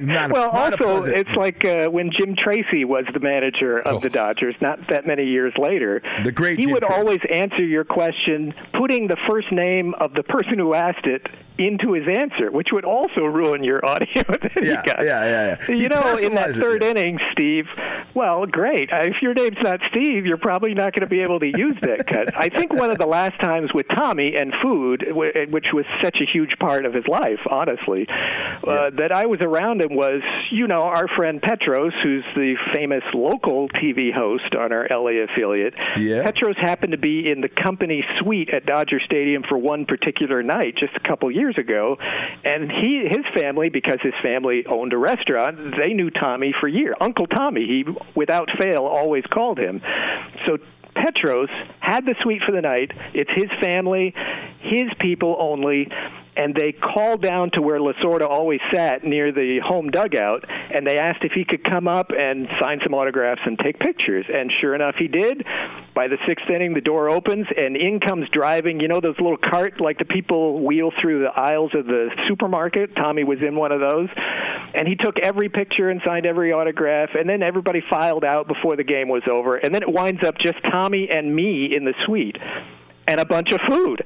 Not 0.00 0.32
well, 0.32 0.50
a 0.50 0.58
also, 0.72 1.02
it's 1.04 1.30
like 1.36 1.64
uh, 1.64 1.88
when 1.88 2.10
Jim 2.18 2.34
Tracy 2.36 2.84
was 2.84 3.04
the 3.12 3.20
manager 3.20 3.78
of 3.80 4.02
the 4.02 4.10
Dodgers, 4.10 4.54
not 4.60 4.78
that 4.88 5.06
many 5.06 5.24
years 5.24 5.52
later. 5.58 6.02
Oh. 6.04 6.24
The 6.24 6.32
great 6.32 6.58
He 6.58 6.64
Jim 6.64 6.72
would 6.72 6.82
Tracy. 6.82 6.94
always 6.94 7.20
answer 7.32 7.62
your 7.64 7.84
question, 7.84 8.54
putting 8.74 9.06
the 9.08 9.16
first 9.28 9.50
name 9.52 9.94
of 10.00 10.14
the 10.14 10.22
person 10.22 10.58
who 10.58 10.74
asked 10.74 11.06
it 11.06 11.26
into 11.58 11.92
his 11.92 12.04
answer, 12.08 12.50
which 12.50 12.68
would 12.72 12.86
also 12.86 13.20
ruin 13.22 13.62
your 13.62 13.84
audio. 13.88 14.22
Yeah, 14.62 14.82
got. 14.84 15.04
yeah, 15.04 15.24
yeah, 15.24 15.24
yeah. 15.24 15.66
He 15.66 15.82
You 15.82 15.88
know, 15.88 16.16
in 16.16 16.34
that 16.34 16.52
personalized 16.54 16.56
it, 16.58 16.60
third 16.60 16.82
yeah. 16.82 16.90
inning, 16.90 17.18
Steve. 17.32 17.66
Well, 18.14 18.46
great. 18.46 18.90
Uh, 18.92 19.00
If 19.04 19.16
your 19.22 19.34
name's 19.34 19.58
not 19.62 19.78
Steve, 19.90 20.24
you're 20.26 20.38
probably 20.38 20.74
not 20.74 20.94
going 20.94 21.02
to 21.02 21.06
be 21.06 21.20
able 21.20 21.38
to 21.40 21.46
use 21.46 21.76
that 21.82 22.06
cut. 22.06 22.34
I 22.36 22.48
think 22.48 22.72
one 22.72 22.90
of 22.90 22.98
the 22.98 23.06
last 23.06 23.38
times 23.40 23.70
with 23.74 23.86
Tommy 23.88 24.34
and 24.36 24.52
food, 24.62 25.04
which 25.12 25.66
was 25.72 25.84
such 26.02 26.16
a 26.20 26.24
huge 26.30 26.52
part 26.58 26.86
of 26.86 26.94
his 26.94 27.06
life, 27.06 27.38
honestly, 27.48 28.06
uh, 28.66 28.90
that 28.96 29.12
I 29.12 29.26
was 29.26 29.40
around 29.40 29.69
him 29.78 29.94
was, 29.94 30.22
you 30.50 30.66
know, 30.66 30.80
our 30.80 31.06
friend 31.14 31.42
Petros, 31.42 31.92
who's 32.02 32.24
the 32.34 32.54
famous 32.72 33.02
local 33.12 33.68
TV 33.68 34.10
host 34.10 34.54
on 34.58 34.72
our 34.72 34.88
LA 34.90 35.22
affiliate. 35.22 35.74
Yeah. 35.98 36.22
Petros 36.22 36.56
happened 36.56 36.92
to 36.92 36.98
be 36.98 37.30
in 37.30 37.42
the 37.42 37.50
company 37.50 38.02
suite 38.18 38.48
at 38.48 38.64
Dodger 38.64 39.00
Stadium 39.04 39.42
for 39.46 39.58
one 39.58 39.84
particular 39.84 40.42
night 40.42 40.76
just 40.78 40.94
a 40.96 41.06
couple 41.06 41.30
years 41.30 41.56
ago, 41.58 41.98
and 42.42 42.70
he 42.70 43.06
his 43.06 43.26
family, 43.34 43.68
because 43.68 43.98
his 44.02 44.14
family 44.22 44.64
owned 44.66 44.94
a 44.94 44.98
restaurant, 44.98 45.76
they 45.76 45.92
knew 45.92 46.10
Tommy 46.10 46.54
for 46.58 46.68
years. 46.68 46.96
Uncle 47.00 47.26
Tommy, 47.26 47.66
he 47.66 47.84
without 48.16 48.48
fail 48.58 48.86
always 48.86 49.24
called 49.30 49.58
him. 49.58 49.82
So 50.46 50.56
Petros 50.94 51.48
had 51.80 52.04
the 52.04 52.14
suite 52.22 52.42
for 52.44 52.52
the 52.52 52.60
night. 52.60 52.92
It's 53.14 53.30
his 53.34 53.50
family, 53.60 54.14
his 54.60 54.90
people 54.98 55.36
only, 55.38 55.88
and 56.36 56.54
they 56.54 56.72
called 56.72 57.22
down 57.22 57.50
to 57.52 57.62
where 57.62 57.78
Lasorda 57.78 58.28
always 58.28 58.60
sat 58.72 59.04
near 59.04 59.32
the 59.32 59.60
home 59.64 59.90
dugout, 59.90 60.44
and 60.48 60.86
they 60.86 60.98
asked 60.98 61.24
if 61.24 61.32
he 61.32 61.44
could 61.44 61.64
come 61.64 61.88
up 61.88 62.10
and 62.16 62.46
sign 62.60 62.80
some 62.82 62.94
autographs 62.94 63.40
and 63.44 63.58
take 63.58 63.78
pictures. 63.78 64.26
And 64.32 64.50
sure 64.60 64.74
enough, 64.74 64.94
he 64.98 65.08
did. 65.08 65.44
By 65.94 66.08
the 66.08 66.18
sixth 66.28 66.48
inning, 66.48 66.74
the 66.74 66.80
door 66.80 67.10
opens, 67.10 67.46
and 67.56 67.76
in 67.76 68.00
comes 68.00 68.28
driving. 68.32 68.80
You 68.80 68.88
know 68.88 69.00
those 69.00 69.18
little 69.18 69.36
cart 69.36 69.80
like 69.80 69.98
the 69.98 70.04
people 70.04 70.64
wheel 70.64 70.92
through 71.00 71.22
the 71.22 71.30
aisles 71.30 71.72
of 71.74 71.86
the 71.86 72.08
supermarket. 72.28 72.94
Tommy 72.94 73.24
was 73.24 73.42
in 73.42 73.56
one 73.56 73.72
of 73.72 73.80
those, 73.80 74.08
and 74.74 74.86
he 74.86 74.94
took 74.94 75.18
every 75.18 75.48
picture 75.48 75.90
and 75.90 76.00
signed 76.04 76.26
every 76.26 76.52
autograph. 76.52 77.10
And 77.14 77.28
then 77.28 77.42
everybody 77.42 77.82
filed 77.90 78.24
out 78.24 78.46
before 78.46 78.76
the 78.76 78.84
game 78.84 79.08
was 79.08 79.22
over, 79.30 79.56
and 79.56 79.74
then 79.74 79.82
it 79.82 79.92
winds 79.92 80.22
up 80.24 80.36
just 80.38 80.58
Tommy 80.70 81.08
and 81.10 81.34
me 81.34 81.74
in 81.74 81.84
the 81.84 81.94
suite 82.06 82.36
and 83.10 83.20
a 83.20 83.24
bunch 83.24 83.50
of 83.50 83.60
food. 83.68 84.04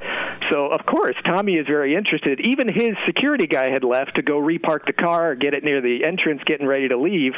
So, 0.51 0.67
of 0.67 0.85
course, 0.87 1.15
Tommy 1.25 1.55
is 1.55 1.67
very 1.67 1.95
interested. 1.95 2.41
Even 2.41 2.73
his 2.73 2.95
security 3.07 3.47
guy 3.47 3.71
had 3.71 3.85
left 3.85 4.17
to 4.17 4.23
go 4.23 4.39
repark 4.39 4.87
the 4.87 4.93
car, 4.93 5.35
get 5.35 5.55
it 5.55 5.63
near 5.65 5.81
the 5.81 6.05
entrance, 6.05 6.43
getting 6.47 6.67
ready 6.67 6.89
to 6.89 6.99
leave. 6.99 7.33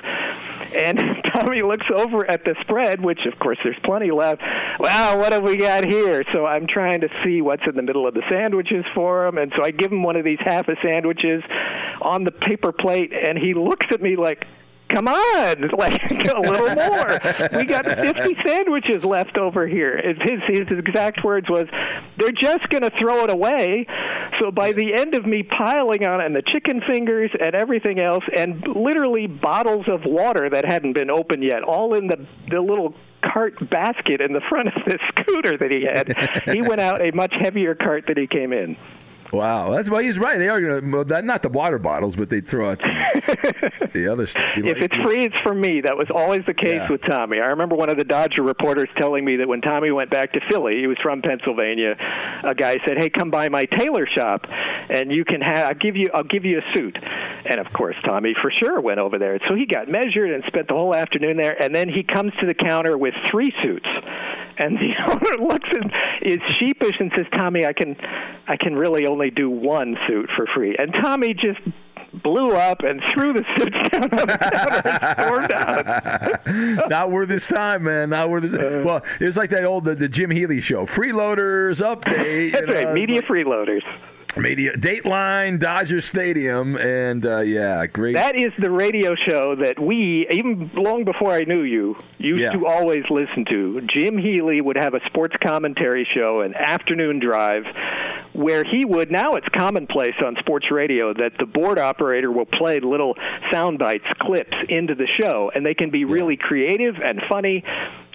And 0.76 0.98
Tommy 1.34 1.62
looks 1.62 1.86
over 1.94 2.28
at 2.28 2.44
the 2.44 2.54
spread, 2.62 3.00
which, 3.02 3.20
of 3.30 3.38
course, 3.38 3.58
there's 3.64 3.78
plenty 3.84 4.10
left. 4.10 4.42
Wow, 4.78 5.18
what 5.18 5.32
have 5.32 5.42
we 5.42 5.56
got 5.56 5.84
here? 5.86 6.24
So 6.32 6.46
I'm 6.46 6.66
trying 6.66 7.00
to 7.00 7.08
see 7.24 7.42
what's 7.42 7.62
in 7.68 7.76
the 7.76 7.82
middle 7.82 8.06
of 8.06 8.14
the 8.14 8.22
sandwiches 8.30 8.84
for 8.94 9.26
him. 9.26 9.38
And 9.38 9.52
so 9.56 9.64
I 9.64 9.70
give 9.70 9.90
him 9.90 10.02
one 10.02 10.16
of 10.16 10.24
these 10.24 10.40
half 10.44 10.68
a 10.68 10.76
sandwiches 10.82 11.42
on 12.00 12.24
the 12.24 12.32
paper 12.32 12.72
plate, 12.72 13.12
and 13.12 13.38
he 13.38 13.54
looks 13.54 13.86
at 13.90 14.00
me 14.00 14.16
like, 14.16 14.44
come 14.88 15.08
on, 15.08 15.68
like 15.78 16.10
a 16.10 16.40
little 16.40 16.74
more. 16.74 17.20
We 17.58 17.64
got 17.64 17.84
50 18.16 18.36
sandwiches 18.44 19.04
left 19.04 19.36
over 19.36 19.66
here. 19.66 20.00
His, 20.20 20.40
his 20.48 20.78
exact 20.78 21.24
words 21.24 21.48
was, 21.48 21.66
they're 22.18 22.32
just 22.32 22.68
going 22.70 22.82
to 22.82 22.92
throw 22.98 23.24
it 23.24 23.30
away. 23.30 23.86
So 24.40 24.50
by 24.50 24.72
the 24.72 24.94
end 24.94 25.14
of 25.14 25.26
me 25.26 25.42
piling 25.42 26.06
on 26.06 26.20
and 26.20 26.34
the 26.34 26.42
chicken 26.42 26.82
fingers 26.86 27.30
and 27.40 27.54
everything 27.54 28.00
else, 28.00 28.24
and 28.36 28.62
literally 28.66 29.26
bottles 29.26 29.86
of 29.88 30.04
water 30.04 30.50
that 30.50 30.64
hadn't 30.64 30.92
been 30.94 31.10
opened 31.10 31.42
yet, 31.42 31.62
all 31.62 31.94
in 31.94 32.06
the, 32.08 32.26
the 32.50 32.60
little 32.60 32.94
cart 33.22 33.54
basket 33.70 34.20
in 34.20 34.32
the 34.32 34.42
front 34.48 34.68
of 34.68 34.82
the 34.86 34.98
scooter 35.08 35.56
that 35.58 35.70
he 35.70 35.84
had, 35.84 36.52
he 36.54 36.62
went 36.62 36.80
out 36.80 37.00
a 37.00 37.10
much 37.12 37.34
heavier 37.40 37.74
cart 37.74 38.04
than 38.06 38.16
he 38.16 38.26
came 38.26 38.52
in. 38.52 38.76
Wow, 39.32 39.70
that's 39.70 39.90
why 39.90 40.02
he's 40.02 40.18
right. 40.18 40.38
They 40.38 40.48
are 40.48 40.60
going 40.60 40.80
to, 40.90 40.96
well, 41.12 41.22
not 41.22 41.42
the 41.42 41.48
water 41.48 41.78
bottles, 41.78 42.16
but 42.16 42.30
they 42.30 42.40
throw 42.40 42.70
out 42.70 42.78
the, 42.78 43.88
the 43.92 44.08
other 44.12 44.26
stuff. 44.26 44.44
You 44.56 44.64
if 44.66 44.74
like- 44.74 44.82
it's 44.84 44.96
free, 45.04 45.24
it's 45.24 45.34
for 45.42 45.54
me. 45.54 45.80
That 45.80 45.96
was 45.96 46.08
always 46.14 46.42
the 46.46 46.54
case 46.54 46.74
Yeah. 46.76 46.90
with 46.90 47.02
Tommy. 47.08 47.40
I 47.40 47.46
remember 47.46 47.76
one 47.76 47.88
of 47.90 47.96
the 47.96 48.04
Dodger 48.04 48.42
reporters 48.42 48.88
telling 48.98 49.24
me 49.24 49.36
that 49.36 49.48
when 49.48 49.60
Tommy 49.60 49.90
went 49.90 50.10
back 50.10 50.32
to 50.32 50.40
Philly, 50.50 50.78
he 50.80 50.86
was 50.86 50.96
from 51.02 51.22
Pennsylvania. 51.22 51.96
A 52.44 52.54
guy 52.54 52.76
said, 52.86 52.98
"Hey, 52.98 53.08
come 53.10 53.30
by 53.30 53.48
my 53.48 53.64
tailor 53.78 54.06
shop, 54.06 54.42
and 54.90 55.10
you 55.10 55.24
can 55.24 55.40
have. 55.40 55.66
I'll 55.68 55.74
give 55.74 55.96
you. 55.96 56.10
I'll 56.14 56.24
give 56.24 56.44
you 56.44 56.58
a 56.58 56.76
suit." 56.78 56.96
And 57.48 57.60
of 57.60 57.66
course, 57.72 57.96
Tommy 58.04 58.34
for 58.40 58.50
sure 58.62 58.80
went 58.80 58.98
over 59.00 59.18
there. 59.18 59.38
So 59.48 59.54
he 59.54 59.66
got 59.66 59.88
measured 59.88 60.30
and 60.30 60.42
spent 60.46 60.68
the 60.68 60.74
whole 60.74 60.94
afternoon 60.94 61.36
there. 61.36 61.60
And 61.62 61.74
then 61.74 61.88
he 61.88 62.02
comes 62.02 62.32
to 62.40 62.46
the 62.46 62.54
counter 62.54 62.96
with 62.98 63.14
three 63.30 63.52
suits. 63.62 63.86
And 64.58 64.76
the 64.78 64.92
owner 65.12 65.46
looks 65.46 65.68
and 65.72 65.92
is 66.22 66.38
sheepish 66.58 66.96
and 66.98 67.12
says, 67.16 67.26
"Tommy, 67.32 67.66
I 67.66 67.72
can, 67.72 67.94
I 68.48 68.56
can 68.56 68.74
really 68.74 69.04
only 69.16 69.30
do 69.30 69.48
one 69.50 69.96
suit 70.06 70.28
for 70.36 70.46
free." 70.54 70.76
And 70.78 70.92
Tommy 71.02 71.34
just 71.34 71.60
blew 72.22 72.52
up 72.52 72.80
and 72.82 73.02
threw 73.14 73.32
the 73.34 73.44
suits 73.58 73.76
down 73.90 74.04
on 74.04 74.26
the 74.26 74.38
counter 74.38 74.88
and 74.88 75.12
stormed 75.18 75.52
out. 75.52 76.88
not 76.90 77.10
worth 77.10 77.28
his 77.28 77.46
time, 77.46 77.82
man. 77.84 78.10
Not 78.10 78.30
worth 78.30 78.44
his. 78.44 78.54
Uh. 78.54 78.82
well, 78.84 79.02
it 79.20 79.24
was 79.24 79.36
like 79.36 79.50
that 79.50 79.64
old 79.64 79.84
the, 79.84 79.94
the 79.94 80.08
Jim 80.08 80.30
Healy 80.30 80.60
show, 80.60 80.86
Freeloaders 80.86 81.82
update. 81.82 82.52
That's 82.52 82.66
you 82.66 82.74
know, 82.74 82.82
right, 82.84 82.94
media 82.94 83.16
like- 83.16 83.24
freeloaders. 83.26 83.82
Media 84.36 84.72
Dateline, 84.74 85.58
Dodger 85.58 86.00
Stadium, 86.00 86.76
and 86.76 87.24
uh, 87.24 87.40
yeah, 87.40 87.86
great. 87.86 88.16
That 88.16 88.36
is 88.36 88.52
the 88.58 88.70
radio 88.70 89.14
show 89.28 89.56
that 89.56 89.78
we, 89.80 90.26
even 90.30 90.70
long 90.74 91.04
before 91.04 91.32
I 91.32 91.44
knew 91.44 91.62
you, 91.62 91.96
used 92.18 92.42
Yeah. 92.44 92.52
to 92.52 92.66
always 92.66 93.04
listen 93.10 93.44
to. 93.50 93.80
Jim 93.82 94.18
Healy 94.18 94.60
would 94.60 94.76
have 94.76 94.94
a 94.94 95.00
sports 95.06 95.34
commentary 95.44 96.06
show, 96.14 96.40
an 96.42 96.54
afternoon 96.54 97.18
drive, 97.20 97.64
where 98.32 98.64
he 98.64 98.84
would, 98.84 99.10
now 99.10 99.32
it's 99.34 99.46
commonplace 99.56 100.14
on 100.24 100.36
sports 100.38 100.66
radio 100.70 101.14
that 101.14 101.32
the 101.38 101.46
board 101.46 101.78
operator 101.78 102.30
will 102.30 102.44
play 102.46 102.80
little 102.80 103.14
sound 103.50 103.78
bites, 103.78 104.04
clips 104.20 104.52
into 104.68 104.94
the 104.94 105.06
show, 105.20 105.50
and 105.54 105.64
they 105.64 105.74
can 105.74 105.90
be 105.90 106.04
really 106.04 106.36
creative 106.36 106.96
and 107.02 107.22
funny. 107.30 107.64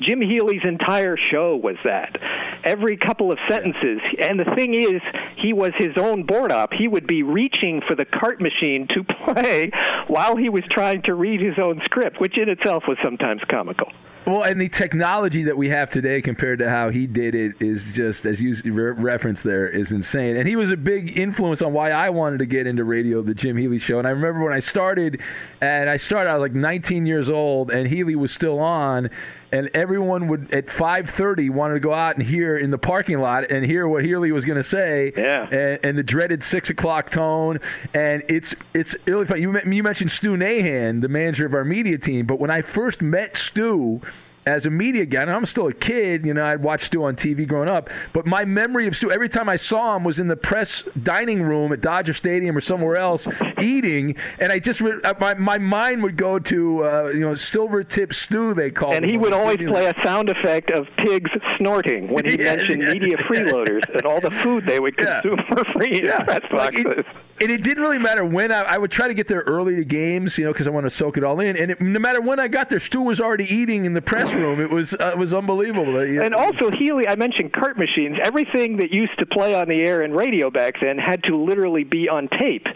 Jim 0.01 0.21
Healy's 0.21 0.61
entire 0.63 1.15
show 1.31 1.55
was 1.55 1.75
that. 1.85 2.15
Every 2.63 2.97
couple 2.97 3.31
of 3.31 3.37
sentences. 3.49 3.99
And 4.21 4.39
the 4.39 4.53
thing 4.55 4.73
is, 4.73 5.01
he 5.37 5.53
was 5.53 5.71
his 5.77 5.97
own 5.97 6.23
board 6.23 6.51
op. 6.51 6.73
He 6.73 6.87
would 6.87 7.07
be 7.07 7.23
reaching 7.23 7.81
for 7.87 7.95
the 7.95 8.05
cart 8.05 8.41
machine 8.41 8.87
to 8.95 9.03
play 9.25 9.71
while 10.07 10.35
he 10.35 10.49
was 10.49 10.63
trying 10.71 11.01
to 11.03 11.13
read 11.13 11.41
his 11.41 11.55
own 11.61 11.81
script, 11.85 12.19
which 12.19 12.37
in 12.37 12.49
itself 12.49 12.83
was 12.87 12.97
sometimes 13.03 13.41
comical. 13.49 13.91
Well, 14.25 14.43
and 14.43 14.61
the 14.61 14.69
technology 14.69 15.43
that 15.45 15.57
we 15.57 15.69
have 15.69 15.89
today 15.89 16.21
compared 16.21 16.59
to 16.59 16.69
how 16.69 16.89
he 16.89 17.07
did 17.07 17.33
it 17.33 17.59
is 17.59 17.93
just, 17.93 18.25
as 18.27 18.39
you 18.39 18.53
re- 18.71 18.91
referenced 18.91 19.43
there, 19.43 19.67
is 19.67 19.91
insane. 19.91 20.37
And 20.37 20.47
he 20.47 20.55
was 20.55 20.69
a 20.69 20.77
big 20.77 21.17
influence 21.17 21.61
on 21.63 21.73
why 21.73 21.89
I 21.89 22.09
wanted 22.09 22.37
to 22.39 22.45
get 22.45 22.67
into 22.67 22.83
radio, 22.83 23.23
the 23.23 23.33
Jim 23.33 23.57
Healy 23.57 23.79
show. 23.79 23.97
And 23.97 24.07
I 24.07 24.11
remember 24.11 24.43
when 24.43 24.53
I 24.53 24.59
started, 24.59 25.21
and 25.59 25.89
I 25.89 25.97
started, 25.97 26.29
I 26.29 26.33
was 26.37 26.41
like 26.41 26.53
19 26.53 27.07
years 27.07 27.31
old, 27.31 27.71
and 27.71 27.87
Healy 27.87 28.15
was 28.15 28.31
still 28.31 28.59
on, 28.59 29.09
and 29.51 29.69
everyone 29.73 30.27
would 30.27 30.53
at 30.53 30.67
5:30 30.67 31.49
wanted 31.49 31.75
to 31.75 31.79
go 31.79 31.93
out 31.93 32.15
and 32.15 32.25
hear 32.25 32.57
in 32.57 32.71
the 32.71 32.77
parking 32.77 33.19
lot 33.19 33.51
and 33.51 33.65
hear 33.65 33.87
what 33.87 34.03
Healy 34.03 34.31
was 34.31 34.45
going 34.45 34.57
to 34.57 34.63
say. 34.63 35.11
Yeah. 35.15 35.47
And, 35.49 35.79
and 35.83 35.97
the 35.97 36.03
dreaded 36.03 36.43
six 36.43 36.69
o'clock 36.69 37.09
tone, 37.09 37.59
and 37.93 38.23
it's 38.29 38.55
it's 38.73 38.95
really 39.05 39.25
funny. 39.25 39.41
You, 39.41 39.59
you 39.59 39.83
mentioned 39.83 40.11
Stu 40.11 40.37
Nahan, 40.37 41.01
the 41.01 41.09
manager 41.09 41.45
of 41.45 41.53
our 41.53 41.65
media 41.65 41.97
team, 41.97 42.25
but 42.25 42.39
when 42.39 42.49
I 42.49 42.61
first 42.61 43.01
met 43.01 43.35
Stu 43.35 44.01
as 44.45 44.65
a 44.65 44.69
media 44.71 45.05
guy, 45.05 45.21
and 45.21 45.29
I'm 45.31 45.45
still 45.45 45.67
a 45.67 45.73
kid, 45.73 46.25
you 46.25 46.33
know, 46.33 46.43
I'd 46.43 46.63
watch 46.63 46.81
Stu 46.85 47.03
on 47.03 47.15
TV 47.15 47.47
growing 47.47 47.69
up, 47.69 47.89
but 48.11 48.25
my 48.25 48.43
memory 48.43 48.87
of 48.87 48.95
Stu, 48.95 49.11
every 49.11 49.29
time 49.29 49.47
I 49.47 49.55
saw 49.55 49.95
him 49.95 50.03
was 50.03 50.19
in 50.19 50.27
the 50.27 50.35
press 50.35 50.83
dining 51.03 51.43
room 51.43 51.71
at 51.71 51.81
Dodger 51.81 52.13
Stadium 52.13 52.57
or 52.57 52.61
somewhere 52.61 52.95
else 52.97 53.27
eating, 53.61 54.15
and 54.39 54.51
I 54.51 54.57
just, 54.59 54.81
re- 54.81 54.99
uh, 55.03 55.13
my, 55.19 55.35
my 55.35 55.57
mind 55.59 56.01
would 56.03 56.17
go 56.17 56.39
to, 56.39 56.83
uh, 56.83 57.11
you 57.13 57.19
know, 57.19 57.35
silver 57.35 57.83
tip 57.83 58.13
Stu, 58.13 58.53
they 58.55 58.71
call 58.71 58.93
And 58.95 59.05
him. 59.05 59.11
he 59.11 59.17
would 59.17 59.33
always 59.33 59.57
play 59.57 59.85
a 59.85 59.93
sound 60.03 60.29
effect 60.29 60.71
of 60.71 60.87
pigs 60.97 61.29
snorting 61.57 62.07
when 62.07 62.25
he 62.25 62.31
Yeah, 62.39 62.55
mentioned 62.55 62.81
yeah, 62.81 62.93
media 62.93 63.17
freeloaders 63.17 63.83
and 63.93 64.05
all 64.05 64.19
the 64.21 64.31
food 64.31 64.65
they 64.65 64.79
would 64.79 64.97
consume 64.97 65.37
for 65.49 65.63
free 65.73 66.01
in 66.01 66.07
press 66.07 66.41
Like, 66.51 66.73
boxes. 66.73 66.85
it, 66.97 67.05
and 67.41 67.49
it 67.49 67.63
didn't 67.63 67.81
really 67.81 67.97
matter 67.97 68.23
when 68.23 68.51
I, 68.51 68.61
I 68.61 68.77
would 68.77 68.91
try 68.91 69.07
to 69.07 69.15
get 69.15 69.27
there 69.27 69.41
early 69.41 69.75
to 69.75 69.83
games, 69.83 70.37
you 70.37 70.45
know, 70.45 70.53
because 70.53 70.67
I 70.67 70.69
want 70.69 70.85
to 70.85 70.91
soak 70.91 71.17
it 71.17 71.23
all 71.23 71.39
in. 71.39 71.57
And 71.57 71.71
it, 71.71 71.81
no 71.81 71.99
matter 71.99 72.21
when 72.21 72.39
I 72.39 72.47
got 72.47 72.69
there, 72.69 72.79
Stu 72.79 73.01
was 73.01 73.19
already 73.19 73.51
eating 73.51 73.85
in 73.85 73.93
the 73.93 74.01
press 74.01 74.31
room. 74.31 74.61
It 74.61 74.69
was 74.69 74.93
uh, 74.93 75.11
it 75.13 75.17
was 75.17 75.33
unbelievable. 75.33 75.97
And 75.97 76.35
also, 76.35 76.69
Healy, 76.69 77.07
I 77.07 77.15
mentioned 77.15 77.51
cart 77.53 77.79
machines. 77.79 78.17
Everything 78.23 78.77
that 78.77 78.91
used 78.91 79.17
to 79.17 79.25
play 79.25 79.55
on 79.55 79.67
the 79.67 79.81
air 79.81 80.03
in 80.03 80.13
radio 80.13 80.51
back 80.51 80.75
then 80.79 80.99
had 80.99 81.23
to 81.23 81.35
literally 81.35 81.83
be 81.83 82.07
on 82.07 82.29
tape. 82.39 82.67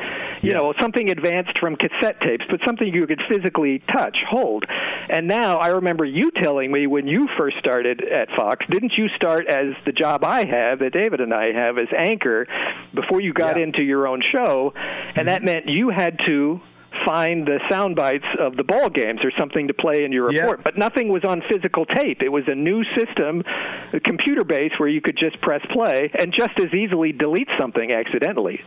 You 0.41 0.53
know, 0.53 0.73
something 0.79 1.09
advanced 1.09 1.57
from 1.59 1.75
cassette 1.75 2.19
tapes, 2.21 2.45
but 2.49 2.59
something 2.65 2.87
you 2.93 3.07
could 3.07 3.21
physically 3.29 3.81
touch, 3.95 4.17
hold. 4.29 4.63
And 5.09 5.27
now 5.27 5.57
I 5.57 5.69
remember 5.69 6.05
you 6.05 6.31
telling 6.41 6.71
me 6.71 6.87
when 6.87 7.07
you 7.07 7.27
first 7.37 7.57
started 7.57 8.03
at 8.03 8.29
Fox, 8.35 8.65
didn't 8.69 8.93
you 8.97 9.07
start 9.15 9.47
as 9.47 9.73
the 9.85 9.91
job 9.91 10.23
I 10.23 10.45
have, 10.45 10.79
that 10.79 10.93
David 10.93 11.21
and 11.21 11.33
I 11.33 11.51
have, 11.51 11.77
as 11.77 11.87
anchor 11.97 12.45
before 12.93 13.21
you 13.21 13.33
got 13.33 13.59
into 13.59 13.81
your 13.81 14.07
own 14.07 14.21
show? 14.35 14.54
And 15.15 15.27
that 15.27 15.43
meant 15.43 15.67
you 15.67 15.89
had 15.89 16.17
to 16.25 16.59
find 17.05 17.45
the 17.45 17.59
sound 17.69 17.95
bites 17.95 18.25
of 18.39 18.55
the 18.55 18.63
ball 18.63 18.89
games 18.89 19.19
or 19.23 19.31
something 19.37 19.67
to 19.67 19.73
play 19.73 20.03
in 20.03 20.11
your 20.11 20.27
report. 20.27 20.63
But 20.63 20.77
nothing 20.77 21.09
was 21.09 21.23
on 21.23 21.41
physical 21.51 21.85
tape. 21.85 22.21
It 22.21 22.29
was 22.29 22.43
a 22.47 22.55
new 22.55 22.83
system, 22.97 23.43
computer 24.03 24.43
based, 24.43 24.79
where 24.79 24.89
you 24.89 25.01
could 25.01 25.17
just 25.17 25.39
press 25.41 25.61
play 25.71 26.11
and 26.17 26.33
just 26.37 26.57
as 26.59 26.73
easily 26.73 27.11
delete 27.11 27.49
something 27.59 27.91
accidentally. 27.91 28.61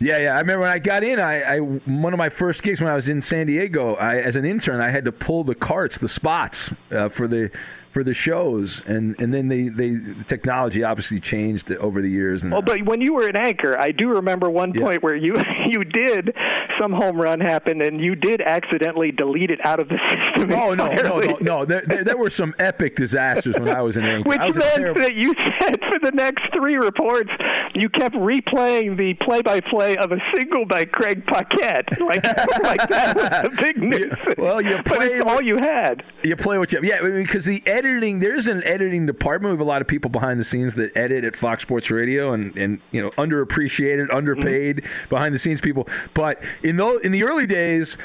Yeah, 0.00 0.18
yeah. 0.18 0.34
I 0.34 0.40
remember 0.40 0.62
when 0.62 0.70
I 0.70 0.78
got 0.78 1.04
in. 1.04 1.20
I, 1.20 1.42
I 1.42 1.58
one 1.58 2.14
of 2.14 2.18
my 2.18 2.30
first 2.30 2.62
gigs 2.62 2.80
when 2.80 2.90
I 2.90 2.94
was 2.94 3.10
in 3.10 3.20
San 3.20 3.46
Diego. 3.46 3.96
I, 3.96 4.16
as 4.16 4.34
an 4.34 4.46
intern, 4.46 4.80
I 4.80 4.88
had 4.88 5.04
to 5.04 5.12
pull 5.12 5.44
the 5.44 5.54
carts, 5.54 5.98
the 5.98 6.08
spots 6.08 6.72
uh, 6.90 7.10
for 7.10 7.28
the 7.28 7.50
for 7.90 8.04
the 8.04 8.14
shows, 8.14 8.82
and 8.86 9.20
and 9.20 9.34
then 9.34 9.48
they 9.48 9.68
they 9.68 9.90
the 9.90 10.24
technology 10.24 10.84
obviously 10.84 11.18
changed 11.20 11.70
over 11.72 12.00
the 12.00 12.08
years. 12.08 12.42
And 12.42 12.52
Well, 12.52 12.62
but 12.62 12.84
when 12.84 13.00
you 13.00 13.14
were 13.14 13.26
an 13.26 13.36
anchor, 13.36 13.76
I 13.78 13.90
do 13.90 14.08
remember 14.08 14.48
one 14.48 14.72
point 14.72 15.02
where 15.02 15.16
you 15.16 15.34
you 15.66 15.84
did 15.84 16.34
some 16.80 16.92
home 16.92 17.20
run 17.20 17.40
happen 17.40 17.82
and 17.82 18.00
you 18.00 18.14
did 18.14 18.40
accidentally 18.40 19.12
delete 19.12 19.50
it 19.50 19.64
out 19.64 19.80
of 19.80 19.88
the 19.88 19.98
system. 20.10 20.52
Oh 20.52 20.72
no, 20.74 20.92
no, 20.92 21.18
no, 21.18 21.38
no! 21.40 21.64
There, 21.64 21.82
there, 21.86 22.04
there 22.04 22.16
were 22.16 22.30
some 22.30 22.54
epic 22.58 22.96
disasters 22.96 23.58
when 23.58 23.68
I 23.68 23.82
was 23.82 23.96
an 23.96 24.04
anchor. 24.04 24.28
Which 24.28 24.40
I 24.40 24.46
was 24.46 24.56
a 24.56 24.60
meant 24.60 24.76
terrible- 24.76 25.00
that 25.02 25.14
you 25.14 25.34
said 25.60 25.78
for 25.88 25.98
the 25.98 26.12
next 26.12 26.44
three 26.54 26.76
reports, 26.76 27.30
you 27.74 27.88
kept 27.88 28.14
replaying 28.14 28.96
the 28.96 29.14
play-by-play 29.24 29.96
of 29.96 30.12
a 30.12 30.18
single 30.36 30.64
by 30.66 30.84
Craig 30.84 31.24
Paquette. 31.26 31.88
Like, 32.10 32.24
oh 32.24 32.62
like 32.62 32.88
that 32.88 33.14
was 33.14 33.52
a 33.52 33.62
big 33.62 33.80
nuisance. 33.80 34.18
Well, 34.36 34.60
you 34.60 34.76
but 34.78 34.96
play 34.98 35.20
all 35.20 35.40
you 35.40 35.56
had. 35.58 36.02
You 36.24 36.34
play 36.34 36.58
what 36.58 36.72
you 36.72 36.78
have. 36.78 36.84
Yeah, 36.84 37.02
because 37.02 37.44
the 37.44 37.62
editing, 37.80 38.20
there's 38.20 38.46
an 38.46 38.62
editing 38.64 39.06
department. 39.06 39.52
We 39.52 39.58
have 39.58 39.66
a 39.66 39.70
lot 39.70 39.80
of 39.80 39.88
people 39.88 40.10
behind 40.10 40.38
the 40.38 40.44
scenes 40.44 40.74
that 40.74 40.96
edit 40.96 41.24
at 41.24 41.36
Fox 41.36 41.62
Sports 41.62 41.90
Radio, 41.90 42.32
and 42.32 42.56
and 42.56 42.80
you 42.90 43.02
know, 43.02 43.10
underappreciated, 43.12 44.12
underpaid 44.12 44.84
behind 45.08 45.34
the 45.34 45.38
scenes 45.38 45.60
people. 45.60 45.88
But 46.14 46.42
in 46.62 46.76
the 46.76 46.98
in 46.98 47.12
the 47.12 47.24
early 47.24 47.46
days. 47.46 47.96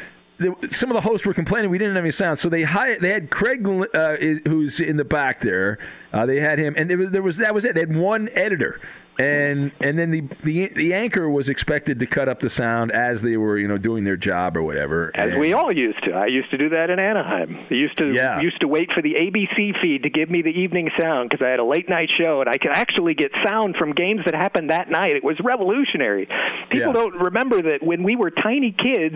Some 0.69 0.91
of 0.91 0.95
the 0.95 1.01
hosts 1.01 1.25
were 1.25 1.33
complaining 1.33 1.69
we 1.69 1.77
didn't 1.77 1.95
have 1.95 2.03
any 2.03 2.11
sound, 2.11 2.39
so 2.39 2.49
they 2.49 2.63
hired. 2.63 2.99
They 2.99 3.13
had 3.13 3.31
Craig, 3.31 3.65
uh, 3.65 4.17
who's 4.17 4.81
in 4.81 4.97
the 4.97 5.05
back 5.05 5.39
there. 5.39 5.79
Uh, 6.11 6.25
they 6.25 6.41
had 6.41 6.59
him, 6.59 6.73
and 6.75 6.89
there 6.89 6.97
was, 6.97 7.11
there 7.11 7.21
was 7.21 7.37
that 7.37 7.53
was 7.53 7.63
it. 7.63 7.73
They 7.73 7.79
had 7.79 7.95
one 7.95 8.27
editor, 8.33 8.81
and 9.19 9.71
and 9.81 9.97
then 9.97 10.11
the, 10.11 10.21
the 10.43 10.67
the 10.75 10.93
anchor 10.93 11.29
was 11.29 11.49
expected 11.49 11.99
to 11.99 12.05
cut 12.05 12.27
up 12.27 12.39
the 12.39 12.49
sound 12.49 12.91
as 12.91 13.21
they 13.21 13.37
were 13.37 13.57
you 13.57 13.67
know 13.67 13.77
doing 13.77 14.03
their 14.03 14.17
job 14.17 14.57
or 14.57 14.63
whatever. 14.63 15.11
As 15.15 15.31
And- 15.31 15.39
we 15.39 15.53
all 15.53 15.73
used 15.73 16.03
to. 16.05 16.11
I 16.13 16.27
used 16.27 16.49
to 16.51 16.57
do 16.57 16.69
that 16.69 16.89
in 16.89 16.99
Anaheim. 16.99 17.57
I 17.69 17.73
used 17.73 17.97
to 17.97 18.13
Yeah. 18.13 18.39
used 18.41 18.59
to 18.61 18.67
wait 18.67 18.89
for 18.93 19.01
the 19.01 19.13
ABC 19.15 19.73
feed 19.81 20.03
to 20.03 20.09
give 20.09 20.29
me 20.29 20.41
the 20.41 20.49
evening 20.49 20.89
sound 20.99 21.29
because 21.29 21.45
I 21.45 21.49
had 21.49 21.59
a 21.59 21.65
late 21.65 21.89
night 21.89 22.09
show 22.21 22.41
and 22.41 22.49
I 22.49 22.57
could 22.57 22.71
actually 22.73 23.13
get 23.13 23.31
sound 23.45 23.75
from 23.77 23.93
games 23.93 24.21
that 24.25 24.35
happened 24.35 24.69
that 24.69 24.89
night. 24.89 25.13
It 25.15 25.23
was 25.23 25.37
revolutionary. 25.43 26.27
People 26.69 26.87
Yeah. 26.87 26.93
don't 26.93 27.15
remember 27.15 27.61
that 27.61 27.81
when 27.83 28.03
we 28.03 28.15
were 28.15 28.31
tiny 28.31 28.71
kids, 28.71 29.15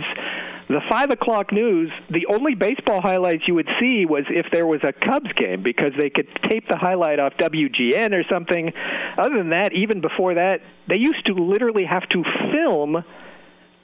the 0.70 0.82
five 0.88 1.09
o'clock 1.09 1.51
news, 1.51 1.91
the 2.11 2.28
only 2.32 2.53
baseball 2.53 3.01
highlights 3.01 3.43
you 3.47 3.55
would 3.55 3.67
see 3.80 4.05
was 4.05 4.24
if 4.30 4.45
there 4.53 4.67
was 4.67 4.80
a 4.84 4.93
Cubs 4.93 5.32
game 5.34 5.63
because 5.63 5.89
they 5.99 6.11
could 6.11 6.28
tape 6.47 6.65
the 6.70 6.78
highlight 6.78 7.20
off 7.20 7.34
WGN 7.39 8.13
or 8.13 8.24
something. 8.32 8.72
Other 9.17 9.38
than 9.38 9.49
that, 9.49 9.74
even 9.74 9.99
before 9.99 10.36
that, 10.36 10.61
they 10.88 10.99
used 10.99 11.26
to 11.26 11.34
literally 11.34 11.86
have 11.86 12.07
to 12.09 12.24
film 12.53 13.03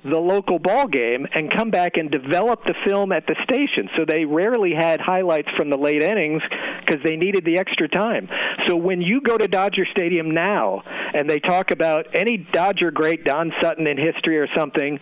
the 0.04 0.20
local 0.20 0.60
ball 0.60 0.88
game 0.88 1.26
and 1.34 1.52
come 1.52 1.72
back 1.72 1.94
and 1.96 2.12
develop 2.12 2.64
the 2.66 2.76
film 2.86 3.12
at 3.12 3.26
the 3.26 3.36
station. 3.44 3.90
So 3.98 4.06
they 4.08 4.24
rarely 4.26 4.74
had 4.80 5.02
highlights 5.02 5.50
from 5.58 5.72
the 5.72 5.78
late 5.78 6.04
innings 6.04 6.44
because 6.86 7.02
they 7.04 7.16
needed 7.16 7.44
the 7.46 7.58
extra 7.58 7.90
time. 7.90 8.30
So 8.68 8.76
when 8.76 9.02
you 9.02 9.22
go 9.22 9.40
to 9.40 9.48
Dodger 9.48 9.88
Stadium 9.90 10.30
now 10.30 10.84
and 10.86 11.28
they 11.28 11.40
talk 11.40 11.72
about 11.72 12.06
any 12.14 12.38
Dodger 12.54 12.92
great 12.92 13.24
Don 13.24 13.52
Sutton 13.64 13.88
in 13.88 13.98
history 13.98 14.38
or 14.38 14.48
something, 14.56 15.00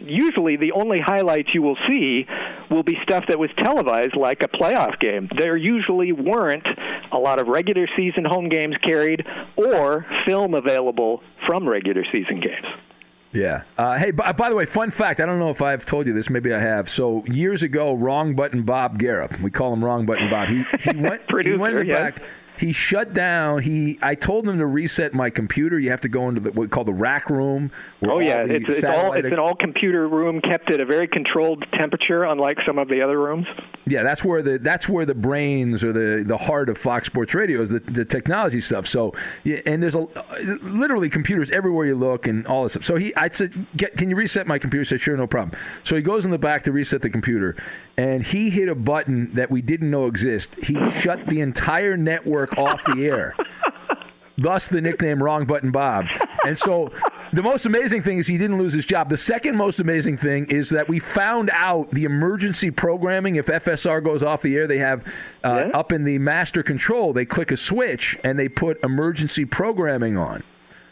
usually 0.00 0.56
the 0.56 0.72
only 0.72 1.00
highlights 1.04 1.48
you 1.54 1.62
will 1.62 1.76
see 1.90 2.26
will 2.70 2.82
be 2.82 2.96
stuff 3.02 3.24
that 3.28 3.38
was 3.38 3.50
televised 3.62 4.16
like 4.16 4.42
a 4.42 4.48
playoff 4.48 4.98
game. 5.00 5.28
There 5.38 5.56
usually 5.56 6.12
weren't 6.12 6.66
a 7.12 7.18
lot 7.18 7.40
of 7.40 7.48
regular 7.48 7.86
season 7.96 8.24
home 8.24 8.48
games 8.48 8.76
carried 8.82 9.26
or 9.56 10.06
film 10.26 10.54
available 10.54 11.22
from 11.46 11.68
regular 11.68 12.04
season 12.12 12.40
games. 12.40 12.66
Yeah. 13.32 13.62
Uh, 13.78 13.96
hey, 13.96 14.10
by, 14.10 14.32
by 14.32 14.48
the 14.50 14.56
way, 14.56 14.66
fun 14.66 14.90
fact. 14.90 15.20
I 15.20 15.26
don't 15.26 15.38
know 15.38 15.50
if 15.50 15.62
I've 15.62 15.84
told 15.86 16.06
you 16.06 16.12
this. 16.12 16.28
Maybe 16.28 16.52
I 16.52 16.58
have. 16.58 16.88
So 16.88 17.24
years 17.26 17.62
ago, 17.62 17.94
Wrong 17.94 18.34
Button 18.34 18.62
Bob 18.62 18.98
Garrett. 18.98 19.40
We 19.40 19.50
call 19.50 19.72
him 19.72 19.84
Wrong 19.84 20.04
Button 20.04 20.28
Bob. 20.30 20.48
He 20.48 20.64
he 20.80 20.96
went. 20.96 21.22
he 21.42 21.54
went 21.54 21.86
yes. 21.86 21.98
back. 21.98 22.22
He 22.60 22.72
shut 22.72 23.14
down. 23.14 23.62
He. 23.62 23.98
I 24.02 24.14
told 24.14 24.46
him 24.46 24.58
to 24.58 24.66
reset 24.66 25.14
my 25.14 25.30
computer. 25.30 25.78
You 25.78 25.88
have 25.90 26.02
to 26.02 26.10
go 26.10 26.28
into 26.28 26.42
the, 26.42 26.50
what 26.50 26.64
we 26.64 26.68
call 26.68 26.84
the 26.84 26.92
rack 26.92 27.30
room. 27.30 27.72
Oh 28.02 28.18
yeah, 28.18 28.44
it's, 28.46 28.68
it's 28.68 28.84
all 28.84 29.14
it's 29.14 29.28
an 29.28 29.38
all 29.38 29.54
computer 29.54 30.06
room 30.06 30.42
kept 30.42 30.70
at 30.70 30.78
a 30.82 30.84
very 30.84 31.08
controlled 31.08 31.64
temperature, 31.72 32.24
unlike 32.24 32.58
some 32.66 32.78
of 32.78 32.88
the 32.88 33.00
other 33.00 33.18
rooms. 33.18 33.46
Yeah, 33.86 34.02
that's 34.02 34.22
where 34.22 34.42
the 34.42 34.58
that's 34.58 34.90
where 34.90 35.06
the 35.06 35.14
brains 35.14 35.82
or 35.82 35.94
the 35.94 36.22
the 36.22 36.36
heart 36.36 36.68
of 36.68 36.76
Fox 36.76 37.06
Sports 37.06 37.32
Radio 37.32 37.62
is 37.62 37.70
the, 37.70 37.80
the 37.80 38.04
technology 38.04 38.60
stuff. 38.60 38.86
So 38.86 39.14
yeah, 39.42 39.60
and 39.64 39.82
there's 39.82 39.94
a 39.94 40.06
literally 40.62 41.08
computers 41.08 41.50
everywhere 41.50 41.86
you 41.86 41.96
look 41.96 42.26
and 42.26 42.46
all 42.46 42.64
this 42.64 42.72
stuff. 42.72 42.84
So 42.84 42.96
he 42.96 43.14
I 43.16 43.30
said, 43.30 43.66
Get, 43.74 43.96
"Can 43.96 44.10
you 44.10 44.16
reset 44.16 44.46
my 44.46 44.58
computer?" 44.58 44.82
He 44.82 44.88
said, 44.88 45.00
"Sure, 45.00 45.16
no 45.16 45.26
problem." 45.26 45.58
So 45.82 45.96
he 45.96 46.02
goes 46.02 46.26
in 46.26 46.30
the 46.30 46.38
back 46.38 46.62
to 46.64 46.72
reset 46.72 47.00
the 47.00 47.08
computer, 47.08 47.56
and 47.96 48.22
he 48.22 48.50
hit 48.50 48.68
a 48.68 48.74
button 48.74 49.32
that 49.32 49.50
we 49.50 49.62
didn't 49.62 49.90
know 49.90 50.06
exist. 50.06 50.56
He 50.56 50.90
shut 50.90 51.26
the 51.26 51.40
entire 51.40 51.96
network 51.96 52.49
off 52.56 52.80
the 52.92 53.06
air. 53.06 53.34
Thus 54.38 54.68
the 54.68 54.80
nickname 54.80 55.22
Wrong 55.22 55.44
Button 55.44 55.70
Bob. 55.70 56.06
And 56.46 56.56
so 56.56 56.90
the 57.32 57.42
most 57.42 57.66
amazing 57.66 58.02
thing 58.02 58.18
is 58.18 58.26
he 58.26 58.38
didn't 58.38 58.58
lose 58.58 58.72
his 58.72 58.86
job. 58.86 59.08
The 59.08 59.16
second 59.16 59.56
most 59.56 59.80
amazing 59.80 60.16
thing 60.16 60.46
is 60.46 60.70
that 60.70 60.88
we 60.88 60.98
found 60.98 61.50
out 61.52 61.90
the 61.90 62.04
emergency 62.04 62.70
programming. 62.70 63.36
If 63.36 63.46
FSR 63.46 64.02
goes 64.02 64.22
off 64.22 64.42
the 64.42 64.56
air, 64.56 64.66
they 64.66 64.78
have 64.78 65.04
uh, 65.44 65.68
up 65.74 65.92
in 65.92 66.04
the 66.04 66.18
master 66.18 66.62
control, 66.62 67.12
they 67.12 67.26
click 67.26 67.50
a 67.50 67.56
switch 67.56 68.18
and 68.24 68.38
they 68.38 68.48
put 68.48 68.82
emergency 68.82 69.44
programming 69.44 70.16
on. 70.16 70.42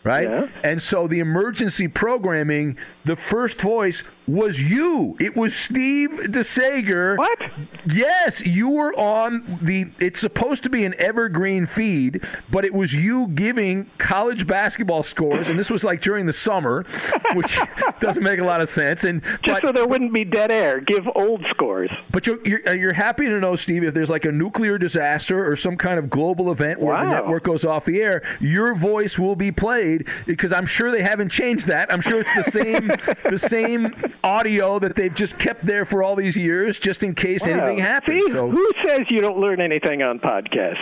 Right? 0.04 0.48
And 0.62 0.80
so 0.80 1.08
the 1.08 1.18
emergency 1.18 1.88
programming, 1.88 2.78
the 3.04 3.16
first 3.16 3.60
voice 3.60 4.04
was 4.28 4.62
you. 4.62 5.16
It 5.20 5.34
was 5.36 5.54
Steve 5.56 6.10
DeSager. 6.10 7.16
What? 7.16 7.38
Yes, 7.86 8.44
you 8.46 8.70
were 8.70 8.92
on 8.98 9.58
the. 9.62 9.86
It's 9.98 10.20
supposed 10.20 10.62
to 10.64 10.70
be 10.70 10.84
an 10.84 10.94
evergreen 10.98 11.66
feed, 11.66 12.22
but 12.50 12.64
it 12.64 12.74
was 12.74 12.94
you 12.94 13.28
giving 13.28 13.90
college 13.98 14.46
basketball 14.46 15.02
scores, 15.02 15.48
and 15.48 15.58
this 15.58 15.70
was 15.70 15.84
like 15.84 16.02
during 16.02 16.26
the 16.26 16.32
summer, 16.32 16.84
which 17.34 17.58
doesn't 18.00 18.22
make 18.22 18.38
a 18.38 18.44
lot 18.44 18.60
of 18.60 18.68
sense. 18.68 19.04
And 19.04 19.22
Just 19.42 19.62
so 19.62 19.72
there 19.72 19.86
wouldn't 19.86 20.12
be 20.12 20.24
dead 20.24 20.50
air, 20.50 20.80
give 20.80 21.06
old 21.14 21.44
scores. 21.50 21.90
but 22.10 22.26
you're, 22.26 22.46
you're, 22.46 22.68
uh, 22.68 22.72
you're 22.72 22.94
happy 22.94 23.26
to 23.26 23.40
know, 23.40 23.56
Steve, 23.56 23.82
if 23.84 23.94
there's 23.94 24.10
like 24.10 24.24
a 24.24 24.32
nuclear 24.32 24.76
disaster 24.78 25.50
or 25.50 25.56
some 25.56 25.76
kind 25.76 25.98
of 25.98 26.10
global 26.10 26.52
event 26.52 26.80
where 26.80 26.96
the 26.96 27.10
network 27.10 27.44
goes 27.44 27.64
off 27.64 27.84
the 27.84 28.02
air, 28.02 28.22
your 28.40 28.74
voice 28.74 29.18
will 29.18 29.36
be 29.36 29.50
played 29.50 30.06
because 30.26 30.52
I'm 30.52 30.66
sure 30.66 30.90
they 30.90 31.02
haven't 31.02 31.30
changed 31.30 31.66
that. 31.68 31.92
I'm 31.92 32.00
sure 32.00 32.20
it's 32.20 32.34
the 32.34 32.42
same 32.42 32.88
the 33.30 33.38
same 33.38 33.94
audio 34.24 34.78
that 34.78 34.96
they've 34.96 35.14
just 35.14 35.38
kept 35.38 35.64
there 35.64 35.84
for 35.84 36.02
all 36.02 36.16
these 36.16 36.36
years, 36.36 36.78
just 36.78 37.02
in 37.04 37.14
case 37.14 37.46
Wow. 37.46 37.54
anything 37.54 37.78
happens. 37.78 38.20
See, 38.26 38.30
so 38.32 38.50
who 38.50 38.70
says 38.84 39.00
you 39.10 39.20
don't 39.20 39.38
learn 39.38 39.60
anything 39.60 40.02
on 40.02 40.18
podcasts? 40.18 40.76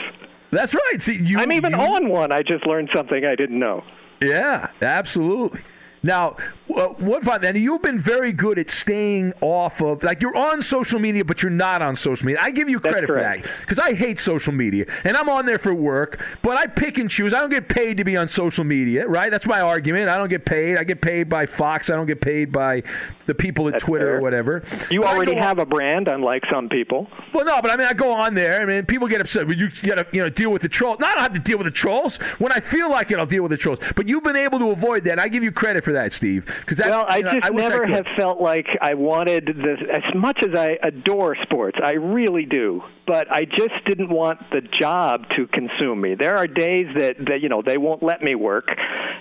that's 0.50 0.74
right. 0.74 1.02
See, 1.02 1.16
you, 1.22 1.38
I'm 1.38 1.52
even 1.52 1.72
you- 1.72 1.78
on 1.78 2.08
one. 2.08 2.32
I 2.32 2.42
just 2.42 2.66
learned 2.66 2.88
something 2.94 3.24
I 3.24 3.34
didn't 3.34 3.58
know. 3.58 3.84
Yeah, 4.22 4.68
absolutely. 4.80 5.60
Now, 6.02 6.36
uh, 6.72 6.86
what 6.98 7.24
fun? 7.24 7.44
And 7.44 7.56
you've 7.58 7.82
been 7.82 7.98
very 7.98 8.32
good 8.32 8.60
at 8.60 8.70
staying 8.70 9.32
off 9.40 9.80
of, 9.82 10.04
like, 10.04 10.22
you're 10.22 10.36
on 10.36 10.62
social 10.62 11.00
media, 11.00 11.24
but 11.24 11.42
you're 11.42 11.50
not 11.50 11.82
on 11.82 11.96
social 11.96 12.26
media. 12.26 12.40
I 12.40 12.52
give 12.52 12.68
you 12.70 12.78
credit 12.78 13.08
for 13.08 13.16
that 13.18 13.44
because 13.62 13.80
I 13.80 13.92
hate 13.92 14.20
social 14.20 14.52
media, 14.52 14.84
and 15.02 15.16
I'm 15.16 15.28
on 15.28 15.46
there 15.46 15.58
for 15.58 15.74
work, 15.74 16.24
but 16.42 16.56
I 16.56 16.66
pick 16.66 16.98
and 16.98 17.10
choose. 17.10 17.34
I 17.34 17.40
don't 17.40 17.50
get 17.50 17.68
paid 17.68 17.96
to 17.96 18.04
be 18.04 18.16
on 18.16 18.28
social 18.28 18.62
media, 18.62 19.08
right? 19.08 19.30
That's 19.32 19.46
my 19.46 19.60
argument. 19.60 20.08
I 20.08 20.16
don't 20.16 20.28
get 20.28 20.44
paid. 20.44 20.78
I 20.78 20.84
get 20.84 21.00
paid 21.00 21.28
by 21.28 21.44
Fox. 21.44 21.90
I 21.90 21.96
don't 21.96 22.06
get 22.06 22.20
paid 22.20 22.52
by 22.52 22.84
the 23.26 23.34
people 23.34 23.68
at 23.68 23.72
That's 23.74 23.84
Twitter 23.84 24.06
fair. 24.06 24.16
or 24.18 24.20
whatever. 24.20 24.62
You 24.90 25.00
But 25.02 25.14
already 25.14 25.36
on- 25.36 25.42
have 25.42 25.58
a 25.58 25.66
brand, 25.66 26.08
unlike 26.08 26.44
some 26.50 26.68
people. 26.68 27.08
well, 27.32 27.44
no, 27.44 27.60
but 27.60 27.70
I 27.70 27.76
mean, 27.76 27.86
I 27.86 27.92
go 27.92 28.12
on 28.12 28.34
there. 28.34 28.60
I 28.60 28.64
mean, 28.64 28.86
people 28.86 29.08
get 29.08 29.20
upset. 29.20 29.48
You 29.56 29.68
got 29.84 29.96
to, 29.96 30.06
you 30.12 30.22
know, 30.22 30.28
deal 30.28 30.50
with 30.52 30.62
the 30.62 30.68
trolls. 30.68 30.98
No, 31.00 31.06
I 31.06 31.14
don't 31.14 31.22
have 31.22 31.32
to 31.34 31.38
deal 31.38 31.58
with 31.58 31.66
the 31.66 31.70
trolls. 31.72 32.16
When 32.38 32.52
I 32.52 32.60
feel 32.60 32.90
like 32.90 33.10
it, 33.10 33.18
I'll 33.18 33.26
deal 33.26 33.42
with 33.42 33.50
the 33.50 33.56
trolls. 33.56 33.78
But 33.94 34.08
you've 34.08 34.24
been 34.24 34.36
able 34.36 34.58
to 34.60 34.70
avoid 34.70 35.04
that. 35.04 35.18
I 35.18 35.28
give 35.28 35.42
you 35.42 35.52
credit 35.52 35.84
for 35.84 35.92
that, 35.92 36.12
Steve. 36.12 36.46
Because 36.60 36.78
well, 36.80 37.06
I 37.08 37.20
know, 37.20 37.32
just 37.32 37.46
I 37.46 37.48
never 37.50 37.86
could. 37.86 37.96
have 37.96 38.06
felt 38.16 38.40
like 38.40 38.66
I 38.80 38.94
wanted 38.94 39.46
this 39.46 39.78
as 39.92 40.02
much 40.14 40.38
as 40.46 40.54
I 40.58 40.78
adore 40.82 41.36
sports. 41.42 41.78
I 41.82 41.92
really 41.92 42.44
do, 42.46 42.82
but 43.06 43.30
I 43.30 43.44
just 43.44 43.74
didn't 43.86 44.10
want 44.10 44.38
the 44.50 44.60
job 44.80 45.24
to 45.36 45.46
consume 45.48 46.00
me. 46.00 46.14
There 46.14 46.36
are 46.36 46.46
days 46.46 46.86
that 46.98 47.16
that 47.26 47.40
you 47.42 47.48
know 47.48 47.62
they 47.64 47.78
won't 47.78 48.02
let 48.02 48.22
me 48.22 48.34
work, 48.34 48.68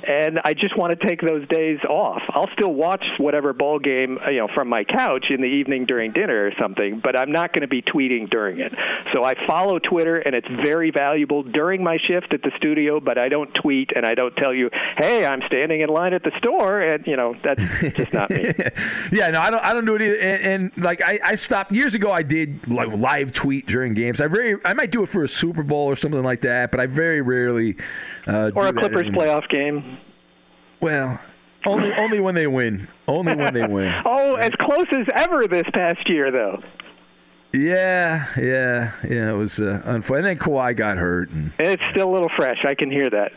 and 0.07 0.39
I 0.43 0.53
just 0.53 0.77
want 0.77 0.99
to 0.99 1.07
take 1.07 1.21
those 1.21 1.47
days 1.47 1.79
off. 1.89 2.21
I'll 2.29 2.49
still 2.53 2.73
watch 2.73 3.03
whatever 3.17 3.53
ball 3.53 3.79
game 3.79 3.94
uh, 4.03 4.29
you 4.29 4.39
know 4.39 4.47
from 4.53 4.67
my 4.67 4.83
couch 4.83 5.25
in 5.29 5.41
the 5.41 5.47
evening 5.47 5.85
during 5.85 6.11
dinner 6.11 6.47
or 6.47 6.51
something, 6.59 6.99
but 7.03 7.17
I'm 7.17 7.31
not 7.31 7.53
going 7.53 7.61
to 7.61 7.67
be 7.67 7.81
tweeting 7.81 8.29
during 8.29 8.59
it. 8.59 8.73
So 9.13 9.23
I 9.23 9.35
follow 9.47 9.79
Twitter, 9.79 10.17
and 10.17 10.35
it's 10.35 10.47
very 10.63 10.91
valuable 10.91 11.43
during 11.43 11.83
my 11.83 11.97
shift 12.07 12.33
at 12.33 12.41
the 12.41 12.51
studio. 12.57 12.99
But 12.99 13.17
I 13.17 13.29
don't 13.29 13.53
tweet, 13.61 13.91
and 13.95 14.05
I 14.05 14.13
don't 14.13 14.35
tell 14.35 14.53
you, 14.53 14.69
"Hey, 14.97 15.25
I'm 15.25 15.41
standing 15.47 15.81
in 15.81 15.89
line 15.89 16.13
at 16.13 16.23
the 16.23 16.31
store," 16.37 16.81
and 16.81 17.05
you 17.07 17.15
know 17.15 17.35
that's 17.43 17.61
just 17.95 18.13
not 18.13 18.29
me. 18.29 18.53
yeah, 19.11 19.31
no, 19.31 19.39
I 19.39 19.49
don't. 19.49 19.63
I 19.63 19.73
don't 19.73 19.85
do 19.85 19.95
it 19.95 20.01
either. 20.01 20.19
And, 20.19 20.43
and 20.75 20.83
like, 20.83 21.01
I, 21.01 21.19
I 21.23 21.35
stopped 21.35 21.71
years 21.71 21.93
ago. 21.93 22.11
I 22.11 22.23
did 22.23 22.67
like 22.67 22.89
live 22.89 23.31
tweet 23.31 23.67
during 23.67 23.93
games. 23.93 24.21
I 24.21 24.27
very, 24.27 24.57
I 24.65 24.73
might 24.73 24.91
do 24.91 25.03
it 25.03 25.09
for 25.09 25.23
a 25.23 25.27
Super 25.27 25.63
Bowl 25.63 25.87
or 25.87 25.95
something 25.95 26.23
like 26.23 26.41
that, 26.41 26.71
but 26.71 26.79
I 26.79 26.85
very 26.87 27.21
rarely. 27.21 27.75
Uh, 28.27 28.51
or 28.55 28.67
a 28.67 28.73
Clippers 28.73 29.07
anymore. 29.07 29.25
playoff 29.25 29.49
game. 29.49 29.97
Well, 30.81 31.19
only 31.66 31.93
only 31.93 32.20
when 32.20 32.36
they 32.36 32.47
win. 32.47 32.88
Only 33.07 33.36
when 33.36 33.53
they 33.53 33.66
win. 33.66 33.91
Oh, 34.05 34.36
as 34.36 34.51
close 34.59 34.88
as 34.91 35.07
ever 35.16 35.47
this 35.47 35.66
past 35.74 36.07
year, 36.09 36.32
though. 36.32 36.61
Yeah, 37.53 38.28
yeah, 38.38 38.91
yeah. 39.07 39.30
It 39.32 39.38
was 39.38 39.59
uh, 39.59 39.82
unfortunate. 39.86 40.30
And 40.32 40.39
then 40.39 40.47
Kawhi 40.47 40.76
got 40.76 40.97
hurt, 40.97 41.30
and 41.30 41.53
It's 41.59 41.82
still 41.91 42.09
a 42.09 42.13
little 42.13 42.32
fresh. 42.36 42.57
I 42.68 42.76
can 42.76 42.91
hear 42.91 43.09
that. 43.09 43.32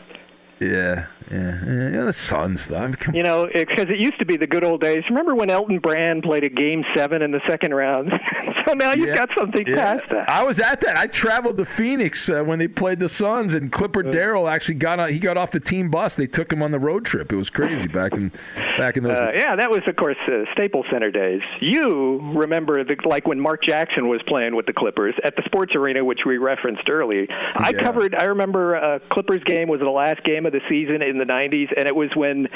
Yeah, 0.59 1.07
yeah, 1.31 1.89
yeah. 1.91 2.03
the 2.05 2.13
Suns, 2.13 2.67
though. 2.67 2.91
You 3.13 3.23
know, 3.23 3.47
because 3.53 3.85
it, 3.89 3.99
used 3.99 4.19
to 4.19 4.25
be 4.25 4.37
the 4.37 4.47
good 4.47 4.63
old 4.63 4.81
days. 4.81 5.03
Remember 5.09 5.35
when 5.35 5.49
Elton 5.49 5.79
Brand 5.79 6.23
played 6.23 6.43
a 6.43 6.49
game 6.49 6.83
seven 6.95 7.21
in 7.21 7.31
the 7.31 7.41
second 7.47 7.73
round? 7.73 8.11
so 8.67 8.73
now 8.73 8.93
you've 8.93 9.09
Yeah. 9.09 9.15
got 9.15 9.29
something 9.37 9.65
Yeah. 9.67 9.75
past 9.97 10.03
that. 10.11 10.29
I 10.29 10.43
was 10.43 10.59
at 10.59 10.81
that. 10.81 10.97
I 10.97 11.07
traveled 11.07 11.57
to 11.57 11.65
Phoenix 11.65 12.29
uh, 12.29 12.43
when 12.43 12.59
they 12.59 12.67
played 12.67 12.99
the 12.99 13.09
Suns, 13.09 13.53
and 13.55 13.71
Clipper 13.71 14.03
Darrell 14.03 14.47
actually 14.47 14.75
got 14.75 14.99
on, 14.99 15.11
he 15.11 15.19
got 15.19 15.37
off 15.37 15.51
the 15.51 15.59
team 15.59 15.89
bus. 15.89 16.15
They 16.15 16.27
took 16.27 16.51
him 16.51 16.61
on 16.63 16.71
the 16.71 16.79
road 16.79 17.05
trip. 17.05 17.31
It 17.31 17.35
was 17.35 17.49
crazy 17.49 17.87
back 17.87 18.13
in 18.13 18.31
back 18.77 18.97
in 18.97 19.03
those. 19.03 19.17
Uh, 19.17 19.31
yeah, 19.35 19.55
that 19.55 19.69
was, 19.69 19.81
of 19.87 19.95
course, 19.95 20.17
uh, 20.27 20.43
Staples 20.53 20.85
Center 20.91 21.11
days. 21.11 21.41
You 21.61 22.19
remember, 22.35 22.83
the, 22.83 22.95
like 23.05 23.27
when 23.27 23.39
Mark 23.39 23.61
Jackson 23.67 24.07
was 24.07 24.21
playing 24.27 24.55
with 24.55 24.65
the 24.65 24.73
Clippers 24.73 25.15
at 25.23 25.35
the 25.35 25.43
Sports 25.45 25.73
Arena, 25.75 26.03
which 26.03 26.19
we 26.25 26.37
referenced 26.37 26.89
earlier. 26.89 27.25
I 27.55 27.71
Yeah. 27.75 27.83
covered. 27.83 28.15
I 28.15 28.25
remember 28.25 28.75
a 28.75 28.99
Clippers 29.11 29.43
game 29.45 29.67
was 29.67 29.79
the 29.79 29.89
last 29.89 30.23
game 30.23 30.45
of 30.49 30.53
the 30.53 30.61
season 30.69 31.01
in 31.01 31.17
the 31.17 31.25
'90s, 31.25 31.69
and 31.77 31.87
it 31.87 31.95
was 31.95 32.09
when 32.15 32.47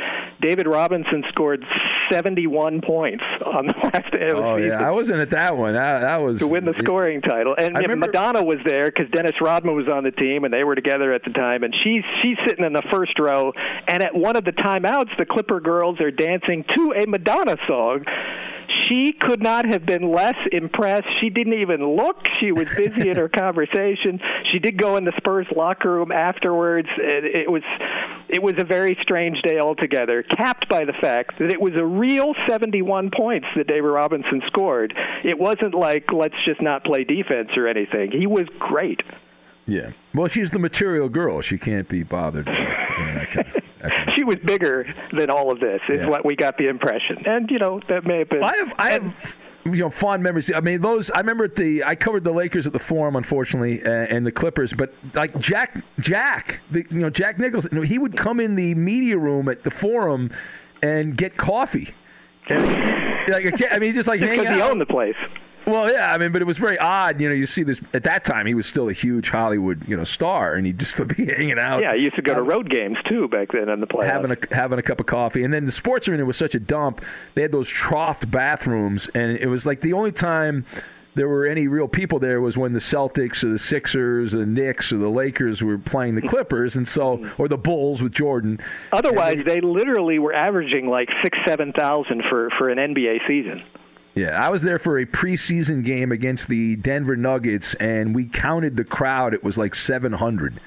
David 0.41 0.67
Robinson 0.67 1.23
scored 1.29 1.63
71 2.11 2.81
points 2.81 3.23
on 3.45 3.67
the 3.67 3.73
last 3.83 4.11
day 4.11 4.27
of 4.27 4.37
the 4.37 4.43
oh 4.43 4.57
season. 4.57 4.71
yeah, 4.71 4.87
I 4.87 4.91
wasn't 4.91 5.21
at 5.21 5.29
that 5.29 5.57
one. 5.57 5.73
That, 5.73 6.01
that 6.01 6.17
was 6.17 6.39
to 6.39 6.47
win 6.47 6.65
the 6.65 6.73
scoring 6.83 7.21
title. 7.21 7.55
And 7.57 7.75
remember- 7.77 8.07
Madonna 8.07 8.43
was 8.43 8.57
there 8.65 8.87
because 8.87 9.09
Dennis 9.11 9.33
Rodman 9.41 9.75
was 9.75 9.87
on 9.87 10.03
the 10.03 10.11
team, 10.11 10.43
and 10.43 10.53
they 10.53 10.63
were 10.63 10.75
together 10.75 11.11
at 11.11 11.23
the 11.23 11.31
time. 11.31 11.63
And 11.63 11.73
she's 11.83 12.03
she's 12.21 12.37
sitting 12.47 12.65
in 12.65 12.73
the 12.73 12.83
first 12.91 13.17
row, 13.19 13.53
and 13.87 14.03
at 14.03 14.13
one 14.15 14.35
of 14.35 14.43
the 14.45 14.51
timeouts, 14.51 15.15
the 15.17 15.25
Clipper 15.25 15.59
girls 15.59 15.99
are 16.01 16.11
dancing 16.11 16.65
to 16.75 16.93
a 17.01 17.07
Madonna 17.07 17.57
song. 17.67 18.03
She 18.89 19.13
could 19.13 19.41
not 19.41 19.65
have 19.65 19.85
been 19.85 20.11
less 20.11 20.35
impressed. 20.51 21.07
She 21.21 21.29
didn't 21.29 21.53
even 21.53 21.85
look. 21.95 22.17
She 22.39 22.51
was 22.51 22.67
busy 22.75 23.09
in 23.09 23.17
her 23.17 23.29
conversation. 23.43 24.19
She 24.51 24.59
did 24.59 24.77
go 24.77 24.97
in 24.97 25.05
the 25.05 25.13
Spurs 25.17 25.47
locker 25.55 25.91
room 25.91 26.11
afterwards. 26.11 26.89
It, 26.97 27.23
it 27.47 27.51
was 27.51 27.63
it 28.29 28.41
was 28.41 28.55
a 28.57 28.63
very 28.63 28.97
strange 29.01 29.41
day 29.43 29.59
altogether, 29.59 30.23
capped 30.23 30.67
by 30.69 30.85
the 30.85 30.93
fact 31.01 31.37
that 31.39 31.51
it 31.51 31.61
was 31.61 31.73
a 31.75 31.85
real 31.85 32.33
71 32.47 33.11
points 33.15 33.47
that 33.55 33.67
David 33.67 33.87
Robinson 33.87 34.41
scored. 34.47 34.93
It 35.23 35.37
wasn't 35.37 35.75
like 35.75 36.11
let's 36.11 36.35
just 36.45 36.61
not 36.61 36.83
play 36.83 37.03
defense 37.03 37.49
or 37.55 37.67
anything. 37.67 38.11
He 38.11 38.27
was 38.27 38.47
great. 38.59 39.01
Yeah. 39.65 39.91
Well, 40.13 40.27
she's 40.27 40.51
the 40.51 40.59
material 40.59 41.09
girl. 41.09 41.41
She 41.41 41.57
can't 41.57 41.87
be 41.87 42.03
bothered. 42.03 42.49
By, 42.97 42.99
you 43.07 43.13
know, 43.13 43.19
that 43.19 43.31
kind 43.31 43.47
of- 43.47 43.53
that 43.81 43.91
kind 43.91 44.07
of- 44.09 44.13
She 44.13 44.23
was 44.23 44.37
bigger 44.37 44.85
than 45.17 45.29
all 45.29 45.51
of 45.51 45.59
this. 45.59 45.81
Is 45.89 46.01
Yeah. 46.01 46.07
what 46.09 46.25
we 46.25 46.35
got 46.35 46.57
the 46.57 46.67
impression. 46.67 47.23
And 47.25 47.49
you 47.51 47.59
know 47.59 47.81
that 47.89 48.05
may 48.05 48.19
have 48.19 48.29
been. 48.29 48.43
I 48.43 48.55
have 48.55 48.73
I 48.77 48.89
have 48.91 49.37
you 49.65 49.71
know 49.77 49.89
fond 49.89 50.23
memories. 50.23 50.51
I 50.53 50.59
mean 50.61 50.81
those. 50.81 51.09
I 51.11 51.19
remember 51.19 51.45
at 51.45 51.55
the 51.55 51.83
I 51.83 51.95
covered 51.95 52.23
the 52.23 52.31
Lakers 52.31 52.65
at 52.67 52.73
the 52.73 52.79
Forum, 52.79 53.15
unfortunately, 53.15 53.81
uh, 53.83 53.89
and 53.89 54.25
the 54.25 54.31
Clippers. 54.31 54.73
But 54.73 54.93
like 55.13 55.37
Jack 55.39 55.83
Jack, 55.99 56.61
the, 56.71 56.85
you 56.89 56.99
know 56.99 57.09
Jack 57.09 57.39
Nichols, 57.39 57.65
you 57.71 57.77
know, 57.77 57.81
he 57.83 57.97
would 57.97 58.15
come 58.15 58.39
in 58.39 58.55
the 58.55 58.73
media 58.75 59.17
room 59.17 59.47
at 59.49 59.63
the 59.63 59.71
Forum 59.71 60.31
and 60.81 61.15
get 61.17 61.37
coffee. 61.37 61.89
And, 62.49 62.61
like 63.29 63.45
I, 63.45 63.51
can't, 63.51 63.71
I 63.73 63.79
mean, 63.79 63.93
just 63.93 64.07
like 64.07 64.19
Just 64.19 64.33
hang 64.33 64.45
'cause 64.45 64.53
he 64.55 64.61
owned 64.61 64.81
the 64.81 64.85
place. 64.85 65.15
Well, 65.65 65.91
yeah, 65.91 66.13
I 66.13 66.17
mean, 66.17 66.31
but 66.31 66.41
it 66.41 66.45
was 66.45 66.57
very 66.57 66.77
odd. 66.77 67.21
You 67.21 67.29
know, 67.29 67.35
you 67.35 67.45
see 67.45 67.63
this 67.63 67.81
at 67.93 68.03
that 68.03 68.25
time. 68.25 68.45
He 68.45 68.53
was 68.53 68.67
still 68.67 68.89
a 68.89 68.93
huge 68.93 69.29
Hollywood, 69.29 69.87
you 69.87 69.95
know, 69.95 70.03
star, 70.03 70.53
and 70.53 70.65
he'd 70.65 70.79
just 70.79 70.95
be 71.15 71.25
hanging 71.33 71.59
out. 71.59 71.81
Yeah, 71.81 71.95
he 71.95 72.01
used 72.01 72.15
to 72.15 72.21
go 72.21 72.33
to 72.33 72.41
road 72.41 72.69
games 72.69 72.97
too 73.07 73.27
back 73.27 73.51
then 73.51 73.69
in 73.69 73.79
the 73.79 73.87
playoffs. 73.87 74.11
having 74.11 74.31
a 74.31 74.55
having 74.55 74.79
a 74.79 74.83
cup 74.83 74.99
of 74.99 75.05
coffee, 75.05 75.43
and 75.43 75.53
then 75.53 75.65
the 75.65 75.71
sports 75.71 76.07
arena 76.07 76.25
was 76.25 76.37
such 76.37 76.55
a 76.55 76.59
dump. 76.59 77.03
They 77.35 77.41
had 77.41 77.51
those 77.51 77.71
troughed 77.71 78.29
bathrooms, 78.29 79.09
and 79.13 79.37
it 79.37 79.47
was 79.47 79.65
like 79.65 79.81
the 79.81 79.93
only 79.93 80.11
time 80.11 80.65
there 81.15 81.27
were 81.27 81.45
any 81.45 81.67
real 81.67 81.87
people 81.87 82.19
there 82.19 82.41
was 82.41 82.57
when 82.57 82.73
the 82.73 82.79
Celtics 82.79 83.43
or 83.43 83.49
the 83.49 83.59
Sixers 83.59 84.33
or 84.33 84.39
the 84.39 84.45
Knicks 84.45 84.91
or 84.91 84.97
the 84.97 85.09
Lakers 85.09 85.63
were 85.63 85.77
playing 85.77 86.15
the 86.15 86.21
hmm. 86.21 86.27
Clippers, 86.27 86.75
and 86.75 86.87
so 86.87 87.17
hmm. 87.17 87.29
or 87.41 87.47
the 87.47 87.57
Bulls 87.57 88.01
with 88.01 88.11
Jordan. 88.11 88.59
Otherwise, 88.91 89.43
they 89.45 89.61
literally 89.61 90.19
were 90.19 90.33
averaging 90.33 90.87
like 90.87 91.09
six, 91.23 91.37
seven 91.45 91.71
thousand 91.73 92.23
for 92.29 92.49
for 92.57 92.69
an 92.69 92.77
NBA 92.77 93.27
season. 93.27 93.63
Yeah, 94.15 94.39
I 94.45 94.49
was 94.49 94.61
there 94.61 94.77
for 94.77 94.99
a 94.99 95.05
preseason 95.05 95.83
game 95.83 96.11
against 96.11 96.47
the 96.47 96.75
Denver 96.75 97.15
Nuggets, 97.15 97.73
and 97.75 98.13
we 98.13 98.25
counted 98.25 98.77
the 98.77 98.83
crowd. 98.83 99.33
It 99.33 99.43
was 99.43 99.57
like 99.57 99.73
700. 99.73 100.59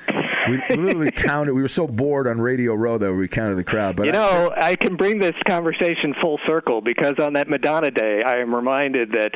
We 0.49 0.77
literally 0.77 1.11
counted. 1.15 1.55
We 1.55 1.63
were 1.63 1.69
so 1.69 1.87
bored 1.87 2.27
on 2.27 2.41
Radio 2.41 2.75
Row 2.75 2.99
that 2.99 3.13
we 3.13 3.29
counted 3.29 3.55
the 3.57 3.65
crowd. 3.65 3.95
But 3.97 4.07
you 4.07 4.13
I- 4.13 4.15
know, 4.15 4.53
I 4.57 4.75
can 4.75 4.97
bring 4.97 5.21
this 5.21 5.35
conversation 5.47 6.15
full 6.21 6.41
circle 6.49 6.81
because 6.81 7.15
on 7.21 7.35
that 7.35 7.49
Madonna 7.49 7.91
day, 7.93 8.21
I 8.25 8.39
am 8.39 8.53
reminded 8.55 9.13
that 9.13 9.33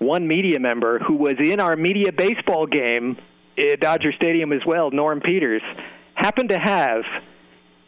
one 0.00 0.26
media 0.26 0.58
member 0.58 0.98
who 0.98 1.14
was 1.14 1.34
in 1.42 1.60
our 1.60 1.76
media 1.76 2.12
baseball 2.12 2.66
game 2.66 3.16
at 3.56 3.78
Dodger 3.80 4.12
Stadium 4.12 4.52
as 4.52 4.62
well, 4.66 4.90
Norm 4.90 5.20
Peters, 5.20 5.62
happened 6.14 6.48
to 6.48 6.58
have 6.58 7.02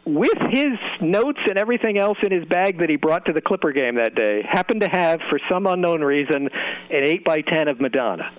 with 0.07 0.37
his 0.51 0.73
notes 1.01 1.39
and 1.49 1.57
everything 1.57 1.97
else 1.97 2.17
in 2.23 2.31
his 2.31 2.45
bag 2.45 2.79
that 2.79 2.89
he 2.89 2.95
brought 2.95 3.25
to 3.25 3.33
the 3.33 3.41
Clipper 3.41 3.73
game 3.73 3.95
that 3.95 4.15
day, 4.15 4.41
happened 4.49 4.81
to 4.81 4.89
have, 4.89 5.19
for 5.29 5.39
some 5.51 5.67
unknown 5.67 6.01
reason, 6.01 6.47
an 6.89 7.03
8 7.03 7.25
by 7.25 7.41
10 7.41 7.67
of 7.67 7.81
Madonna. 7.81 8.31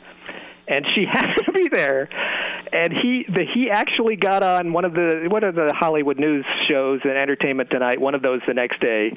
And 0.68 0.84
she 0.94 1.04
happened 1.10 1.46
to 1.46 1.52
be 1.52 1.68
there, 1.68 2.08
and 2.72 2.92
he 2.92 3.24
the, 3.28 3.44
he 3.54 3.70
actually 3.70 4.16
got 4.16 4.42
on 4.42 4.72
one 4.72 4.84
of 4.84 4.92
the 4.92 5.26
one 5.30 5.44
of 5.44 5.54
the 5.54 5.72
Hollywood 5.74 6.18
news 6.18 6.44
shows 6.68 7.00
and 7.04 7.12
Entertainment 7.12 7.70
Tonight, 7.70 8.00
one 8.00 8.14
of 8.14 8.22
those 8.22 8.40
the 8.46 8.54
next 8.54 8.80
day, 8.80 9.16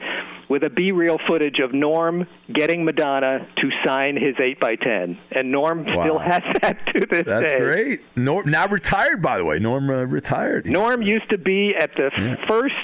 with 0.50 0.64
a 0.64 0.70
B-reel 0.70 1.20
footage 1.28 1.60
of 1.60 1.74
Norm 1.74 2.28
getting 2.54 2.86
Madonna 2.86 3.48
to 3.58 3.70
sign 3.86 4.16
his 4.16 4.36
eight 4.42 4.60
by 4.60 4.76
ten, 4.76 5.18
and 5.32 5.52
Norm 5.52 5.84
still 5.84 6.20
has 6.20 6.42
that 6.62 6.78
to 6.94 7.06
this 7.06 7.24
That's 7.26 7.50
day. 7.50 7.60
That's 7.60 7.74
great. 7.74 8.02
Norm 8.16 8.50
now 8.50 8.68
retired, 8.68 9.22
by 9.22 9.38
the 9.38 9.46
way. 9.46 9.60
Norm 9.60 9.90
uh, 9.90 10.04
retired. 10.04 10.66
Norm 10.66 11.02
used 11.02 11.30
to 11.32 11.38
be 11.38 11.74
at 11.78 11.92
the 11.96 12.38
first 12.48 12.76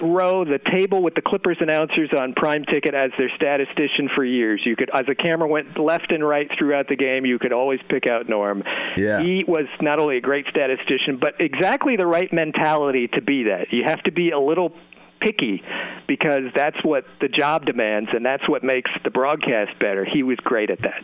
row, 0.00 0.44
the 0.44 0.58
table 0.76 1.02
with 1.02 1.14
the 1.14 1.22
Clippers 1.22 1.58
announcers 1.60 2.10
on 2.18 2.34
Prime 2.34 2.64
Ticket 2.64 2.94
as 2.94 3.10
their 3.18 3.30
statistician 3.36 4.08
for 4.14 4.24
years. 4.24 4.62
You 4.64 4.76
could, 4.76 4.90
as 4.94 5.06
the 5.06 5.14
camera 5.14 5.48
went 5.48 5.78
left 5.78 6.12
and 6.12 6.26
right 6.26 6.48
throughout 6.58 6.88
the 6.88 6.96
game, 6.96 7.24
you 7.26 7.38
could 7.38 7.52
always 7.52 7.80
pick 7.88 8.04
out 8.10 8.28
Norm. 8.28 8.62
Yeah. 8.96 9.22
He 9.22 9.44
was 9.46 9.66
not 9.80 9.98
only 9.98 10.16
a 10.16 10.20
great 10.20 10.46
statistician, 10.48 11.18
but 11.20 11.34
exactly 11.40 11.96
the 11.96 12.06
right 12.06 12.32
mentality 12.32 13.08
to 13.08 13.22
be 13.22 13.44
that. 13.44 13.72
You 13.72 13.84
have 13.86 14.02
to 14.04 14.12
be 14.12 14.30
a 14.30 14.38
little 14.38 14.72
picky 15.20 15.62
because 16.08 16.50
that's 16.54 16.76
what 16.82 17.04
the 17.20 17.28
job 17.28 17.64
demands 17.64 18.10
and 18.12 18.24
that's 18.24 18.48
what 18.48 18.64
makes 18.64 18.90
the 19.04 19.10
broadcast 19.10 19.78
better. 19.78 20.04
He 20.04 20.22
was 20.22 20.36
great 20.38 20.70
at 20.70 20.80
that. 20.82 21.02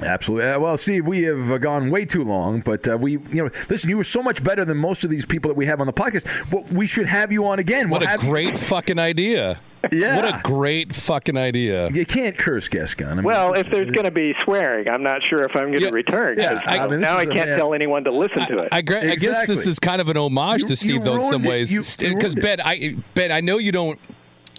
Absolutely. 0.00 0.48
Uh, 0.48 0.58
well, 0.58 0.76
Steve, 0.78 1.06
we 1.06 1.22
have 1.24 1.50
uh, 1.50 1.58
gone 1.58 1.90
way 1.90 2.04
too 2.06 2.24
long, 2.24 2.60
but 2.60 2.88
uh, 2.88 2.96
we, 2.96 3.12
you 3.12 3.44
know, 3.44 3.50
listen, 3.68 3.90
you 3.90 3.96
were 3.98 4.04
so 4.04 4.22
much 4.22 4.42
better 4.42 4.64
than 4.64 4.78
most 4.78 5.04
of 5.04 5.10
these 5.10 5.26
people 5.26 5.50
that 5.50 5.54
we 5.54 5.66
have 5.66 5.80
on 5.80 5.86
the 5.86 5.92
podcast. 5.92 6.50
Well, 6.50 6.64
we 6.72 6.86
should 6.86 7.06
have 7.06 7.30
you 7.30 7.46
on 7.46 7.58
again. 7.58 7.90
What 7.90 8.00
we'll 8.00 8.08
a 8.14 8.18
great 8.18 8.56
fucking 8.56 8.98
idea. 8.98 9.60
Yeah. 9.90 10.16
What 10.16 10.24
a 10.24 10.40
great 10.44 10.94
fucking 10.94 11.36
idea. 11.36 11.90
You 11.90 12.06
can't 12.06 12.38
curse, 12.38 12.68
Gascon. 12.68 13.08
I 13.08 13.14
mean, 13.16 13.24
Well, 13.24 13.52
if 13.54 13.68
there's 13.68 13.90
going 13.90 14.04
to 14.04 14.10
be 14.12 14.32
swearing, 14.44 14.88
I'm 14.88 15.02
not 15.02 15.20
sure 15.28 15.42
if 15.42 15.54
I'm 15.56 15.70
going 15.72 15.82
to 15.82 15.90
return. 15.90 16.38
yeah, 16.38 16.60
I- 16.64 16.78
I 16.78 16.86
mean, 16.88 17.00
now 17.00 17.16
I 17.18 17.24
this 17.24 17.34
is 17.34 17.34
a- 17.34 17.36
can't 17.36 17.48
yeah. 17.50 17.56
tell 17.56 17.74
anyone 17.74 18.04
to 18.04 18.12
listen 18.12 18.46
to 18.46 18.58
it. 18.60 18.68
I, 18.72 18.80
gra- 18.80 19.10
I 19.10 19.16
guess 19.16 19.46
this 19.46 19.66
is 19.66 19.78
kind 19.80 20.00
of 20.00 20.08
an 20.08 20.16
homage 20.16 20.62
You- 20.62 20.68
to 20.68 20.76
Steve, 20.76 21.02
though, 21.04 21.16
in 21.16 21.22
some 21.22 21.44
it. 21.44 21.48
ways. 21.48 21.72
You- 21.72 21.82
you 22.08 22.14
Because. 22.14 22.34
Ben, 22.36 22.60
I 22.62 22.96
Ben, 23.14 23.30
I 23.32 23.40
know 23.40 23.58
you 23.58 23.72
don't. 23.72 23.98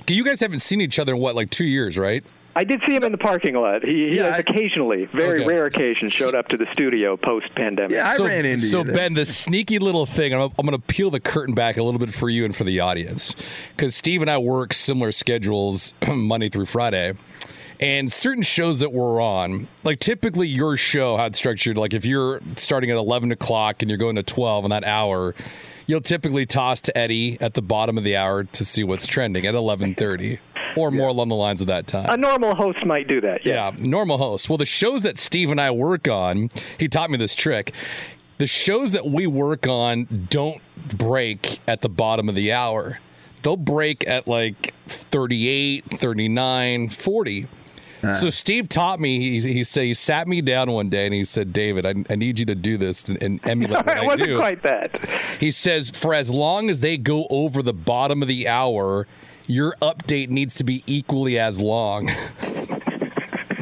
You 0.09 0.25
guys 0.25 0.41
haven't 0.41 0.59
seen 0.59 0.81
each 0.81 0.99
other 0.99 1.15
in 1.15 1.21
what, 1.21 1.34
like 1.36 1.49
two 1.49 1.63
years, 1.65 1.97
right? 1.97 2.23
I 2.56 2.64
did 2.64 2.82
see 2.88 2.95
him 2.95 3.04
in 3.04 3.12
the 3.12 3.18
parking 3.18 3.56
lot. 3.56 3.84
He, 3.84 4.10
he 4.10 4.18
Yeah, 4.18 4.26
has 4.26 4.34
I- 4.36 4.38
occasionally, 4.39 5.06
very 5.14 5.41
Okay. 5.41 5.47
rare 5.47 5.66
occasions, 5.66 6.14
showed 6.14 6.36
up 6.36 6.47
to 6.49 6.58
the 6.58 6.68
studio 6.72 7.18
post 7.18 7.47
pandemic. 7.56 7.97
Yeah, 7.97 8.08
I 8.10 8.16
so, 8.16 8.26
ran 8.26 8.45
into 8.45 8.60
so 8.68 8.80
you. 8.80 8.84
there. 8.86 8.93
Ben, 8.93 9.14
the 9.16 9.26
sneaky 9.26 9.80
little 9.80 10.06
thing, 10.06 10.34
I'm, 10.34 10.41
I'm 10.60 10.66
going 10.66 10.72
to 10.72 10.80
peel 10.80 11.10
the 11.10 11.20
curtain 11.20 11.56
back 11.56 11.78
a 11.78 11.84
little 11.84 11.99
bit 11.99 12.14
for 12.14 12.30
you 12.30 12.45
and 12.45 12.56
for 12.56 12.64
the 12.64 12.80
audience, 12.80 13.36
because 13.76 13.95
Steve 13.95 14.22
and 14.22 14.30
I 14.30 14.38
work 14.38 14.74
similar 14.74 15.12
schedules 15.12 15.93
Monday 16.08 16.49
through 16.49 16.68
Friday, 16.68 17.14
and 17.80 18.12
certain 18.12 18.43
shows 18.43 18.80
that 18.80 18.93
we're 18.93 19.20
on, 19.20 19.68
like 19.84 19.97
typically 19.99 20.47
your 20.47 20.78
show, 20.78 21.18
how 21.18 21.26
it's 21.26 21.39
structured, 21.39 21.76
like 21.78 21.93
if 21.95 22.06
you're 22.06 22.39
starting 22.56 22.91
at 22.91 22.97
11 22.97 23.32
o'clock 23.32 23.82
and 23.82 23.89
you're 23.89 23.97
going 23.97 24.16
to 24.16 24.24
12 24.24 24.66
in 24.66 24.70
that 24.70 24.84
hour, 24.84 25.34
you'll 25.88 25.99
typically 26.01 26.45
toss 26.45 26.80
to 26.82 26.95
Eddie 26.97 27.38
at 27.41 27.56
the 27.56 27.62
bottom 27.64 27.97
of 27.97 28.04
the 28.04 28.16
hour 28.16 28.43
to 28.43 28.64
see 28.64 28.84
what's 28.84 29.06
trending 29.08 29.45
at 29.47 29.54
11:30 29.56 30.38
or 30.78 30.91
more 30.91 31.09
along 31.09 31.30
the 31.30 31.36
lines 31.36 31.61
of 31.61 31.67
that 31.67 31.88
time. 31.88 32.07
A 32.09 32.17
normal 32.17 32.55
host 32.55 32.86
might 32.86 33.07
do 33.07 33.21
that. 33.21 33.45
Yeah. 33.45 33.53
Yeah, 33.53 33.86
normal 33.86 34.17
host. 34.17 34.49
Well, 34.49 34.57
the 34.57 34.65
shows 34.65 35.03
that 35.03 35.17
Steve 35.17 35.51
and 35.51 35.59
I 35.61 35.71
work 35.71 36.07
on, 36.07 36.49
he 36.80 36.88
taught 36.88 37.09
me 37.09 37.17
this 37.17 37.36
trick. 37.36 37.74
The 38.39 38.47
shows 38.47 38.91
that 38.93 39.05
we 39.07 39.28
work 39.28 39.67
on 39.67 40.28
don't 40.30 40.61
break 40.97 41.59
at 41.67 41.82
the 41.82 41.89
bottom 41.89 42.28
of 42.30 42.36
the 42.36 42.51
hour. 42.51 42.99
They'll 43.43 43.57
break 43.57 44.07
at 44.07 44.28
like 44.28 44.74
38, 44.88 45.86
39, 45.91 46.89
40. 46.89 47.43
Uh-huh. 48.03 48.11
So 48.11 48.30
Steve 48.30 48.67
taught 48.67 48.99
me. 48.99 49.39
He, 49.39 49.53
he 49.53 49.63
said 49.63 49.84
he 49.86 49.93
sat 49.93 50.28
me 50.28 50.41
down 50.41 50.71
one 50.71 50.89
day 50.89 51.05
and 51.05 51.13
he 51.13 51.24
said, 51.24 51.53
"David, 51.53 51.86
I, 51.86 51.93
I 52.09 52.15
need 52.15 52.38
you 52.38 52.45
to 52.47 52.55
do 52.55 52.76
this 52.78 53.05
and, 53.05 53.21
and 53.24 53.39
emulate 53.47 53.86
what 53.86 53.97
it 53.97 54.01
I 54.01 54.05
wasn't 54.05 54.24
do." 54.26 54.38
quite 54.39 54.61
that. 54.63 54.99
He 55.39 55.51
says, 55.51 55.89
for 55.89 56.13
as 56.13 56.30
long 56.30 56.69
as 56.69 56.82
they 56.82 56.97
go 56.97 57.28
over 57.30 57.61
the 57.61 57.74
bottom 57.74 58.21
of 58.21 58.28
the 58.28 58.47
hour, 58.47 59.07
your 59.48 59.76
update 59.82 60.30
needs 60.30 60.56
to 60.56 60.64
be 60.64 60.84
equally 60.88 61.39
as 61.39 61.60
long. 61.60 62.10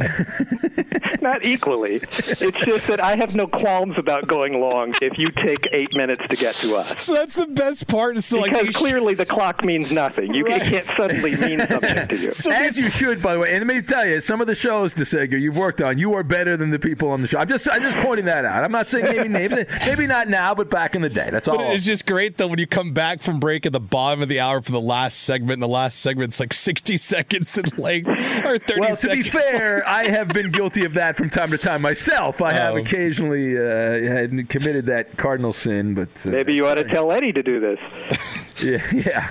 Not 1.22 1.46
equally. 1.46 1.96
It's 1.98 2.40
just 2.40 2.88
that 2.88 3.00
I 3.02 3.16
have 3.16 3.36
no 3.36 3.48
qualms 3.48 3.98
about 3.98 4.28
going 4.28 4.60
long 4.60 4.94
if 5.02 5.18
you 5.18 5.28
take 5.30 5.68
eight 5.72 5.96
minutes 5.96 6.24
to 6.30 6.36
get 6.36 6.56
to 6.56 6.76
us. 6.76 7.02
So 7.04 7.14
that's 7.14 7.36
the 7.36 7.48
best 7.48 7.88
part. 7.88 8.20
So 8.22 8.44
because 8.44 8.66
these- 8.68 8.76
clearly 8.76 9.14
the 9.14 9.26
clock 9.26 9.64
means 9.64 9.92
nothing. 9.92 10.34
You 10.34 10.46
Right. 10.46 10.62
it 10.62 10.66
can't 10.70 10.98
suddenly 10.98 11.36
mean 11.36 11.60
something 11.68 12.08
to 12.08 12.18
you. 12.18 12.32
As 12.52 12.80
you 12.80 12.90
should, 12.90 13.22
by 13.22 13.34
the 13.34 13.40
way. 13.40 13.52
And 13.56 13.68
let 13.68 13.76
me 13.76 13.82
tell 13.82 14.08
you, 14.08 14.20
some 14.20 14.42
of 14.42 14.48
the 14.48 14.56
shows, 14.56 14.94
DeSega, 14.94 15.40
you've 15.40 15.58
worked 15.58 15.82
on, 15.82 15.98
you 15.98 16.14
are 16.16 16.24
better 16.24 16.58
than 16.58 16.72
the 16.72 16.80
people 16.80 17.10
on 17.10 17.22
the 17.22 17.28
show. 17.28 17.38
I'm 17.40 17.48
just, 17.48 17.70
I'm 17.70 17.82
just 17.84 17.98
pointing 17.98 18.26
that 18.26 18.46
out. 18.46 18.64
I'm 18.64 18.72
not 18.72 18.88
saying 18.88 19.06
maybe 19.06 19.28
names, 19.30 19.54
maybe 19.86 20.08
not 20.08 20.28
now, 20.28 20.56
but 20.56 20.70
back 20.70 20.96
in 20.96 21.02
the 21.02 21.10
day. 21.10 21.30
That's 21.30 21.48
all. 21.48 21.58
But 21.58 21.68
it's 21.76 21.86
just 21.86 22.06
great 22.06 22.38
though 22.38 22.48
when 22.48 22.60
you 22.60 22.68
come 22.68 22.94
back 22.94 23.22
from 23.22 23.40
break 23.40 23.66
at 23.66 23.74
the 23.74 23.80
bottom 23.80 24.22
of 24.22 24.30
the 24.30 24.40
hour 24.40 24.62
for 24.62 24.72
the 24.72 24.82
last 24.82 25.20
segment, 25.22 25.54
and 25.54 25.64
the 25.64 25.68
last 25.68 26.00
segment's 26.00 26.40
like 26.40 26.54
60 26.54 26.98
seconds 26.98 27.58
in 27.58 27.66
length 27.78 28.10
or 28.10 28.58
30 28.58 28.80
well, 28.80 28.96
to 28.96 29.10
be 29.10 29.24
fair, 29.24 29.84
I 29.92 30.08
have 30.10 30.30
been 30.30 30.52
guilty 30.52 30.86
of 30.86 30.94
that 30.94 31.18
from 31.18 31.30
time 31.30 31.50
to 31.50 31.58
time 31.58 31.82
myself. 31.82 32.42
I 32.42 32.54
have 32.54 32.76
Oh. 32.76 32.78
occasionally 32.78 33.58
uh, 33.58 33.62
had 34.14 34.48
committed 34.48 34.86
that 34.86 35.18
cardinal 35.18 35.52
sin, 35.52 35.94
but 35.94 36.10
uh, 36.26 36.30
Maybe 36.30 36.54
you 36.54 36.66
ought 36.66 36.76
to 36.76 36.86
tell 36.86 37.12
Eddie 37.12 37.34
to 37.34 37.44
do 37.44 37.60
this. 37.60 37.78
yeah, 38.64 38.82
yeah, 38.94 39.30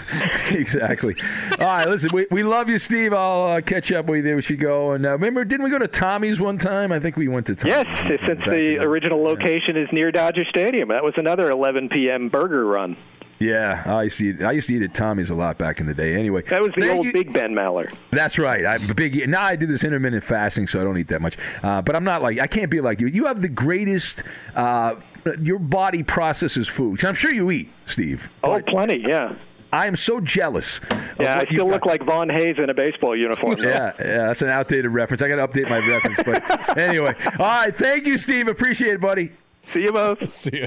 exactly. 0.54 1.16
All 1.52 1.58
right, 1.66 1.88
listen, 1.88 2.10
we, 2.12 2.26
we 2.30 2.42
love 2.42 2.68
you, 2.68 2.76
Steve. 2.76 3.14
I'll 3.14 3.44
uh, 3.44 3.60
catch 3.62 3.90
up 3.90 4.04
with 4.06 4.26
you 4.26 4.36
as 4.36 4.50
you 4.50 4.56
go. 4.58 4.92
And 4.92 5.06
uh, 5.06 5.12
remember, 5.12 5.44
didn't 5.46 5.64
we 5.64 5.70
go 5.70 5.78
to 5.78 5.88
Tommy's 5.88 6.40
one 6.40 6.58
time? 6.58 6.92
I 6.92 7.00
think 7.00 7.16
we 7.16 7.28
went 7.28 7.46
to 7.46 7.54
Tommy's. 7.54 7.74
Yes, 7.76 8.20
since 8.26 8.44
the 8.44 8.76
original 8.80 9.22
location 9.22 9.76
is 9.78 9.88
near 9.92 10.12
Dodger 10.12 10.44
Stadium. 10.44 10.88
That 10.90 11.02
was 11.04 11.14
another 11.16 11.50
11 11.50 11.88
p.m. 11.88 12.28
burger 12.28 12.66
run. 12.66 12.96
Yeah, 13.40 13.82
I 13.86 14.02
used 14.04 14.18
to 14.18 14.26
eat, 14.26 14.42
I 14.42 14.52
used 14.52 14.68
to 14.68 14.74
eat 14.74 14.82
at 14.82 14.92
Tommy's 14.94 15.30
a 15.30 15.34
lot 15.34 15.56
back 15.56 15.80
in 15.80 15.86
the 15.86 15.94
day. 15.94 16.14
Anyway, 16.14 16.42
That 16.42 16.60
was 16.60 16.72
the 16.74 16.82
thank 16.82 16.94
old 16.96 17.06
you- 17.06 17.12
Big 17.12 17.32
Ben 17.32 17.52
Maller. 17.54 17.90
That's 18.10 18.38
right. 18.38 18.66
I'm 18.66 18.86
big 18.94 19.26
now. 19.28 19.42
I 19.42 19.56
do 19.56 19.66
this 19.66 19.82
intermittent 19.82 20.22
fasting, 20.22 20.66
so 20.66 20.78
I 20.78 20.84
don't 20.84 20.98
eat 20.98 21.08
that 21.08 21.22
much. 21.22 21.38
Uh, 21.62 21.80
but 21.80 21.96
I'm 21.96 22.04
not 22.04 22.22
like 22.22 22.38
I 22.38 22.46
can't 22.46 22.70
be 22.70 22.80
like 22.82 23.00
you. 23.00 23.06
You 23.06 23.24
have 23.26 23.40
the 23.40 23.48
greatest. 23.48 24.22
Uh, 24.54 24.96
your 25.40 25.58
body 25.58 26.02
processes 26.02 26.66
food. 26.68 27.04
I'm 27.04 27.14
sure 27.14 27.30
you 27.32 27.50
eat, 27.50 27.70
Steve. 27.86 28.30
Oh, 28.42 28.58
plenty, 28.66 29.04
yeah. 29.06 29.34
I 29.72 29.86
am 29.86 29.94
so 29.94 30.20
jealous. 30.20 30.80
Yeah, 31.20 31.38
I 31.38 31.44
still 31.44 31.68
look 31.68 31.84
like 31.86 32.02
Von 32.04 32.28
Hayes 32.28 32.56
in 32.58 32.70
a 32.70 32.74
baseball 32.74 33.14
uniform. 33.16 33.56
though. 33.56 33.68
Yeah, 33.68 33.92
yeah, 33.98 34.26
that's 34.26 34.42
an 34.42 34.48
outdated 34.48 34.90
reference. 34.90 35.22
I 35.22 35.28
got 35.28 35.36
to 35.36 35.46
update 35.46 35.68
my 35.68 35.78
reference. 35.78 36.18
But 36.24 36.78
anyway, 36.78 37.14
all 37.38 37.46
right. 37.46 37.74
Thank 37.74 38.06
you, 38.06 38.18
Steve. 38.18 38.48
Appreciate 38.48 38.92
it, 38.94 39.00
buddy. 39.00 39.30
See 39.72 39.80
you 39.82 39.92
both. 39.92 40.28
See 40.32 40.50
you. 40.60 40.66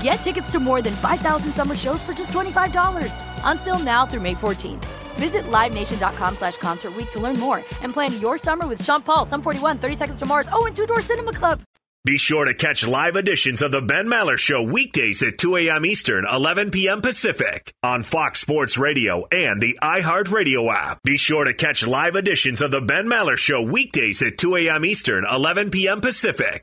Get 0.00 0.16
tickets 0.16 0.50
to 0.52 0.60
more 0.60 0.82
than 0.82 0.94
5,000 0.94 1.52
summer 1.52 1.76
shows 1.76 2.02
for 2.02 2.14
just 2.14 2.32
$25. 2.32 3.12
On 3.44 3.56
sale 3.56 3.78
now 3.78 4.06
through 4.06 4.22
May 4.22 4.34
14th. 4.34 4.84
Visit 5.16 5.44
LiveNation.com 5.44 6.36
slash 6.36 6.56
Concert 6.56 6.92
to 7.12 7.20
learn 7.20 7.38
more 7.38 7.58
and 7.82 7.92
plan 7.92 8.18
your 8.20 8.38
summer 8.38 8.66
with 8.66 8.82
Sean 8.82 9.02
Paul, 9.02 9.26
Sum 9.26 9.42
41, 9.42 9.78
30 9.78 9.96
Seconds 9.96 10.18
to 10.18 10.26
Mars, 10.26 10.48
oh, 10.52 10.66
and 10.66 10.74
Two 10.74 10.86
Door 10.86 11.02
Cinema 11.02 11.32
Club. 11.32 11.60
Be 12.06 12.18
sure 12.18 12.44
to 12.44 12.54
catch 12.54 12.86
live 12.86 13.16
editions 13.16 13.62
of 13.62 13.72
The 13.72 13.80
Ben 13.80 14.06
Maller 14.06 14.38
Show 14.38 14.62
weekdays 14.62 15.24
at 15.24 15.38
2 15.38 15.56
a.m. 15.56 15.84
Eastern, 15.84 16.24
11 16.24 16.70
p.m. 16.70 17.00
Pacific 17.00 17.74
on 17.82 18.04
Fox 18.04 18.40
Sports 18.40 18.78
Radio 18.78 19.26
and 19.32 19.60
the 19.60 19.76
iHeartRadio 19.82 20.72
app. 20.72 21.00
Be 21.02 21.16
sure 21.16 21.42
to 21.42 21.52
catch 21.52 21.84
live 21.84 22.14
editions 22.14 22.62
of 22.62 22.70
The 22.70 22.80
Ben 22.80 23.06
Maller 23.06 23.36
Show 23.36 23.60
weekdays 23.62 24.22
at 24.22 24.38
2 24.38 24.54
a.m. 24.54 24.84
Eastern, 24.84 25.26
11 25.28 25.70
p.m. 25.72 26.00
Pacific. 26.00 26.62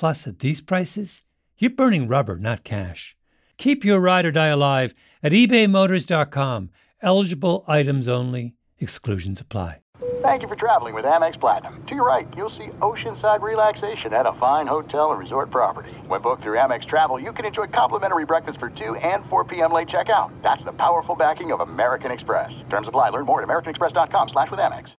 Plus, 0.00 0.26
at 0.26 0.38
these 0.38 0.62
prices, 0.62 1.24
you're 1.58 1.70
burning 1.70 2.08
rubber, 2.08 2.38
not 2.38 2.64
cash. 2.64 3.14
Keep 3.58 3.84
your 3.84 4.00
ride 4.00 4.24
or 4.24 4.32
die 4.32 4.46
alive 4.46 4.94
at 5.22 5.32
ebaymotors.com. 5.32 6.70
Eligible 7.02 7.66
items 7.68 8.08
only, 8.08 8.54
exclusions 8.78 9.42
apply. 9.42 9.80
Thank 10.22 10.40
you 10.40 10.48
for 10.48 10.56
traveling 10.56 10.94
with 10.94 11.04
Amex 11.04 11.38
Platinum. 11.38 11.84
To 11.84 11.94
your 11.94 12.06
right, 12.06 12.26
you'll 12.34 12.48
see 12.48 12.68
oceanside 12.80 13.42
relaxation 13.42 14.14
at 14.14 14.24
a 14.24 14.32
fine 14.32 14.66
hotel 14.66 15.10
and 15.10 15.20
resort 15.20 15.50
property. 15.50 15.92
When 16.06 16.22
booked 16.22 16.44
through 16.44 16.56
Amex 16.56 16.86
Travel, 16.86 17.20
you 17.20 17.34
can 17.34 17.44
enjoy 17.44 17.66
complimentary 17.66 18.24
breakfast 18.24 18.58
for 18.58 18.70
2 18.70 18.94
and 18.96 19.22
4 19.26 19.44
p.m. 19.44 19.70
late 19.70 19.88
checkout. 19.88 20.30
That's 20.42 20.64
the 20.64 20.72
powerful 20.72 21.14
backing 21.14 21.52
of 21.52 21.60
American 21.60 22.10
Express. 22.10 22.64
Terms 22.70 22.88
apply. 22.88 23.10
Learn 23.10 23.26
more 23.26 23.42
at 23.42 23.46
americanexpress.com 23.46 24.30
slash 24.30 24.50
with 24.50 24.60
Amex. 24.60 24.94